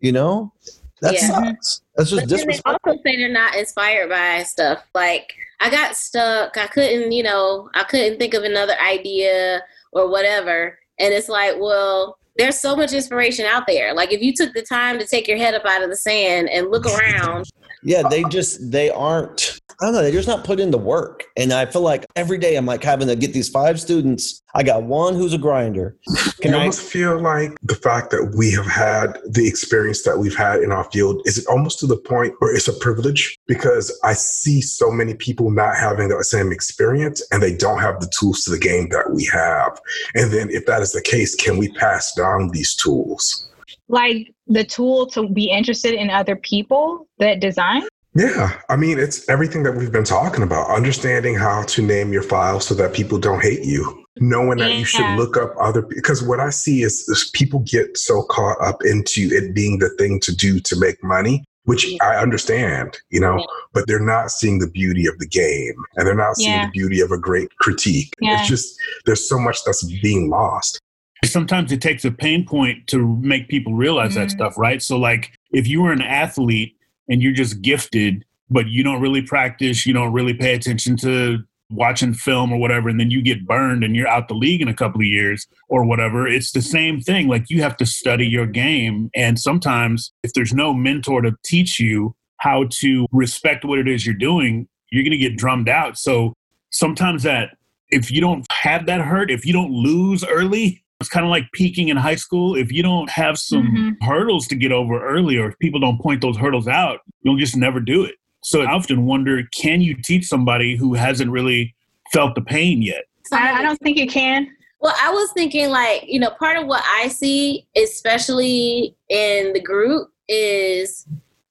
you 0.00 0.12
know 0.12 0.52
that 1.00 1.14
Yeah. 1.14 1.26
sucks 1.28 1.82
that's 1.96 2.10
just 2.10 2.22
But 2.22 2.28
then 2.28 2.38
they 2.38 2.44
disrespectful 2.46 2.92
also 2.92 3.00
say 3.04 3.16
they're 3.16 3.28
not 3.28 3.54
inspired 3.56 4.08
by 4.08 4.42
stuff. 4.42 4.82
Like 4.94 5.32
I 5.60 5.70
got 5.70 5.94
stuck. 5.96 6.56
I 6.56 6.66
couldn't, 6.68 7.12
you 7.12 7.22
know, 7.22 7.68
I 7.74 7.84
couldn't 7.84 8.18
think 8.18 8.34
of 8.34 8.42
another 8.44 8.74
idea 8.80 9.62
or 9.92 10.08
whatever. 10.10 10.78
And 11.00 11.12
it's 11.14 11.28
like, 11.28 11.54
well, 11.58 12.18
there's 12.36 12.58
so 12.60 12.74
much 12.76 12.92
inspiration 12.92 13.46
out 13.46 13.64
there. 13.68 13.94
Like 13.94 14.12
if 14.12 14.20
you 14.22 14.32
took 14.34 14.54
the 14.54 14.62
time 14.62 14.98
to 15.00 15.06
take 15.06 15.26
your 15.28 15.38
head 15.38 15.54
up 15.54 15.64
out 15.66 15.82
of 15.82 15.90
the 15.90 15.96
sand 15.96 16.48
and 16.50 16.70
look 16.70 16.84
around. 16.86 17.46
yeah, 17.84 18.02
they 18.08 18.22
just 18.24 18.70
they 18.72 18.90
aren't 18.90 19.57
I 19.80 19.84
don't 19.84 19.94
know, 19.94 20.02
they're 20.02 20.10
just 20.10 20.26
not 20.26 20.42
put 20.42 20.58
in 20.58 20.72
the 20.72 20.78
work. 20.78 21.24
And 21.36 21.52
I 21.52 21.64
feel 21.64 21.82
like 21.82 22.04
every 22.16 22.38
day 22.38 22.56
I'm 22.56 22.66
like 22.66 22.82
having 22.82 23.06
to 23.06 23.14
get 23.14 23.32
these 23.32 23.48
five 23.48 23.80
students. 23.80 24.42
I 24.52 24.64
got 24.64 24.82
one 24.82 25.14
who's 25.14 25.32
a 25.32 25.38
grinder. 25.38 25.96
Can 26.40 26.52
I 26.52 26.58
almost 26.58 26.82
feel 26.82 27.20
like 27.20 27.52
the 27.62 27.76
fact 27.76 28.10
that 28.10 28.34
we 28.36 28.50
have 28.52 28.66
had 28.66 29.18
the 29.28 29.46
experience 29.46 30.02
that 30.02 30.18
we've 30.18 30.36
had 30.36 30.62
in 30.62 30.72
our 30.72 30.82
field 30.90 31.22
is 31.26 31.38
it 31.38 31.46
almost 31.46 31.78
to 31.80 31.86
the 31.86 31.96
point 31.96 32.34
where 32.40 32.52
it's 32.52 32.66
a 32.66 32.72
privilege 32.72 33.38
because 33.46 33.96
I 34.02 34.14
see 34.14 34.60
so 34.60 34.90
many 34.90 35.14
people 35.14 35.50
not 35.50 35.76
having 35.76 36.08
the 36.08 36.24
same 36.24 36.50
experience 36.50 37.24
and 37.30 37.40
they 37.40 37.54
don't 37.54 37.78
have 37.78 38.00
the 38.00 38.10
tools 38.18 38.42
to 38.42 38.50
the 38.50 38.58
game 38.58 38.88
that 38.88 39.12
we 39.12 39.26
have. 39.32 39.80
And 40.16 40.32
then 40.32 40.50
if 40.50 40.66
that 40.66 40.82
is 40.82 40.90
the 40.90 41.02
case, 41.02 41.36
can 41.36 41.56
we 41.56 41.68
pass 41.68 42.12
down 42.14 42.48
these 42.48 42.74
tools? 42.74 43.48
Like 43.86 44.34
the 44.48 44.64
tool 44.64 45.06
to 45.10 45.28
be 45.28 45.50
interested 45.50 45.94
in 45.94 46.10
other 46.10 46.34
people 46.34 47.06
that 47.18 47.38
design? 47.38 47.82
Yeah, 48.18 48.58
I 48.68 48.74
mean, 48.74 48.98
it's 48.98 49.28
everything 49.28 49.62
that 49.62 49.76
we've 49.76 49.92
been 49.92 50.02
talking 50.02 50.42
about. 50.42 50.68
Understanding 50.70 51.36
how 51.36 51.62
to 51.62 51.82
name 51.82 52.12
your 52.12 52.24
file 52.24 52.58
so 52.58 52.74
that 52.74 52.92
people 52.92 53.16
don't 53.16 53.40
hate 53.40 53.64
you. 53.64 54.04
Knowing 54.16 54.58
that 54.58 54.72
yeah. 54.72 54.78
you 54.78 54.84
should 54.84 55.16
look 55.16 55.36
up 55.36 55.54
other 55.60 55.82
because 55.82 56.20
what 56.20 56.40
I 56.40 56.50
see 56.50 56.82
is, 56.82 57.08
is, 57.08 57.30
people 57.32 57.60
get 57.60 57.96
so 57.96 58.24
caught 58.24 58.60
up 58.60 58.84
into 58.84 59.28
it 59.30 59.54
being 59.54 59.78
the 59.78 59.90
thing 59.90 60.18
to 60.24 60.34
do 60.34 60.58
to 60.58 60.76
make 60.80 61.00
money, 61.04 61.44
which 61.62 61.86
I 62.02 62.16
understand, 62.16 62.98
you 63.10 63.20
know, 63.20 63.38
yeah. 63.38 63.44
but 63.72 63.86
they're 63.86 64.00
not 64.00 64.32
seeing 64.32 64.58
the 64.58 64.66
beauty 64.66 65.06
of 65.06 65.16
the 65.20 65.28
game 65.28 65.76
and 65.94 66.04
they're 66.04 66.16
not 66.16 66.34
seeing 66.34 66.50
yeah. 66.50 66.66
the 66.66 66.72
beauty 66.72 67.00
of 67.00 67.12
a 67.12 67.18
great 67.18 67.54
critique. 67.58 68.12
It's 68.18 68.48
just 68.48 68.76
there's 69.06 69.28
so 69.28 69.38
much 69.38 69.62
that's 69.62 69.84
being 70.02 70.28
lost. 70.28 70.80
Sometimes 71.24 71.70
it 71.70 71.80
takes 71.80 72.04
a 72.04 72.10
pain 72.10 72.44
point 72.44 72.88
to 72.88 73.16
make 73.20 73.46
people 73.46 73.74
realize 73.74 74.12
mm-hmm. 74.12 74.22
that 74.22 74.30
stuff, 74.32 74.58
right? 74.58 74.82
So, 74.82 74.98
like, 74.98 75.32
if 75.52 75.68
you 75.68 75.82
were 75.82 75.92
an 75.92 76.02
athlete 76.02 76.77
and 77.08 77.22
you're 77.22 77.32
just 77.32 77.62
gifted, 77.62 78.24
but 78.50 78.68
you 78.68 78.82
don't 78.82 79.00
really 79.00 79.22
practice, 79.22 79.86
you 79.86 79.92
don't 79.92 80.12
really 80.12 80.34
pay 80.34 80.54
attention 80.54 80.96
to 80.98 81.38
watching 81.70 82.14
film 82.14 82.52
or 82.52 82.58
whatever, 82.58 82.88
and 82.88 82.98
then 82.98 83.10
you 83.10 83.20
get 83.22 83.46
burned 83.46 83.84
and 83.84 83.94
you're 83.94 84.08
out 84.08 84.28
the 84.28 84.34
league 84.34 84.62
in 84.62 84.68
a 84.68 84.74
couple 84.74 85.00
of 85.00 85.06
years 85.06 85.46
or 85.68 85.84
whatever. 85.84 86.26
It's 86.26 86.52
the 86.52 86.62
same 86.62 87.00
thing. 87.00 87.28
Like 87.28 87.50
you 87.50 87.62
have 87.62 87.76
to 87.78 87.86
study 87.86 88.26
your 88.26 88.46
game. 88.46 89.10
And 89.14 89.38
sometimes 89.38 90.12
if 90.22 90.32
there's 90.32 90.54
no 90.54 90.72
mentor 90.72 91.20
to 91.22 91.36
teach 91.44 91.78
you 91.78 92.14
how 92.38 92.66
to 92.70 93.06
respect 93.12 93.64
what 93.64 93.78
it 93.78 93.88
is 93.88 94.06
you're 94.06 94.14
doing, 94.14 94.68
you're 94.90 95.04
going 95.04 95.12
to 95.12 95.18
get 95.18 95.36
drummed 95.36 95.68
out. 95.68 95.98
So 95.98 96.34
sometimes 96.70 97.22
that 97.24 97.56
if 97.90 98.10
you 98.10 98.20
don't 98.20 98.46
have 98.50 98.86
that 98.86 99.00
hurt, 99.00 99.30
if 99.30 99.44
you 99.44 99.52
don't 99.52 99.72
lose 99.72 100.24
early, 100.24 100.82
it's 101.00 101.08
kind 101.08 101.24
of 101.24 101.30
like 101.30 101.44
peaking 101.52 101.88
in 101.88 101.96
high 101.96 102.16
school. 102.16 102.56
If 102.56 102.72
you 102.72 102.82
don't 102.82 103.08
have 103.10 103.38
some 103.38 103.62
mm-hmm. 103.62 104.04
hurdles 104.04 104.46
to 104.48 104.56
get 104.56 104.72
over 104.72 105.00
early, 105.00 105.36
or 105.36 105.50
if 105.50 105.58
people 105.58 105.80
don't 105.80 106.00
point 106.00 106.20
those 106.20 106.36
hurdles 106.36 106.66
out, 106.66 107.00
you'll 107.22 107.36
just 107.36 107.56
never 107.56 107.80
do 107.80 108.04
it. 108.04 108.16
So 108.42 108.62
I 108.62 108.72
often 108.72 109.04
wonder 109.06 109.42
can 109.54 109.80
you 109.80 109.94
teach 110.02 110.26
somebody 110.26 110.76
who 110.76 110.94
hasn't 110.94 111.30
really 111.30 111.74
felt 112.12 112.34
the 112.34 112.40
pain 112.40 112.82
yet? 112.82 113.04
I, 113.32 113.58
I 113.58 113.62
don't 113.62 113.78
think 113.80 113.98
you 113.98 114.06
can. 114.06 114.48
Well, 114.80 114.94
I 115.00 115.10
was 115.10 115.30
thinking, 115.32 115.70
like, 115.70 116.04
you 116.06 116.20
know, 116.20 116.30
part 116.30 116.56
of 116.56 116.66
what 116.66 116.84
I 116.86 117.08
see, 117.08 117.66
especially 117.76 118.94
in 119.08 119.52
the 119.52 119.60
group, 119.60 120.08
is 120.28 121.06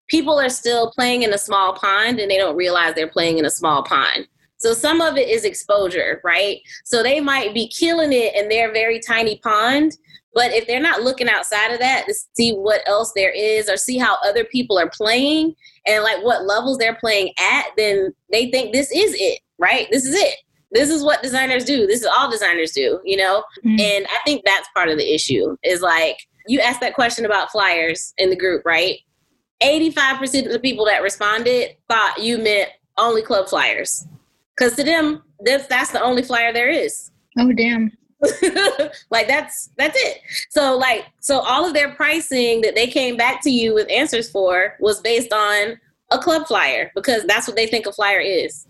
people 0.08 0.40
are 0.40 0.50
still 0.50 0.92
playing 0.92 1.24
in 1.24 1.34
a 1.34 1.38
small 1.38 1.74
pond 1.74 2.20
and 2.20 2.32
they 2.32 2.38
don't 2.38 2.56
realize 2.56 2.96
they're 2.96 3.08
playing 3.08 3.38
in 3.38 3.46
a 3.46 3.50
small 3.50 3.84
pond. 3.84 4.28
So 4.58 4.74
some 4.74 5.02
of 5.02 5.18
it 5.18 5.30
is 5.30 5.46
exposure, 5.46 6.20
right? 6.24 6.60
So 6.86 7.04
they 7.04 7.20
might 7.20 7.54
be 7.54 7.68
killing 7.68 8.12
it 8.12 8.36
in 8.36 8.50
their 8.50 8.74
very 8.74 9.00
tiny 9.00 9.40
pond, 9.44 9.98
but 10.34 10.52
if 10.52 10.68
they're 10.68 10.80
not 10.80 11.02
looking 11.02 11.30
outside 11.30 11.72
of 11.72 11.80
that 11.80 12.06
to 12.08 12.14
see 12.36 12.52
what 12.52 12.82
else 12.88 13.12
there 13.16 13.32
is 13.32 13.70
or 13.70 13.78
see 13.78 13.98
how 13.98 14.18
other 14.24 14.44
people 14.44 14.78
are 14.78 14.90
playing 14.90 15.56
and 15.86 16.04
like 16.04 16.24
what 16.24 16.46
levels 16.46 16.78
they're 16.78 16.96
playing 16.96 17.34
at, 17.40 17.66
then 17.78 18.14
they 18.32 18.52
think 18.52 18.74
this 18.74 18.92
is 18.92 19.16
it, 19.18 19.40
right? 19.58 19.88
This 19.92 20.06
is 20.06 20.16
it. 20.16 20.36
This 20.72 20.90
is 20.90 21.04
what 21.04 21.24
designers 21.24 21.64
do. 21.64 21.88
This 21.88 22.02
is 22.02 22.08
all 22.08 22.30
designers 22.30 22.72
do, 22.72 23.00
you 23.04 23.18
know? 23.18 23.44
Mm-hmm. 23.66 23.80
And 23.80 24.06
I 24.08 24.20
think 24.26 24.44
that's 24.46 24.68
part 24.76 24.90
of 24.90 24.98
the 24.98 25.14
issue 25.14 25.56
is 25.64 25.82
like 25.82 26.18
you 26.46 26.60
asked 26.60 26.82
that 26.82 26.94
question 26.94 27.26
about 27.26 27.52
flyers 27.52 28.14
in 28.18 28.30
the 28.30 28.36
group, 28.36 28.64
right? 28.66 28.98
85% 29.62 30.46
of 30.46 30.52
the 30.52 30.60
people 30.60 30.86
that 30.86 31.02
responded 31.02 31.76
thought 31.90 32.22
you 32.22 32.38
meant 32.38 32.70
only 32.98 33.22
club 33.22 33.48
flyers. 33.48 34.06
Because 34.58 34.76
to 34.76 34.84
them, 34.84 35.24
that's 35.42 35.68
that's 35.68 35.92
the 35.92 36.02
only 36.02 36.24
flyer 36.24 36.52
there 36.52 36.70
is. 36.70 37.12
Oh 37.38 37.52
damn. 37.54 37.92
like 39.12 39.28
that's 39.28 39.70
that's 39.78 39.96
it. 39.96 40.22
So 40.50 40.76
like 40.76 41.06
so 41.20 41.40
all 41.40 41.66
of 41.66 41.74
their 41.74 41.94
pricing 41.94 42.62
that 42.62 42.74
they 42.74 42.88
came 42.88 43.16
back 43.16 43.44
to 43.44 43.52
you 43.52 43.76
with 43.76 43.90
answers 43.92 44.30
for 44.30 44.76
was 44.80 45.02
based 45.02 45.32
on 45.32 45.80
a 46.12 46.18
club 46.18 46.48
flyer 46.48 46.92
because 46.96 47.26
that's 47.26 47.48
what 47.48 47.56
they 47.56 47.68
think 47.68 47.86
a 47.86 47.92
flyer 47.92 48.20
is. 48.20 48.66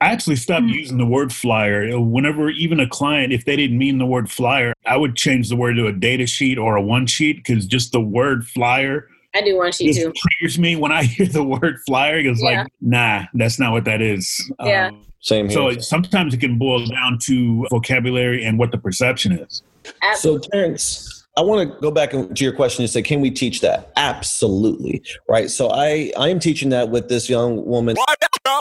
I 0.00 0.06
actually 0.06 0.36
stopped 0.36 0.64
mm-hmm. 0.64 0.74
using 0.74 0.98
the 0.98 1.06
word 1.06 1.32
flyer. 1.32 1.98
Whenever 2.00 2.50
even 2.50 2.78
a 2.78 2.88
client, 2.88 3.32
if 3.32 3.44
they 3.44 3.56
didn't 3.56 3.78
mean 3.78 3.98
the 3.98 4.06
word 4.06 4.30
flyer, 4.30 4.72
I 4.86 4.96
would 4.96 5.16
change 5.16 5.48
the 5.48 5.56
word 5.56 5.74
to 5.74 5.86
a 5.86 5.92
data 5.92 6.26
sheet 6.26 6.56
or 6.56 6.76
a 6.76 6.82
one 6.82 7.06
sheet 7.06 7.36
because 7.36 7.66
just 7.66 7.92
the 7.92 8.00
word 8.00 8.46
flyer 8.46 9.08
I 9.34 9.42
do 9.42 9.56
one 9.56 9.72
sheet 9.72 9.94
too. 9.94 10.12
Triggers 10.16 10.58
me 10.58 10.76
when 10.76 10.92
I 10.92 11.02
hear 11.04 11.26
the 11.26 11.44
word 11.44 11.76
flyer. 11.86 12.18
It's 12.18 12.42
yeah. 12.42 12.62
like, 12.62 12.72
nah, 12.80 13.24
that's 13.34 13.58
not 13.58 13.72
what 13.72 13.84
that 13.84 14.00
is. 14.00 14.52
Yeah. 14.64 14.88
Um, 14.88 15.06
Same 15.20 15.48
here. 15.48 15.54
So 15.54 15.78
sometimes 15.80 16.34
it 16.34 16.38
can 16.38 16.58
boil 16.58 16.86
down 16.86 17.18
to 17.24 17.66
vocabulary 17.70 18.44
and 18.44 18.58
what 18.58 18.72
the 18.72 18.78
perception 18.78 19.32
is. 19.32 19.62
Absolutely. 20.02 20.42
So 20.44 20.50
Terrence, 20.50 21.26
I 21.36 21.42
want 21.42 21.70
to 21.70 21.80
go 21.80 21.90
back 21.90 22.10
to 22.10 22.28
your 22.36 22.52
question 22.52 22.82
and 22.82 22.90
say, 22.90 23.02
can 23.02 23.20
we 23.20 23.30
teach 23.30 23.60
that? 23.60 23.92
Absolutely. 23.96 25.02
Right. 25.28 25.50
So 25.50 25.70
I, 25.70 26.12
I 26.18 26.28
am 26.30 26.40
teaching 26.40 26.70
that 26.70 26.90
with 26.90 27.08
this 27.08 27.28
young 27.28 27.64
woman 27.64 27.96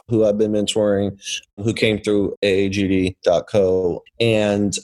who 0.10 0.26
I've 0.26 0.38
been 0.38 0.52
mentoring, 0.52 1.20
who 1.58 1.74
came 1.74 2.00
through 2.00 2.36
aagd.co. 2.44 4.04
And 4.20 4.76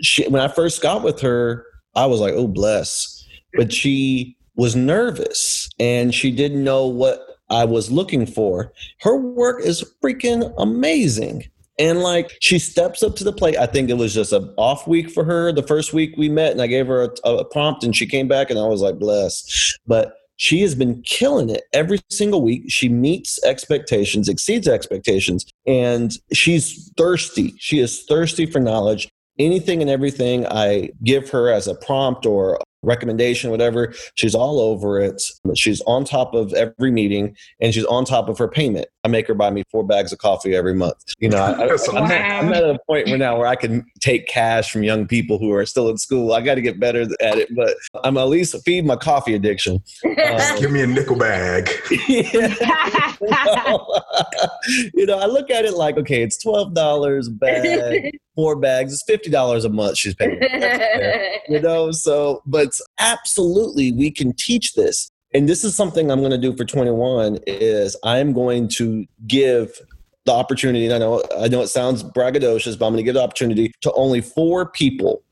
she, 0.00 0.26
when 0.28 0.40
I 0.40 0.48
first 0.48 0.82
got 0.82 1.02
with 1.02 1.20
her, 1.20 1.66
I 1.94 2.06
was 2.06 2.20
like, 2.20 2.32
oh, 2.34 2.48
bless. 2.48 3.26
But 3.54 3.70
she 3.70 4.36
was 4.56 4.76
nervous 4.76 5.68
and 5.78 6.14
she 6.14 6.30
didn't 6.30 6.62
know 6.62 6.86
what 6.86 7.20
I 7.50 7.64
was 7.64 7.90
looking 7.90 8.26
for. 8.26 8.72
Her 9.00 9.16
work 9.16 9.62
is 9.62 9.84
freaking 10.02 10.52
amazing. 10.58 11.44
And 11.78 12.00
like 12.00 12.30
she 12.40 12.58
steps 12.58 13.02
up 13.02 13.16
to 13.16 13.24
the 13.24 13.32
plate. 13.32 13.56
I 13.56 13.66
think 13.66 13.88
it 13.88 13.94
was 13.94 14.14
just 14.14 14.32
an 14.32 14.52
off 14.56 14.86
week 14.86 15.10
for 15.10 15.24
her. 15.24 15.52
The 15.52 15.62
first 15.62 15.92
week 15.92 16.14
we 16.16 16.28
met, 16.28 16.52
and 16.52 16.60
I 16.60 16.66
gave 16.66 16.86
her 16.86 17.10
a, 17.24 17.28
a 17.28 17.44
prompt, 17.46 17.82
and 17.82 17.96
she 17.96 18.06
came 18.06 18.28
back, 18.28 18.50
and 18.50 18.58
I 18.58 18.66
was 18.66 18.82
like, 18.82 18.98
bless. 18.98 19.74
But 19.86 20.14
she 20.36 20.60
has 20.60 20.74
been 20.74 21.02
killing 21.02 21.48
it 21.48 21.62
every 21.72 21.98
single 22.10 22.42
week. 22.42 22.64
She 22.68 22.90
meets 22.90 23.42
expectations, 23.42 24.28
exceeds 24.28 24.68
expectations, 24.68 25.46
and 25.66 26.12
she's 26.32 26.92
thirsty. 26.98 27.54
She 27.58 27.78
is 27.78 28.04
thirsty 28.04 28.44
for 28.44 28.60
knowledge 28.60 29.08
anything 29.38 29.80
and 29.80 29.90
everything 29.90 30.46
I 30.46 30.90
give 31.04 31.30
her 31.30 31.50
as 31.50 31.66
a 31.66 31.74
prompt 31.74 32.26
or 32.26 32.60
recommendation, 32.82 33.50
whatever. 33.50 33.94
She's 34.14 34.34
all 34.34 34.60
over 34.60 35.00
it. 35.00 35.22
She's 35.54 35.80
on 35.82 36.04
top 36.04 36.34
of 36.34 36.52
every 36.52 36.90
meeting 36.90 37.36
and 37.60 37.72
she's 37.72 37.84
on 37.84 38.04
top 38.04 38.28
of 38.28 38.38
her 38.38 38.48
payment. 38.48 38.86
I 39.04 39.08
make 39.08 39.26
her 39.26 39.34
buy 39.34 39.50
me 39.50 39.64
four 39.70 39.84
bags 39.84 40.12
of 40.12 40.18
coffee 40.18 40.54
every 40.54 40.74
month. 40.74 41.02
You 41.18 41.28
know, 41.28 41.38
I, 41.38 41.50
am 41.52 42.52
at, 42.52 42.62
a 42.62 42.78
point 42.86 43.08
where 43.08 43.18
now 43.18 43.36
where 43.38 43.48
I 43.48 43.56
can 43.56 43.84
take 44.00 44.28
cash 44.28 44.70
from 44.70 44.84
young 44.84 45.08
people 45.08 45.38
who 45.38 45.52
are 45.52 45.66
still 45.66 45.88
in 45.88 45.98
school. 45.98 46.32
I 46.32 46.40
got 46.40 46.54
to 46.54 46.60
get 46.60 46.78
better 46.78 47.02
at 47.20 47.38
it, 47.38 47.54
but 47.54 47.74
I'm 48.04 48.16
at 48.16 48.28
least 48.28 48.54
feed 48.64 48.84
my 48.84 48.96
coffee 48.96 49.34
addiction. 49.34 49.82
Um, 50.04 50.58
Give 50.60 50.70
me 50.70 50.82
a 50.82 50.86
nickel 50.86 51.16
bag. 51.16 51.68
Yeah. 52.08 52.54
you 54.94 55.06
know, 55.06 55.18
I 55.18 55.26
look 55.26 55.50
at 55.50 55.64
it 55.64 55.74
like, 55.74 55.96
okay, 55.96 56.22
it's 56.22 56.42
twelve 56.42 56.74
dollars 56.74 57.28
a 57.28 57.30
bag, 57.30 58.18
four 58.34 58.56
bags. 58.56 58.92
It's 58.92 59.02
fifty 59.06 59.30
dollars 59.30 59.64
a 59.64 59.68
month. 59.68 59.98
She's 59.98 60.14
paying. 60.14 60.40
you 61.48 61.60
know, 61.60 61.90
so 61.90 62.42
but 62.46 62.70
absolutely 62.98 63.92
we 63.92 64.10
can 64.10 64.32
teach 64.34 64.74
this 64.74 65.10
and 65.34 65.48
this 65.48 65.64
is 65.64 65.74
something 65.74 66.10
i'm 66.10 66.20
going 66.20 66.30
to 66.30 66.38
do 66.38 66.54
for 66.56 66.64
21 66.64 67.38
is 67.46 67.96
i'm 68.04 68.32
going 68.32 68.68
to 68.68 69.04
give 69.26 69.80
the 70.24 70.32
opportunity 70.32 70.84
and 70.84 70.94
i 70.94 70.98
know 70.98 71.22
i 71.38 71.48
know 71.48 71.62
it 71.62 71.68
sounds 71.68 72.02
braggadocious 72.02 72.78
but 72.78 72.86
i'm 72.86 72.92
going 72.92 72.98
to 72.98 73.02
give 73.02 73.14
the 73.14 73.22
opportunity 73.22 73.72
to 73.80 73.92
only 73.94 74.20
four 74.20 74.66
people 74.70 75.22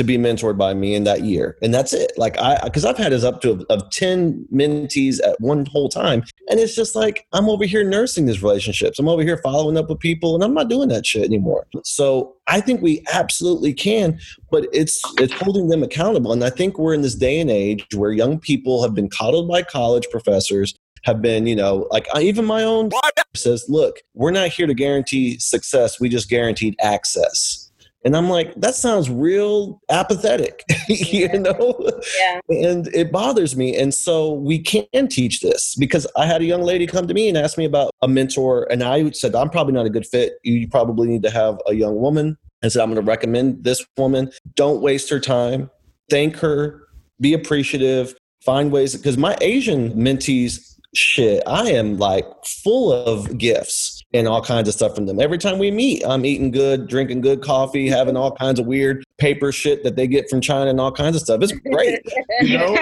to 0.00 0.04
be 0.04 0.16
mentored 0.16 0.56
by 0.56 0.72
me 0.72 0.94
in 0.94 1.04
that 1.04 1.24
year. 1.24 1.58
And 1.60 1.74
that's 1.74 1.92
it. 1.92 2.12
Like 2.16 2.38
i 2.38 2.58
because 2.64 2.86
i've 2.86 2.96
had 2.96 3.12
as 3.12 3.22
up 3.22 3.42
to 3.42 3.66
of 3.68 3.90
10 3.90 4.48
mentees 4.50 5.20
at 5.22 5.38
one 5.40 5.66
whole 5.66 5.90
time. 5.90 6.24
And 6.48 6.58
it's 6.58 6.74
just 6.74 6.96
like 6.96 7.26
i'm 7.34 7.50
over 7.50 7.66
here 7.66 7.84
nursing 7.84 8.24
these 8.24 8.42
relationships. 8.42 8.98
I'm 8.98 9.08
over 9.08 9.22
here 9.22 9.36
following 9.42 9.76
up 9.76 9.90
with 9.90 9.98
people 9.98 10.34
and 10.34 10.42
i'm 10.42 10.54
not 10.54 10.70
doing 10.70 10.88
that 10.88 11.04
shit 11.04 11.24
anymore. 11.24 11.66
So 11.84 12.34
i 12.46 12.62
think 12.62 12.80
we 12.80 13.04
absolutely 13.12 13.74
can 13.74 14.18
but 14.50 14.66
it's 14.72 15.02
it's 15.18 15.34
holding 15.34 15.68
them 15.68 15.82
accountable. 15.82 16.32
And 16.32 16.42
i 16.42 16.50
think 16.50 16.78
we're 16.78 16.94
in 16.94 17.02
this 17.02 17.14
day 17.14 17.38
and 17.38 17.50
age 17.50 17.86
where 17.94 18.12
young 18.12 18.38
people 18.40 18.82
have 18.82 18.94
been 18.94 19.10
coddled 19.10 19.48
by 19.48 19.62
college 19.62 20.06
professors 20.10 20.74
have 21.04 21.22
been, 21.22 21.46
you 21.46 21.56
know, 21.56 21.86
like 21.90 22.06
I, 22.14 22.22
even 22.22 22.44
my 22.44 22.62
own 22.62 22.90
says, 23.34 23.64
look, 23.68 24.00
we're 24.14 24.30
not 24.30 24.48
here 24.48 24.66
to 24.66 24.74
guarantee 24.74 25.38
success. 25.38 26.00
We 26.00 26.08
just 26.08 26.28
guaranteed 26.28 26.76
access. 26.80 27.59
And 28.04 28.16
I'm 28.16 28.30
like, 28.30 28.54
that 28.54 28.74
sounds 28.74 29.10
real 29.10 29.80
apathetic, 29.90 30.64
you 30.88 31.28
know? 31.28 31.76
Yeah. 32.18 32.40
And 32.48 32.86
it 32.94 33.12
bothers 33.12 33.56
me. 33.56 33.76
And 33.76 33.92
so 33.92 34.32
we 34.32 34.58
can 34.58 35.08
teach 35.08 35.40
this 35.40 35.74
because 35.76 36.06
I 36.16 36.26
had 36.26 36.40
a 36.40 36.44
young 36.44 36.62
lady 36.62 36.86
come 36.86 37.06
to 37.06 37.14
me 37.14 37.28
and 37.28 37.36
ask 37.36 37.58
me 37.58 37.66
about 37.66 37.90
a 38.00 38.08
mentor. 38.08 38.66
And 38.70 38.82
I 38.82 39.10
said, 39.10 39.34
I'm 39.34 39.50
probably 39.50 39.74
not 39.74 39.86
a 39.86 39.90
good 39.90 40.06
fit. 40.06 40.34
You 40.42 40.66
probably 40.68 41.08
need 41.08 41.22
to 41.24 41.30
have 41.30 41.58
a 41.66 41.74
young 41.74 41.96
woman. 41.96 42.38
And 42.62 42.70
said, 42.70 42.82
I'm 42.82 42.90
going 42.92 43.02
to 43.02 43.08
recommend 43.08 43.64
this 43.64 43.84
woman. 43.96 44.30
Don't 44.54 44.82
waste 44.82 45.08
her 45.08 45.20
time. 45.20 45.70
Thank 46.10 46.36
her. 46.36 46.82
Be 47.18 47.32
appreciative. 47.32 48.14
Find 48.44 48.70
ways 48.70 48.94
because 48.96 49.16
my 49.16 49.36
Asian 49.40 49.92
mentees, 49.92 50.78
shit, 50.94 51.42
I 51.46 51.70
am 51.70 51.98
like 51.98 52.26
full 52.44 52.92
of 52.92 53.38
gifts 53.38 53.89
and 54.12 54.26
all 54.26 54.42
kinds 54.42 54.68
of 54.68 54.74
stuff 54.74 54.94
from 54.94 55.06
them. 55.06 55.20
Every 55.20 55.38
time 55.38 55.58
we 55.58 55.70
meet, 55.70 56.04
I'm 56.04 56.24
eating 56.24 56.50
good, 56.50 56.88
drinking 56.88 57.20
good 57.20 57.42
coffee, 57.42 57.88
having 57.88 58.16
all 58.16 58.32
kinds 58.32 58.58
of 58.58 58.66
weird 58.66 59.04
paper 59.18 59.52
shit 59.52 59.84
that 59.84 59.94
they 59.96 60.06
get 60.06 60.28
from 60.28 60.40
China 60.40 60.70
and 60.70 60.80
all 60.80 60.90
kinds 60.90 61.14
of 61.16 61.22
stuff. 61.22 61.40
It's 61.42 61.52
great, 61.52 62.00
you 62.40 62.58
know. 62.58 62.72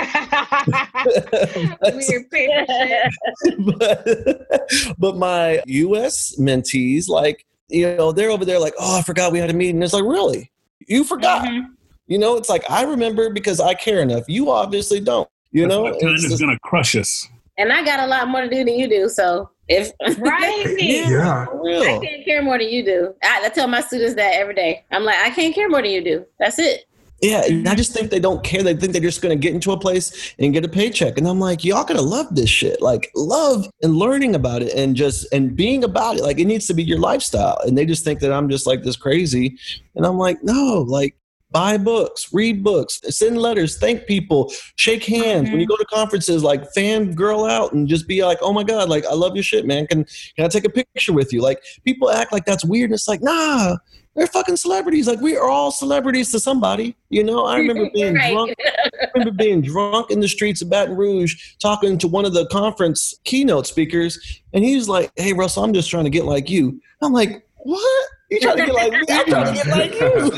Weird 1.82 2.30
paper 2.30 2.64
shit. 2.66 3.12
but, 3.78 4.98
but 4.98 5.16
my 5.16 5.62
U.S. 5.66 6.36
mentees, 6.38 7.08
like 7.08 7.44
you 7.68 7.96
know, 7.96 8.12
they're 8.12 8.30
over 8.30 8.44
there 8.44 8.58
like, 8.58 8.74
oh, 8.78 8.98
I 8.98 9.02
forgot 9.02 9.32
we 9.32 9.38
had 9.38 9.50
a 9.50 9.54
meeting. 9.54 9.82
It's 9.82 9.92
like, 9.92 10.04
really? 10.04 10.50
You 10.86 11.04
forgot? 11.04 11.44
Mhm. 11.44 11.66
You 12.06 12.18
know, 12.18 12.36
it's 12.36 12.48
like 12.48 12.64
I 12.70 12.84
remember 12.84 13.30
because 13.30 13.60
I 13.60 13.74
care 13.74 14.00
enough. 14.00 14.24
You 14.28 14.50
obviously 14.50 15.00
don't. 15.00 15.28
You 15.52 15.62
That's 15.62 15.74
know, 15.74 15.82
what 15.82 16.00
time 16.00 16.14
It's 16.14 16.24
is 16.24 16.40
going 16.40 16.54
to 16.54 16.60
crush 16.60 16.96
us. 16.96 17.28
And 17.58 17.72
I 17.72 17.84
got 17.84 18.00
a 18.00 18.06
lot 18.06 18.28
more 18.28 18.40
to 18.42 18.48
do 18.48 18.64
than 18.64 18.78
you 18.78 18.88
do. 18.88 19.08
So 19.08 19.50
if 19.68 19.92
Right? 20.18 20.76
Yeah. 20.78 21.44
for 21.46 21.60
I 21.60 21.62
real. 21.62 22.00
can't 22.00 22.24
care 22.24 22.42
more 22.42 22.58
than 22.58 22.68
you 22.68 22.84
do. 22.84 23.14
I, 23.22 23.42
I 23.44 23.48
tell 23.48 23.68
my 23.68 23.80
students 23.80 24.14
that 24.14 24.34
every 24.34 24.54
day. 24.54 24.84
I'm 24.90 25.04
like, 25.04 25.18
I 25.18 25.30
can't 25.30 25.54
care 25.54 25.68
more 25.68 25.82
than 25.82 25.90
you 25.90 26.02
do. 26.02 26.26
That's 26.38 26.58
it. 26.58 26.84
Yeah, 27.20 27.42
and 27.48 27.68
I 27.68 27.74
just 27.74 27.92
think 27.92 28.10
they 28.12 28.20
don't 28.20 28.44
care. 28.44 28.62
They 28.62 28.74
think 28.74 28.92
they're 28.92 29.02
just 29.02 29.20
going 29.22 29.36
to 29.36 29.40
get 29.42 29.52
into 29.52 29.72
a 29.72 29.76
place 29.76 30.34
and 30.38 30.52
get 30.52 30.64
a 30.64 30.68
paycheck. 30.68 31.18
And 31.18 31.26
I'm 31.26 31.40
like, 31.40 31.64
y'all 31.64 31.82
gotta 31.84 32.00
love 32.00 32.32
this 32.32 32.48
shit. 32.48 32.80
Like, 32.80 33.10
love 33.16 33.68
and 33.82 33.96
learning 33.96 34.36
about 34.36 34.62
it 34.62 34.72
and 34.74 34.94
just 34.94 35.26
and 35.32 35.56
being 35.56 35.82
about 35.82 36.16
it. 36.16 36.22
Like, 36.22 36.38
it 36.38 36.44
needs 36.44 36.68
to 36.68 36.74
be 36.74 36.84
your 36.84 37.00
lifestyle. 37.00 37.58
And 37.66 37.76
they 37.76 37.84
just 37.86 38.04
think 38.04 38.20
that 38.20 38.32
I'm 38.32 38.48
just 38.48 38.68
like 38.68 38.84
this 38.84 38.94
crazy. 38.96 39.58
And 39.96 40.06
I'm 40.06 40.16
like, 40.16 40.44
no, 40.44 40.84
like, 40.86 41.16
buy 41.50 41.78
books, 41.78 42.32
read 42.32 42.62
books, 42.62 43.00
send 43.08 43.38
letters, 43.38 43.78
thank 43.78 44.06
people, 44.06 44.52
shake 44.76 45.04
hands. 45.04 45.50
When 45.50 45.60
you 45.60 45.66
mm-hmm. 45.66 45.72
go 45.72 45.76
to 45.76 45.84
conferences, 45.86 46.42
like, 46.42 46.70
fan 46.72 47.14
girl 47.14 47.44
out 47.44 47.72
and 47.72 47.88
just 47.88 48.06
be 48.06 48.24
like, 48.24 48.38
oh 48.42 48.52
my 48.52 48.64
god, 48.64 48.88
like, 48.88 49.06
I 49.06 49.14
love 49.14 49.34
your 49.34 49.42
shit, 49.42 49.66
man. 49.66 49.86
Can 49.86 50.04
can 50.36 50.44
I 50.44 50.48
take 50.48 50.64
a 50.64 50.70
picture 50.70 51.12
with 51.12 51.32
you? 51.32 51.40
Like, 51.40 51.62
people 51.84 52.10
act 52.10 52.32
like 52.32 52.44
that's 52.44 52.64
weird. 52.64 52.90
And 52.90 52.94
it's 52.94 53.08
like, 53.08 53.22
nah. 53.22 53.76
They're 54.18 54.26
fucking 54.26 54.56
celebrities. 54.56 55.06
Like 55.06 55.20
we 55.20 55.36
are 55.36 55.48
all 55.48 55.70
celebrities 55.70 56.32
to 56.32 56.40
somebody. 56.40 56.96
You 57.08 57.22
know, 57.22 57.44
I 57.44 57.58
remember 57.58 57.88
being 57.94 58.16
Right. 58.16 58.32
drunk. 58.32 58.54
I 58.60 59.06
remember 59.14 59.32
being 59.32 59.60
drunk 59.60 60.10
in 60.10 60.18
the 60.18 60.26
streets 60.26 60.60
of 60.60 60.68
Baton 60.68 60.96
Rouge, 60.96 61.54
talking 61.60 61.96
to 61.98 62.08
one 62.08 62.24
of 62.24 62.34
the 62.34 62.46
conference 62.46 63.14
keynote 63.22 63.68
speakers, 63.68 64.40
and 64.52 64.64
he 64.64 64.74
was 64.74 64.88
like, 64.88 65.12
"Hey, 65.14 65.32
Russell, 65.34 65.62
I'm 65.62 65.72
just 65.72 65.88
trying 65.88 66.02
to 66.02 66.10
get 66.10 66.24
like 66.24 66.50
you." 66.50 66.80
I'm 67.00 67.12
like, 67.12 67.46
"What? 67.58 68.08
You 68.30 68.40
trying 68.40 68.58
to 68.58 68.66
get 68.66 68.74
like 68.74 68.92
me? 68.92 68.98
I'm 69.08 69.26
trying 69.26 69.46
to 69.46 69.52
get 69.54 69.66
like 69.68 69.94
you." 70.00 70.30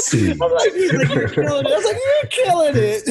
See. 0.00 0.30
I'm 0.30 0.38
like, 0.38 0.72
he's 0.72 0.92
like, 0.92 1.08
"You're 1.08 1.28
killing 1.28 1.66
it." 1.66 1.72
I 1.72 1.76
was 1.76 1.84
like, 1.84 1.96
"You're 2.06 2.30
killing 2.30 2.74
it." 2.76 3.02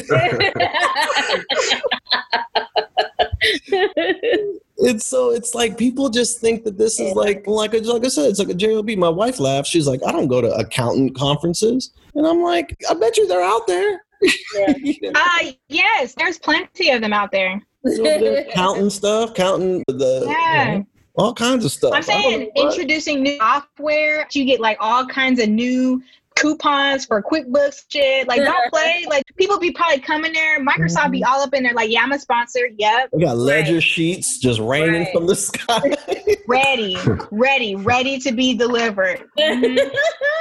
It's 4.82 5.04
so 5.04 5.30
it's 5.30 5.54
like 5.54 5.76
people 5.76 6.08
just 6.08 6.40
think 6.40 6.64
that 6.64 6.78
this 6.78 6.98
is 6.98 7.14
like 7.14 7.46
like 7.46 7.74
like 7.74 8.04
I 8.04 8.08
said, 8.08 8.30
it's 8.30 8.38
like 8.38 8.48
a 8.48 8.54
job. 8.54 8.88
My 8.88 9.10
wife 9.10 9.38
laughs. 9.38 9.68
She's 9.68 9.86
like, 9.86 10.00
"I 10.06 10.12
don't 10.12 10.28
go 10.28 10.40
to 10.40 10.50
accountant 10.54 11.14
conferences," 11.14 11.92
and 12.14 12.26
I'm 12.26 12.42
like, 12.42 12.74
"I 12.88 12.94
bet 12.94 13.18
you 13.18 13.28
they're 13.28 13.42
out 13.42 13.66
there." 13.66 14.02
You 14.22 14.94
know? 15.02 15.12
Uh, 15.14 15.52
yes, 15.68 16.14
there's 16.14 16.38
plenty 16.38 16.90
of 16.90 17.02
them 17.02 17.12
out 17.12 17.30
there. 17.30 17.60
So 17.86 18.02
they're 18.02 18.44
counting 18.52 18.90
stuff, 18.90 19.34
counting 19.34 19.84
the 19.88 20.24
Yeah. 20.26 20.82
All 21.16 21.34
kinds 21.34 21.64
of 21.64 21.72
stuff. 21.72 21.92
I'm 21.94 22.02
saying 22.02 22.50
introducing 22.56 23.22
new 23.22 23.36
software. 23.38 24.26
You 24.32 24.44
get 24.44 24.60
like 24.60 24.76
all 24.80 25.06
kinds 25.06 25.40
of 25.40 25.48
new 25.48 26.02
coupons 26.36 27.04
for 27.04 27.22
QuickBooks 27.22 27.84
shit. 27.90 28.26
Like 28.26 28.40
don't 28.40 28.70
play. 28.72 29.04
Like 29.08 29.24
people 29.36 29.58
be 29.58 29.72
probably 29.72 29.98
coming 30.00 30.32
there. 30.32 30.64
Microsoft 30.64 31.10
be 31.10 31.22
all 31.24 31.40
up 31.42 31.52
in 31.52 31.62
there. 31.62 31.74
Like 31.74 31.90
yeah, 31.90 32.02
I'm 32.02 32.12
a 32.12 32.18
sponsor. 32.18 32.68
Yep, 32.78 33.10
we 33.12 33.24
got 33.24 33.36
ledger 33.36 33.80
sheets 33.80 34.38
just 34.38 34.60
raining 34.60 35.02
Right. 35.02 35.12
from 35.12 35.26
the 35.26 35.34
sky. 35.34 35.96
ready, 36.48 36.96
ready, 37.30 37.74
ready 37.76 38.18
to 38.20 38.32
be 38.32 38.54
delivered. 38.54 39.24
Mhm. 39.38 39.90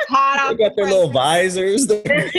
Hot 0.09 0.55
they 0.57 0.63
off 0.63 0.69
got 0.69 0.75
their 0.75 0.85
little 0.85 1.11
visors, 1.11 1.85
their, 1.85 2.01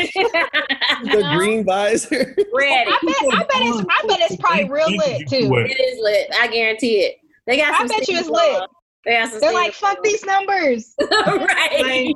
their 1.05 1.37
green 1.37 1.65
visor. 1.65 2.35
Ready. 2.53 2.91
I 2.91 2.99
bet, 3.03 3.15
I 3.33 3.39
bet 3.39 3.63
it's, 3.63 3.81
I 3.89 4.07
bet 4.09 4.21
it's 4.23 4.37
probably 4.37 4.69
real 4.69 4.89
lit 4.91 5.29
too. 5.29 5.55
It 5.55 5.79
is 5.79 5.99
lit. 6.01 6.27
I 6.41 6.49
guarantee 6.49 7.01
it. 7.01 7.17
They 7.51 7.57
got 7.57 7.81
I 7.81 7.87
bet 7.89 8.07
you 8.07 8.17
it's 8.17 8.29
lit. 8.29 8.63
They 9.05 9.11
got 9.15 9.31
some. 9.31 9.41
They're 9.41 9.53
like, 9.53 9.75
stinging 9.75 9.97
fuck 9.97 10.05
these 10.05 10.25
numbers. 10.25 10.95
claws. 11.03 11.41
right. 11.49 12.15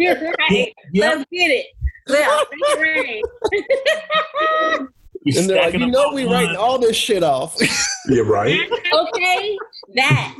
You're 0.00 0.14
right. 0.50 0.74
Yeah. 0.92 1.08
Let's 1.10 1.24
get 1.30 1.50
it. 1.52 1.66
Yeah, 2.08 2.42
make 2.50 3.22
it. 3.22 4.88
And 5.36 5.48
they're 5.48 5.62
like, 5.62 5.74
you 5.74 5.86
know, 5.86 6.12
we 6.12 6.24
writing 6.24 6.56
all 6.56 6.80
this 6.80 6.96
shit 6.96 7.22
off. 7.22 7.56
Yeah, 8.08 8.22
right? 8.22 8.58
okay, 8.92 9.58
that. 9.94 10.34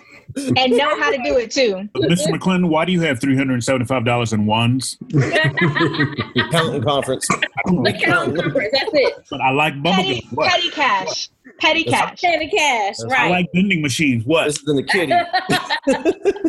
And 0.56 0.72
know 0.72 0.98
how 0.98 1.10
to 1.10 1.18
do 1.22 1.36
it 1.36 1.50
too. 1.50 1.88
Mr. 1.94 2.28
McClendon, 2.28 2.68
why 2.68 2.84
do 2.86 2.90
you 2.90 3.02
have 3.02 3.20
three 3.20 3.36
hundred 3.36 3.54
and 3.54 3.64
seventy-five 3.64 4.04
dollars 4.04 4.32
in 4.32 4.46
ones? 4.46 4.96
Accounting 5.14 6.82
conference. 6.82 7.28
I 7.30 7.38
don't 7.66 7.82
know, 7.82 7.90
Account 7.90 8.34
numbers. 8.34 8.68
That's 8.72 8.90
it. 8.94 9.14
but 9.30 9.40
I 9.42 9.50
like 9.50 9.74
Petty, 9.84 10.22
bubblegum. 10.22 10.32
What? 10.32 10.50
petty 10.50 10.70
cash. 10.70 11.28
Petty 11.60 11.84
cash. 11.84 12.20
Petty 12.20 12.48
cash. 12.48 12.96
That's 12.98 13.04
I 13.04 13.16
Right. 13.16 13.30
like 13.30 13.46
vending 13.54 13.82
machines. 13.82 14.24
What? 14.24 14.44
This 14.46 14.58
is 14.58 14.68
in 14.68 14.76
the 14.76 14.82
kitty. 14.82 15.12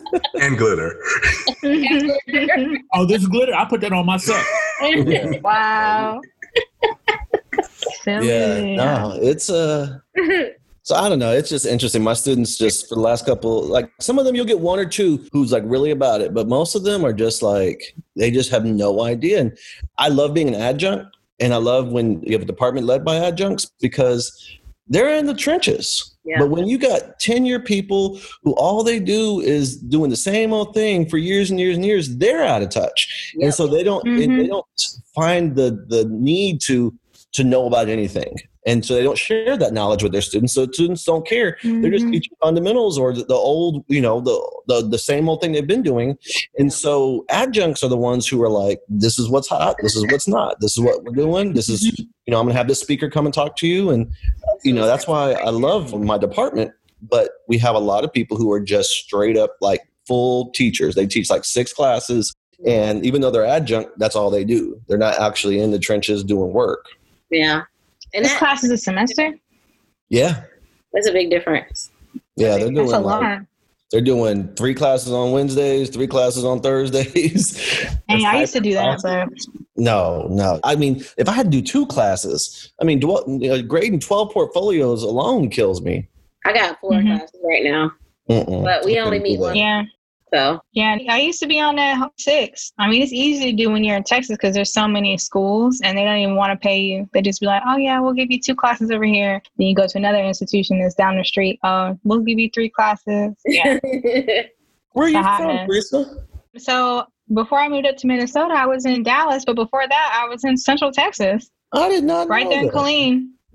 And 0.42 0.58
glitter. 0.58 0.98
Oh, 2.94 3.06
this 3.06 3.26
glitter. 3.28 3.54
I 3.54 3.66
put 3.66 3.82
that 3.82 3.94
on 3.94 4.06
myself. 4.06 4.46
wow. 5.44 6.20
yeah, 8.08 8.76
no, 8.76 9.18
it's 9.22 9.50
uh 9.50 9.98
so 10.84 10.96
I 10.96 11.08
don't 11.10 11.20
know. 11.20 11.32
It's 11.32 11.50
just 11.50 11.66
interesting. 11.66 12.04
My 12.04 12.14
students 12.14 12.58
just 12.58 12.90
for 12.90 12.96
the 12.96 13.02
last 13.02 13.26
couple, 13.26 13.62
like 13.64 13.92
some 14.00 14.18
of 14.18 14.26
them, 14.26 14.36
you'll 14.36 14.46
get 14.46 14.60
one 14.60 14.80
or 14.80 14.86
two 14.86 15.24
who's 15.32 15.52
like 15.52 15.64
really 15.66 15.92
about 15.92 16.22
it, 16.22 16.34
but 16.34 16.48
most 16.48 16.76
of 16.76 16.84
them 16.84 17.06
are 17.06 17.14
just 17.14 17.42
like 17.44 17.96
they 18.16 18.32
just 18.32 18.50
have 18.50 18.66
no 18.66 19.04
idea. 19.04 19.40
And 19.40 19.58
I 19.98 20.10
love 20.10 20.34
being 20.34 20.48
an 20.48 20.56
adjunct, 20.56 21.16
and 21.40 21.54
I 21.54 21.58
love 21.58 21.92
when 21.92 22.22
you 22.24 22.34
have 22.34 22.42
a 22.42 22.46
department 22.46 22.88
led 22.88 23.06
by 23.06 23.16
adjuncts 23.18 23.72
because 23.80 24.60
they're 24.92 25.16
in 25.18 25.26
the 25.26 25.34
trenches. 25.34 26.16
Yeah. 26.24 26.38
But 26.40 26.50
when 26.52 26.68
you 26.68 26.78
got 26.78 27.20
tenure 27.20 27.60
people 27.60 28.20
who 28.44 28.54
all 28.54 28.84
they 28.84 29.00
do 29.00 29.40
is 29.40 29.78
doing 29.78 30.12
the 30.12 30.16
same 30.16 30.54
old 30.54 30.74
thing 30.76 31.10
for 31.10 31.18
years 31.18 31.50
and 31.50 31.60
years 31.60 31.76
and 31.78 31.84
years, 31.86 32.16
they're 32.18 32.44
out 32.44 32.62
of 32.62 32.70
touch, 32.70 33.34
and 33.42 33.52
so 33.54 33.66
they 33.66 33.84
don't 33.84 34.06
Mhm. 34.06 34.38
they 34.38 34.48
don't 34.48 34.66
find 35.16 35.56
the 35.56 35.84
the 35.88 36.06
need 36.12 36.62
to 36.68 36.94
to 37.34 37.44
know 37.44 37.66
about 37.66 37.88
anything. 37.90 38.36
And 38.68 38.86
so 38.86 38.94
they 38.94 39.02
don't 39.02 39.18
share 39.18 39.58
that 39.58 39.74
knowledge 39.74 40.04
with 40.04 40.12
their 40.12 40.22
students. 40.22 40.54
So 40.54 40.68
students 40.72 41.04
don't 41.04 41.26
care. 41.26 41.58
They're 41.64 41.90
just 41.90 42.06
Mhm. 42.06 42.12
teaching 42.12 42.38
fundamentals 42.40 42.96
or 43.00 43.12
the, 43.12 43.24
the 43.24 43.34
old, 43.34 43.84
you 43.88 44.02
know, 44.02 44.22
the, 44.22 44.38
the 44.68 44.88
the 44.88 45.00
same 45.00 45.28
old 45.28 45.42
thing 45.42 45.52
they've 45.54 45.66
been 45.76 45.82
doing. 45.82 46.16
And 46.60 46.72
so 46.72 47.26
adjuncts 47.30 47.82
are 47.84 47.88
the 47.90 47.98
ones 48.12 48.28
who 48.28 48.40
are 48.44 48.50
like, 48.52 48.80
this 48.88 49.18
is 49.18 49.30
what's 49.30 49.48
hot, 49.48 49.78
this 49.82 49.96
is 49.96 50.04
what's 50.12 50.28
not, 50.28 50.60
this 50.60 50.78
is 50.78 50.84
what 50.84 51.04
we're 51.04 51.14
doing, 51.26 51.54
this 51.54 51.70
is, 51.70 51.82
you 51.98 52.32
know, 52.32 52.40
I'm 52.40 52.46
gonna 52.46 52.56
have 52.62 52.68
this 52.68 52.80
speaker 52.82 53.10
come 53.10 53.26
and 53.26 53.34
talk 53.34 53.56
to 53.58 53.68
you. 53.68 53.90
And 53.90 54.12
you 54.64 54.74
know, 54.74 54.86
that's 54.86 55.08
why 55.08 55.34
I 55.34 55.50
love 55.50 56.00
my 56.00 56.18
department. 56.18 56.72
But 57.02 57.32
we 57.48 57.58
have 57.58 57.76
a 57.76 57.80
lot 57.80 58.04
of 58.04 58.14
people 58.14 58.38
who 58.38 58.52
are 58.52 58.60
just 58.60 58.92
straight 58.92 59.38
up 59.38 59.56
like 59.60 59.82
full 60.08 60.52
teachers. 60.52 60.96
They 60.96 61.08
teach 61.08 61.30
like 61.30 61.46
six 61.46 61.74
classes. 61.74 62.34
And 62.68 63.04
even 63.06 63.22
though 63.22 63.32
they're 63.32 63.46
adjunct, 63.46 63.98
that's 63.98 64.16
all 64.16 64.30
they 64.30 64.44
do. 64.44 64.80
They're 64.88 64.98
not 65.00 65.20
actually 65.20 65.60
in 65.60 65.72
the 65.72 65.80
trenches 65.80 66.24
doing 66.24 66.54
work. 66.54 66.86
Yeah. 67.32 67.64
And 68.14 68.24
This 68.24 68.34
that, 68.34 68.40
class 68.40 68.64
is 68.64 68.70
a 68.72 68.78
semester. 68.78 69.34
Yeah. 70.10 70.44
that's 70.94 71.08
a 71.08 71.12
big 71.14 71.30
difference. 71.30 71.92
Yeah, 72.36 72.58
they're 72.58 72.72
doing 72.72 72.76
That's 72.76 72.92
a 72.94 73.00
like, 73.00 73.22
lot. 73.22 73.42
They're 73.92 74.02
doing 74.02 74.48
three 74.56 74.74
classes 74.74 75.12
on 75.12 75.32
Wednesdays, 75.32 75.90
three 75.90 76.08
classes 76.08 76.44
on 76.46 76.62
Thursdays. 76.62 77.58
Hey, 78.10 78.26
I 78.26 78.42
used 78.42 78.52
to 78.54 78.60
do 78.60 78.74
that, 78.74 79.00
but 79.04 79.30
No, 79.78 80.28
no. 80.30 80.60
I 80.66 80.76
mean, 80.76 81.02
if 81.18 81.30
I 81.30 81.32
had 81.32 81.46
to 81.46 81.50
do 81.50 81.62
two 81.62 81.86
classes, 81.86 82.74
I 82.82 82.84
mean, 82.84 83.00
you 83.02 83.48
know, 83.50 83.62
grading 83.62 84.02
twelve 84.02 84.32
portfolios 84.34 85.02
alone 85.04 85.50
kills 85.50 85.82
me. 85.82 86.10
I 86.46 86.52
got 86.54 86.78
4 86.82 86.92
Mhm. 86.92 87.06
classes 87.18 87.40
right 87.46 87.64
now, 87.64 87.92
Mm-mm. 88.30 88.64
but 88.66 88.84
we 88.84 89.00
only 89.00 89.20
couldn't 89.20 89.24
meet 89.24 89.36
do 89.38 89.42
one. 89.44 89.56
yeah. 89.56 89.84
So 90.34 90.62
yeah, 90.72 90.98
I 91.10 91.20
used 91.20 91.40
to 91.42 91.48
be 91.48 91.60
on 91.60 91.76
that 91.76 92.10
six. 92.18 92.72
I 92.78 92.90
mean, 92.90 93.02
it's 93.02 93.12
easy 93.12 93.52
to 93.52 93.58
do 93.58 93.70
when 93.70 93.84
you're 93.84 93.98
in 93.98 94.04
Texas 94.04 94.38
because 94.38 94.56
there's 94.56 94.74
so 94.74 94.88
many 94.88 95.18
schools 95.18 95.82
and 95.84 95.98
they 95.98 96.06
don't 96.06 96.18
even 96.18 96.36
want 96.36 96.52
to 96.52 96.58
pay 96.58 96.80
you. 96.80 97.10
They 97.14 97.22
just 97.22 97.42
be 97.42 97.48
like, 97.48 97.64
oh 97.68 97.78
yeah, 97.78 98.00
we'll 98.00 98.14
give 98.14 98.32
you 98.32 98.40
two 98.40 98.56
classes 98.56 98.92
over 98.92 99.04
here. 99.04 99.42
Then 99.58 99.68
you 99.68 99.76
go 99.76 99.88
to 99.88 99.98
another 99.98 100.20
institution 100.20 100.80
that's 100.80 100.96
down 100.96 101.18
the 101.18 101.26
street. 101.26 101.60
Oh, 101.64 102.00
we'll 102.04 102.20
give 102.20 102.40
you 102.40 102.50
three 102.54 102.70
classes. 102.70 103.36
Yeah. 103.46 103.80
Where 104.94 105.08
are 105.08 105.10
you 105.10 105.14
from, 105.14 105.24
happens. 105.24 105.68
So 106.58 107.06
before 107.34 107.60
I 107.60 107.70
moved 107.70 107.86
up 107.86 107.98
to 107.98 108.08
Minnesota, 108.08 108.54
I 108.54 108.66
was 108.66 108.86
in 108.86 109.04
Dallas, 109.04 109.44
but 109.46 109.56
before 109.56 109.88
that, 109.88 110.22
I 110.22 110.28
was 110.28 110.44
in 110.44 110.58
Central 110.58 110.92
Texas, 110.92 111.50
I 111.74 111.90
did 111.90 112.04
not 112.04 112.28
right 112.28 112.44
know 112.44 112.50
there 112.50 112.60
in 112.62 112.66
that. 112.68 112.74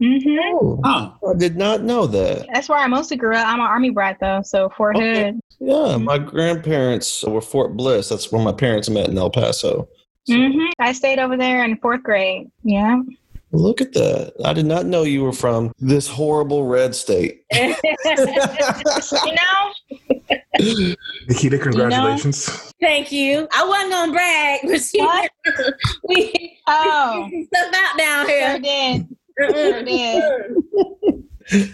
Killeen. 0.00 0.22
hmm 0.22 0.38
Oh, 0.56 0.80
Huh. 0.84 1.10
I 1.28 1.34
did 1.34 1.56
not 1.56 1.82
know 1.82 2.06
that. 2.06 2.46
That's 2.52 2.68
where 2.68 2.78
I 2.78 2.86
mostly 2.86 3.16
grew 3.16 3.34
up. 3.36 3.46
I'm 3.46 3.60
an 3.60 3.66
army 3.66 3.90
brat 3.90 4.18
though, 4.20 4.40
so 4.44 4.68
Fort 4.76 4.96
Okay. 4.96 5.24
Hood. 5.26 5.40
Yeah, 5.58 5.96
my 5.96 6.18
grandparents 6.18 7.24
were 7.24 7.40
Fort 7.40 7.76
Bliss. 7.76 8.08
That's 8.10 8.30
where 8.30 8.42
my 8.42 8.52
parents 8.52 8.90
met 8.90 9.08
in 9.08 9.16
El 9.16 9.30
Paso. 9.30 9.88
So, 10.24 10.34
hmm 10.34 10.64
I 10.78 10.92
stayed 10.92 11.18
over 11.18 11.36
there 11.36 11.64
in 11.64 11.76
fourth 11.78 12.02
grade. 12.02 12.50
Yeah. 12.62 13.00
Look 13.52 13.80
at 13.80 13.92
that. 13.94 14.34
I 14.44 14.52
did 14.52 14.66
not 14.66 14.86
know 14.86 15.04
you 15.04 15.22
were 15.22 15.32
from 15.32 15.72
this 15.78 16.08
horrible 16.08 16.66
red 16.66 16.94
state. 16.94 17.42
You 19.24 19.34
know, 19.34 20.94
Nikita, 21.28 21.58
congratulations. 21.58 22.72
Thank 22.80 23.12
you. 23.12 23.46
I 23.52 23.64
wasn't 23.66 23.90
gonna 23.92 24.12
brag, 24.12 24.60
but 24.64 24.80
she, 24.80 25.00
What? 25.00 25.30
we 26.08 26.58
Oh. 26.66 27.28
we 27.30 27.44
stuff 27.52 27.74
out 27.74 27.98
down 27.98 28.26
sure 28.26 28.36
here. 28.38 28.58
did. 28.58 29.15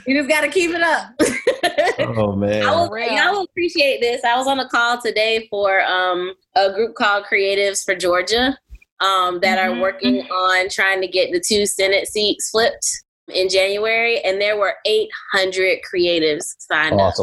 You 0.06 0.14
just 0.14 0.28
gotta 0.28 0.48
keep 0.48 0.70
it 0.70 0.82
up. 0.82 1.14
Oh 1.98 2.34
man. 2.36 2.62
I 2.66 2.74
will, 2.74 2.98
y'all 2.98 3.32
will 3.32 3.44
appreciate 3.44 4.00
this. 4.00 4.22
I 4.24 4.36
was 4.36 4.46
on 4.46 4.58
a 4.60 4.68
call 4.68 5.00
today 5.00 5.46
for 5.50 5.80
um, 5.82 6.34
a 6.56 6.72
group 6.72 6.94
called 6.94 7.24
Creatives 7.30 7.84
for 7.84 7.94
Georgia 7.94 8.58
um, 9.00 9.40
that 9.40 9.58
Mhm. 9.58 9.78
are 9.78 9.80
working 9.80 10.20
on 10.30 10.68
trying 10.68 11.00
to 11.00 11.06
get 11.06 11.30
the 11.32 11.40
two 11.40 11.64
Senate 11.64 12.08
seats 12.08 12.50
flipped 12.50 12.86
in 13.28 13.48
January, 13.48 14.20
and 14.22 14.40
there 14.40 14.56
were 14.58 14.74
800 14.84 15.78
creatives 15.90 16.54
signed 16.58 17.00
up 17.00 17.14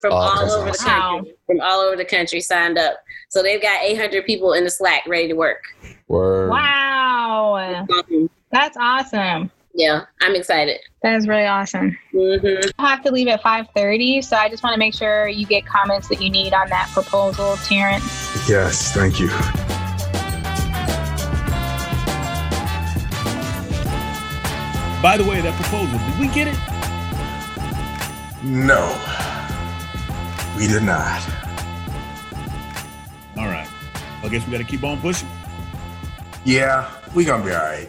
from 0.00 0.12
Oh, 0.12 0.16
all 0.16 0.38
that's 0.40 0.52
over 0.54 0.64
the 0.66 0.70
awesome. 0.70 0.86
country. 1.18 1.34
From 1.46 1.60
all 1.60 1.80
over 1.80 1.96
the 1.96 2.04
country 2.04 2.40
signed 2.40 2.78
up. 2.78 2.98
So 3.30 3.42
they've 3.42 3.62
got 3.62 3.82
800 3.82 4.24
people 4.26 4.52
in 4.52 4.64
the 4.64 4.70
Slack 4.70 5.04
ready 5.08 5.28
to 5.28 5.34
work. 5.34 5.62
Word. 6.08 6.50
Wow. 6.50 7.86
That's 8.52 8.76
awesome. 8.76 9.50
Yeah, 9.74 10.04
I'm 10.20 10.34
excited. 10.34 10.80
That 11.02 11.14
is 11.14 11.28
really 11.28 11.46
awesome. 11.46 11.96
hmm 12.12 12.68
I 12.78 12.90
have 12.90 13.02
to 13.04 13.12
leave 13.12 13.28
at 13.28 13.42
5:30, 13.42 14.22
so 14.24 14.36
I 14.36 14.48
just 14.48 14.62
want 14.62 14.74
to 14.74 14.78
make 14.78 14.94
sure 14.94 15.28
you 15.28 15.46
get 15.46 15.64
comments 15.64 16.08
that 16.08 16.20
you 16.20 16.28
need 16.30 16.52
on 16.52 16.68
that 16.70 16.88
proposal, 16.92 17.56
Terrence. 17.64 18.48
Yes, 18.48 18.92
thank 18.92 19.20
you. 19.20 19.28
By 25.02 25.16
the 25.16 25.24
way, 25.24 25.40
that 25.40 25.54
proposal, 25.54 25.98
did 25.98 26.18
we 26.20 26.28
get 26.28 26.46
it? 26.46 26.58
No, 28.44 28.84
we 30.58 30.66
did 30.66 30.82
not. 30.82 31.22
All 33.38 33.46
right. 33.46 33.66
I 34.22 34.28
guess 34.28 34.44
we 34.44 34.52
got 34.52 34.58
to 34.58 34.64
keep 34.64 34.84
on 34.84 35.00
pushing. 35.00 35.28
Yeah, 36.44 36.90
we 37.14 37.24
gonna 37.24 37.42
be 37.44 37.52
all 37.52 37.62
right. 37.62 37.88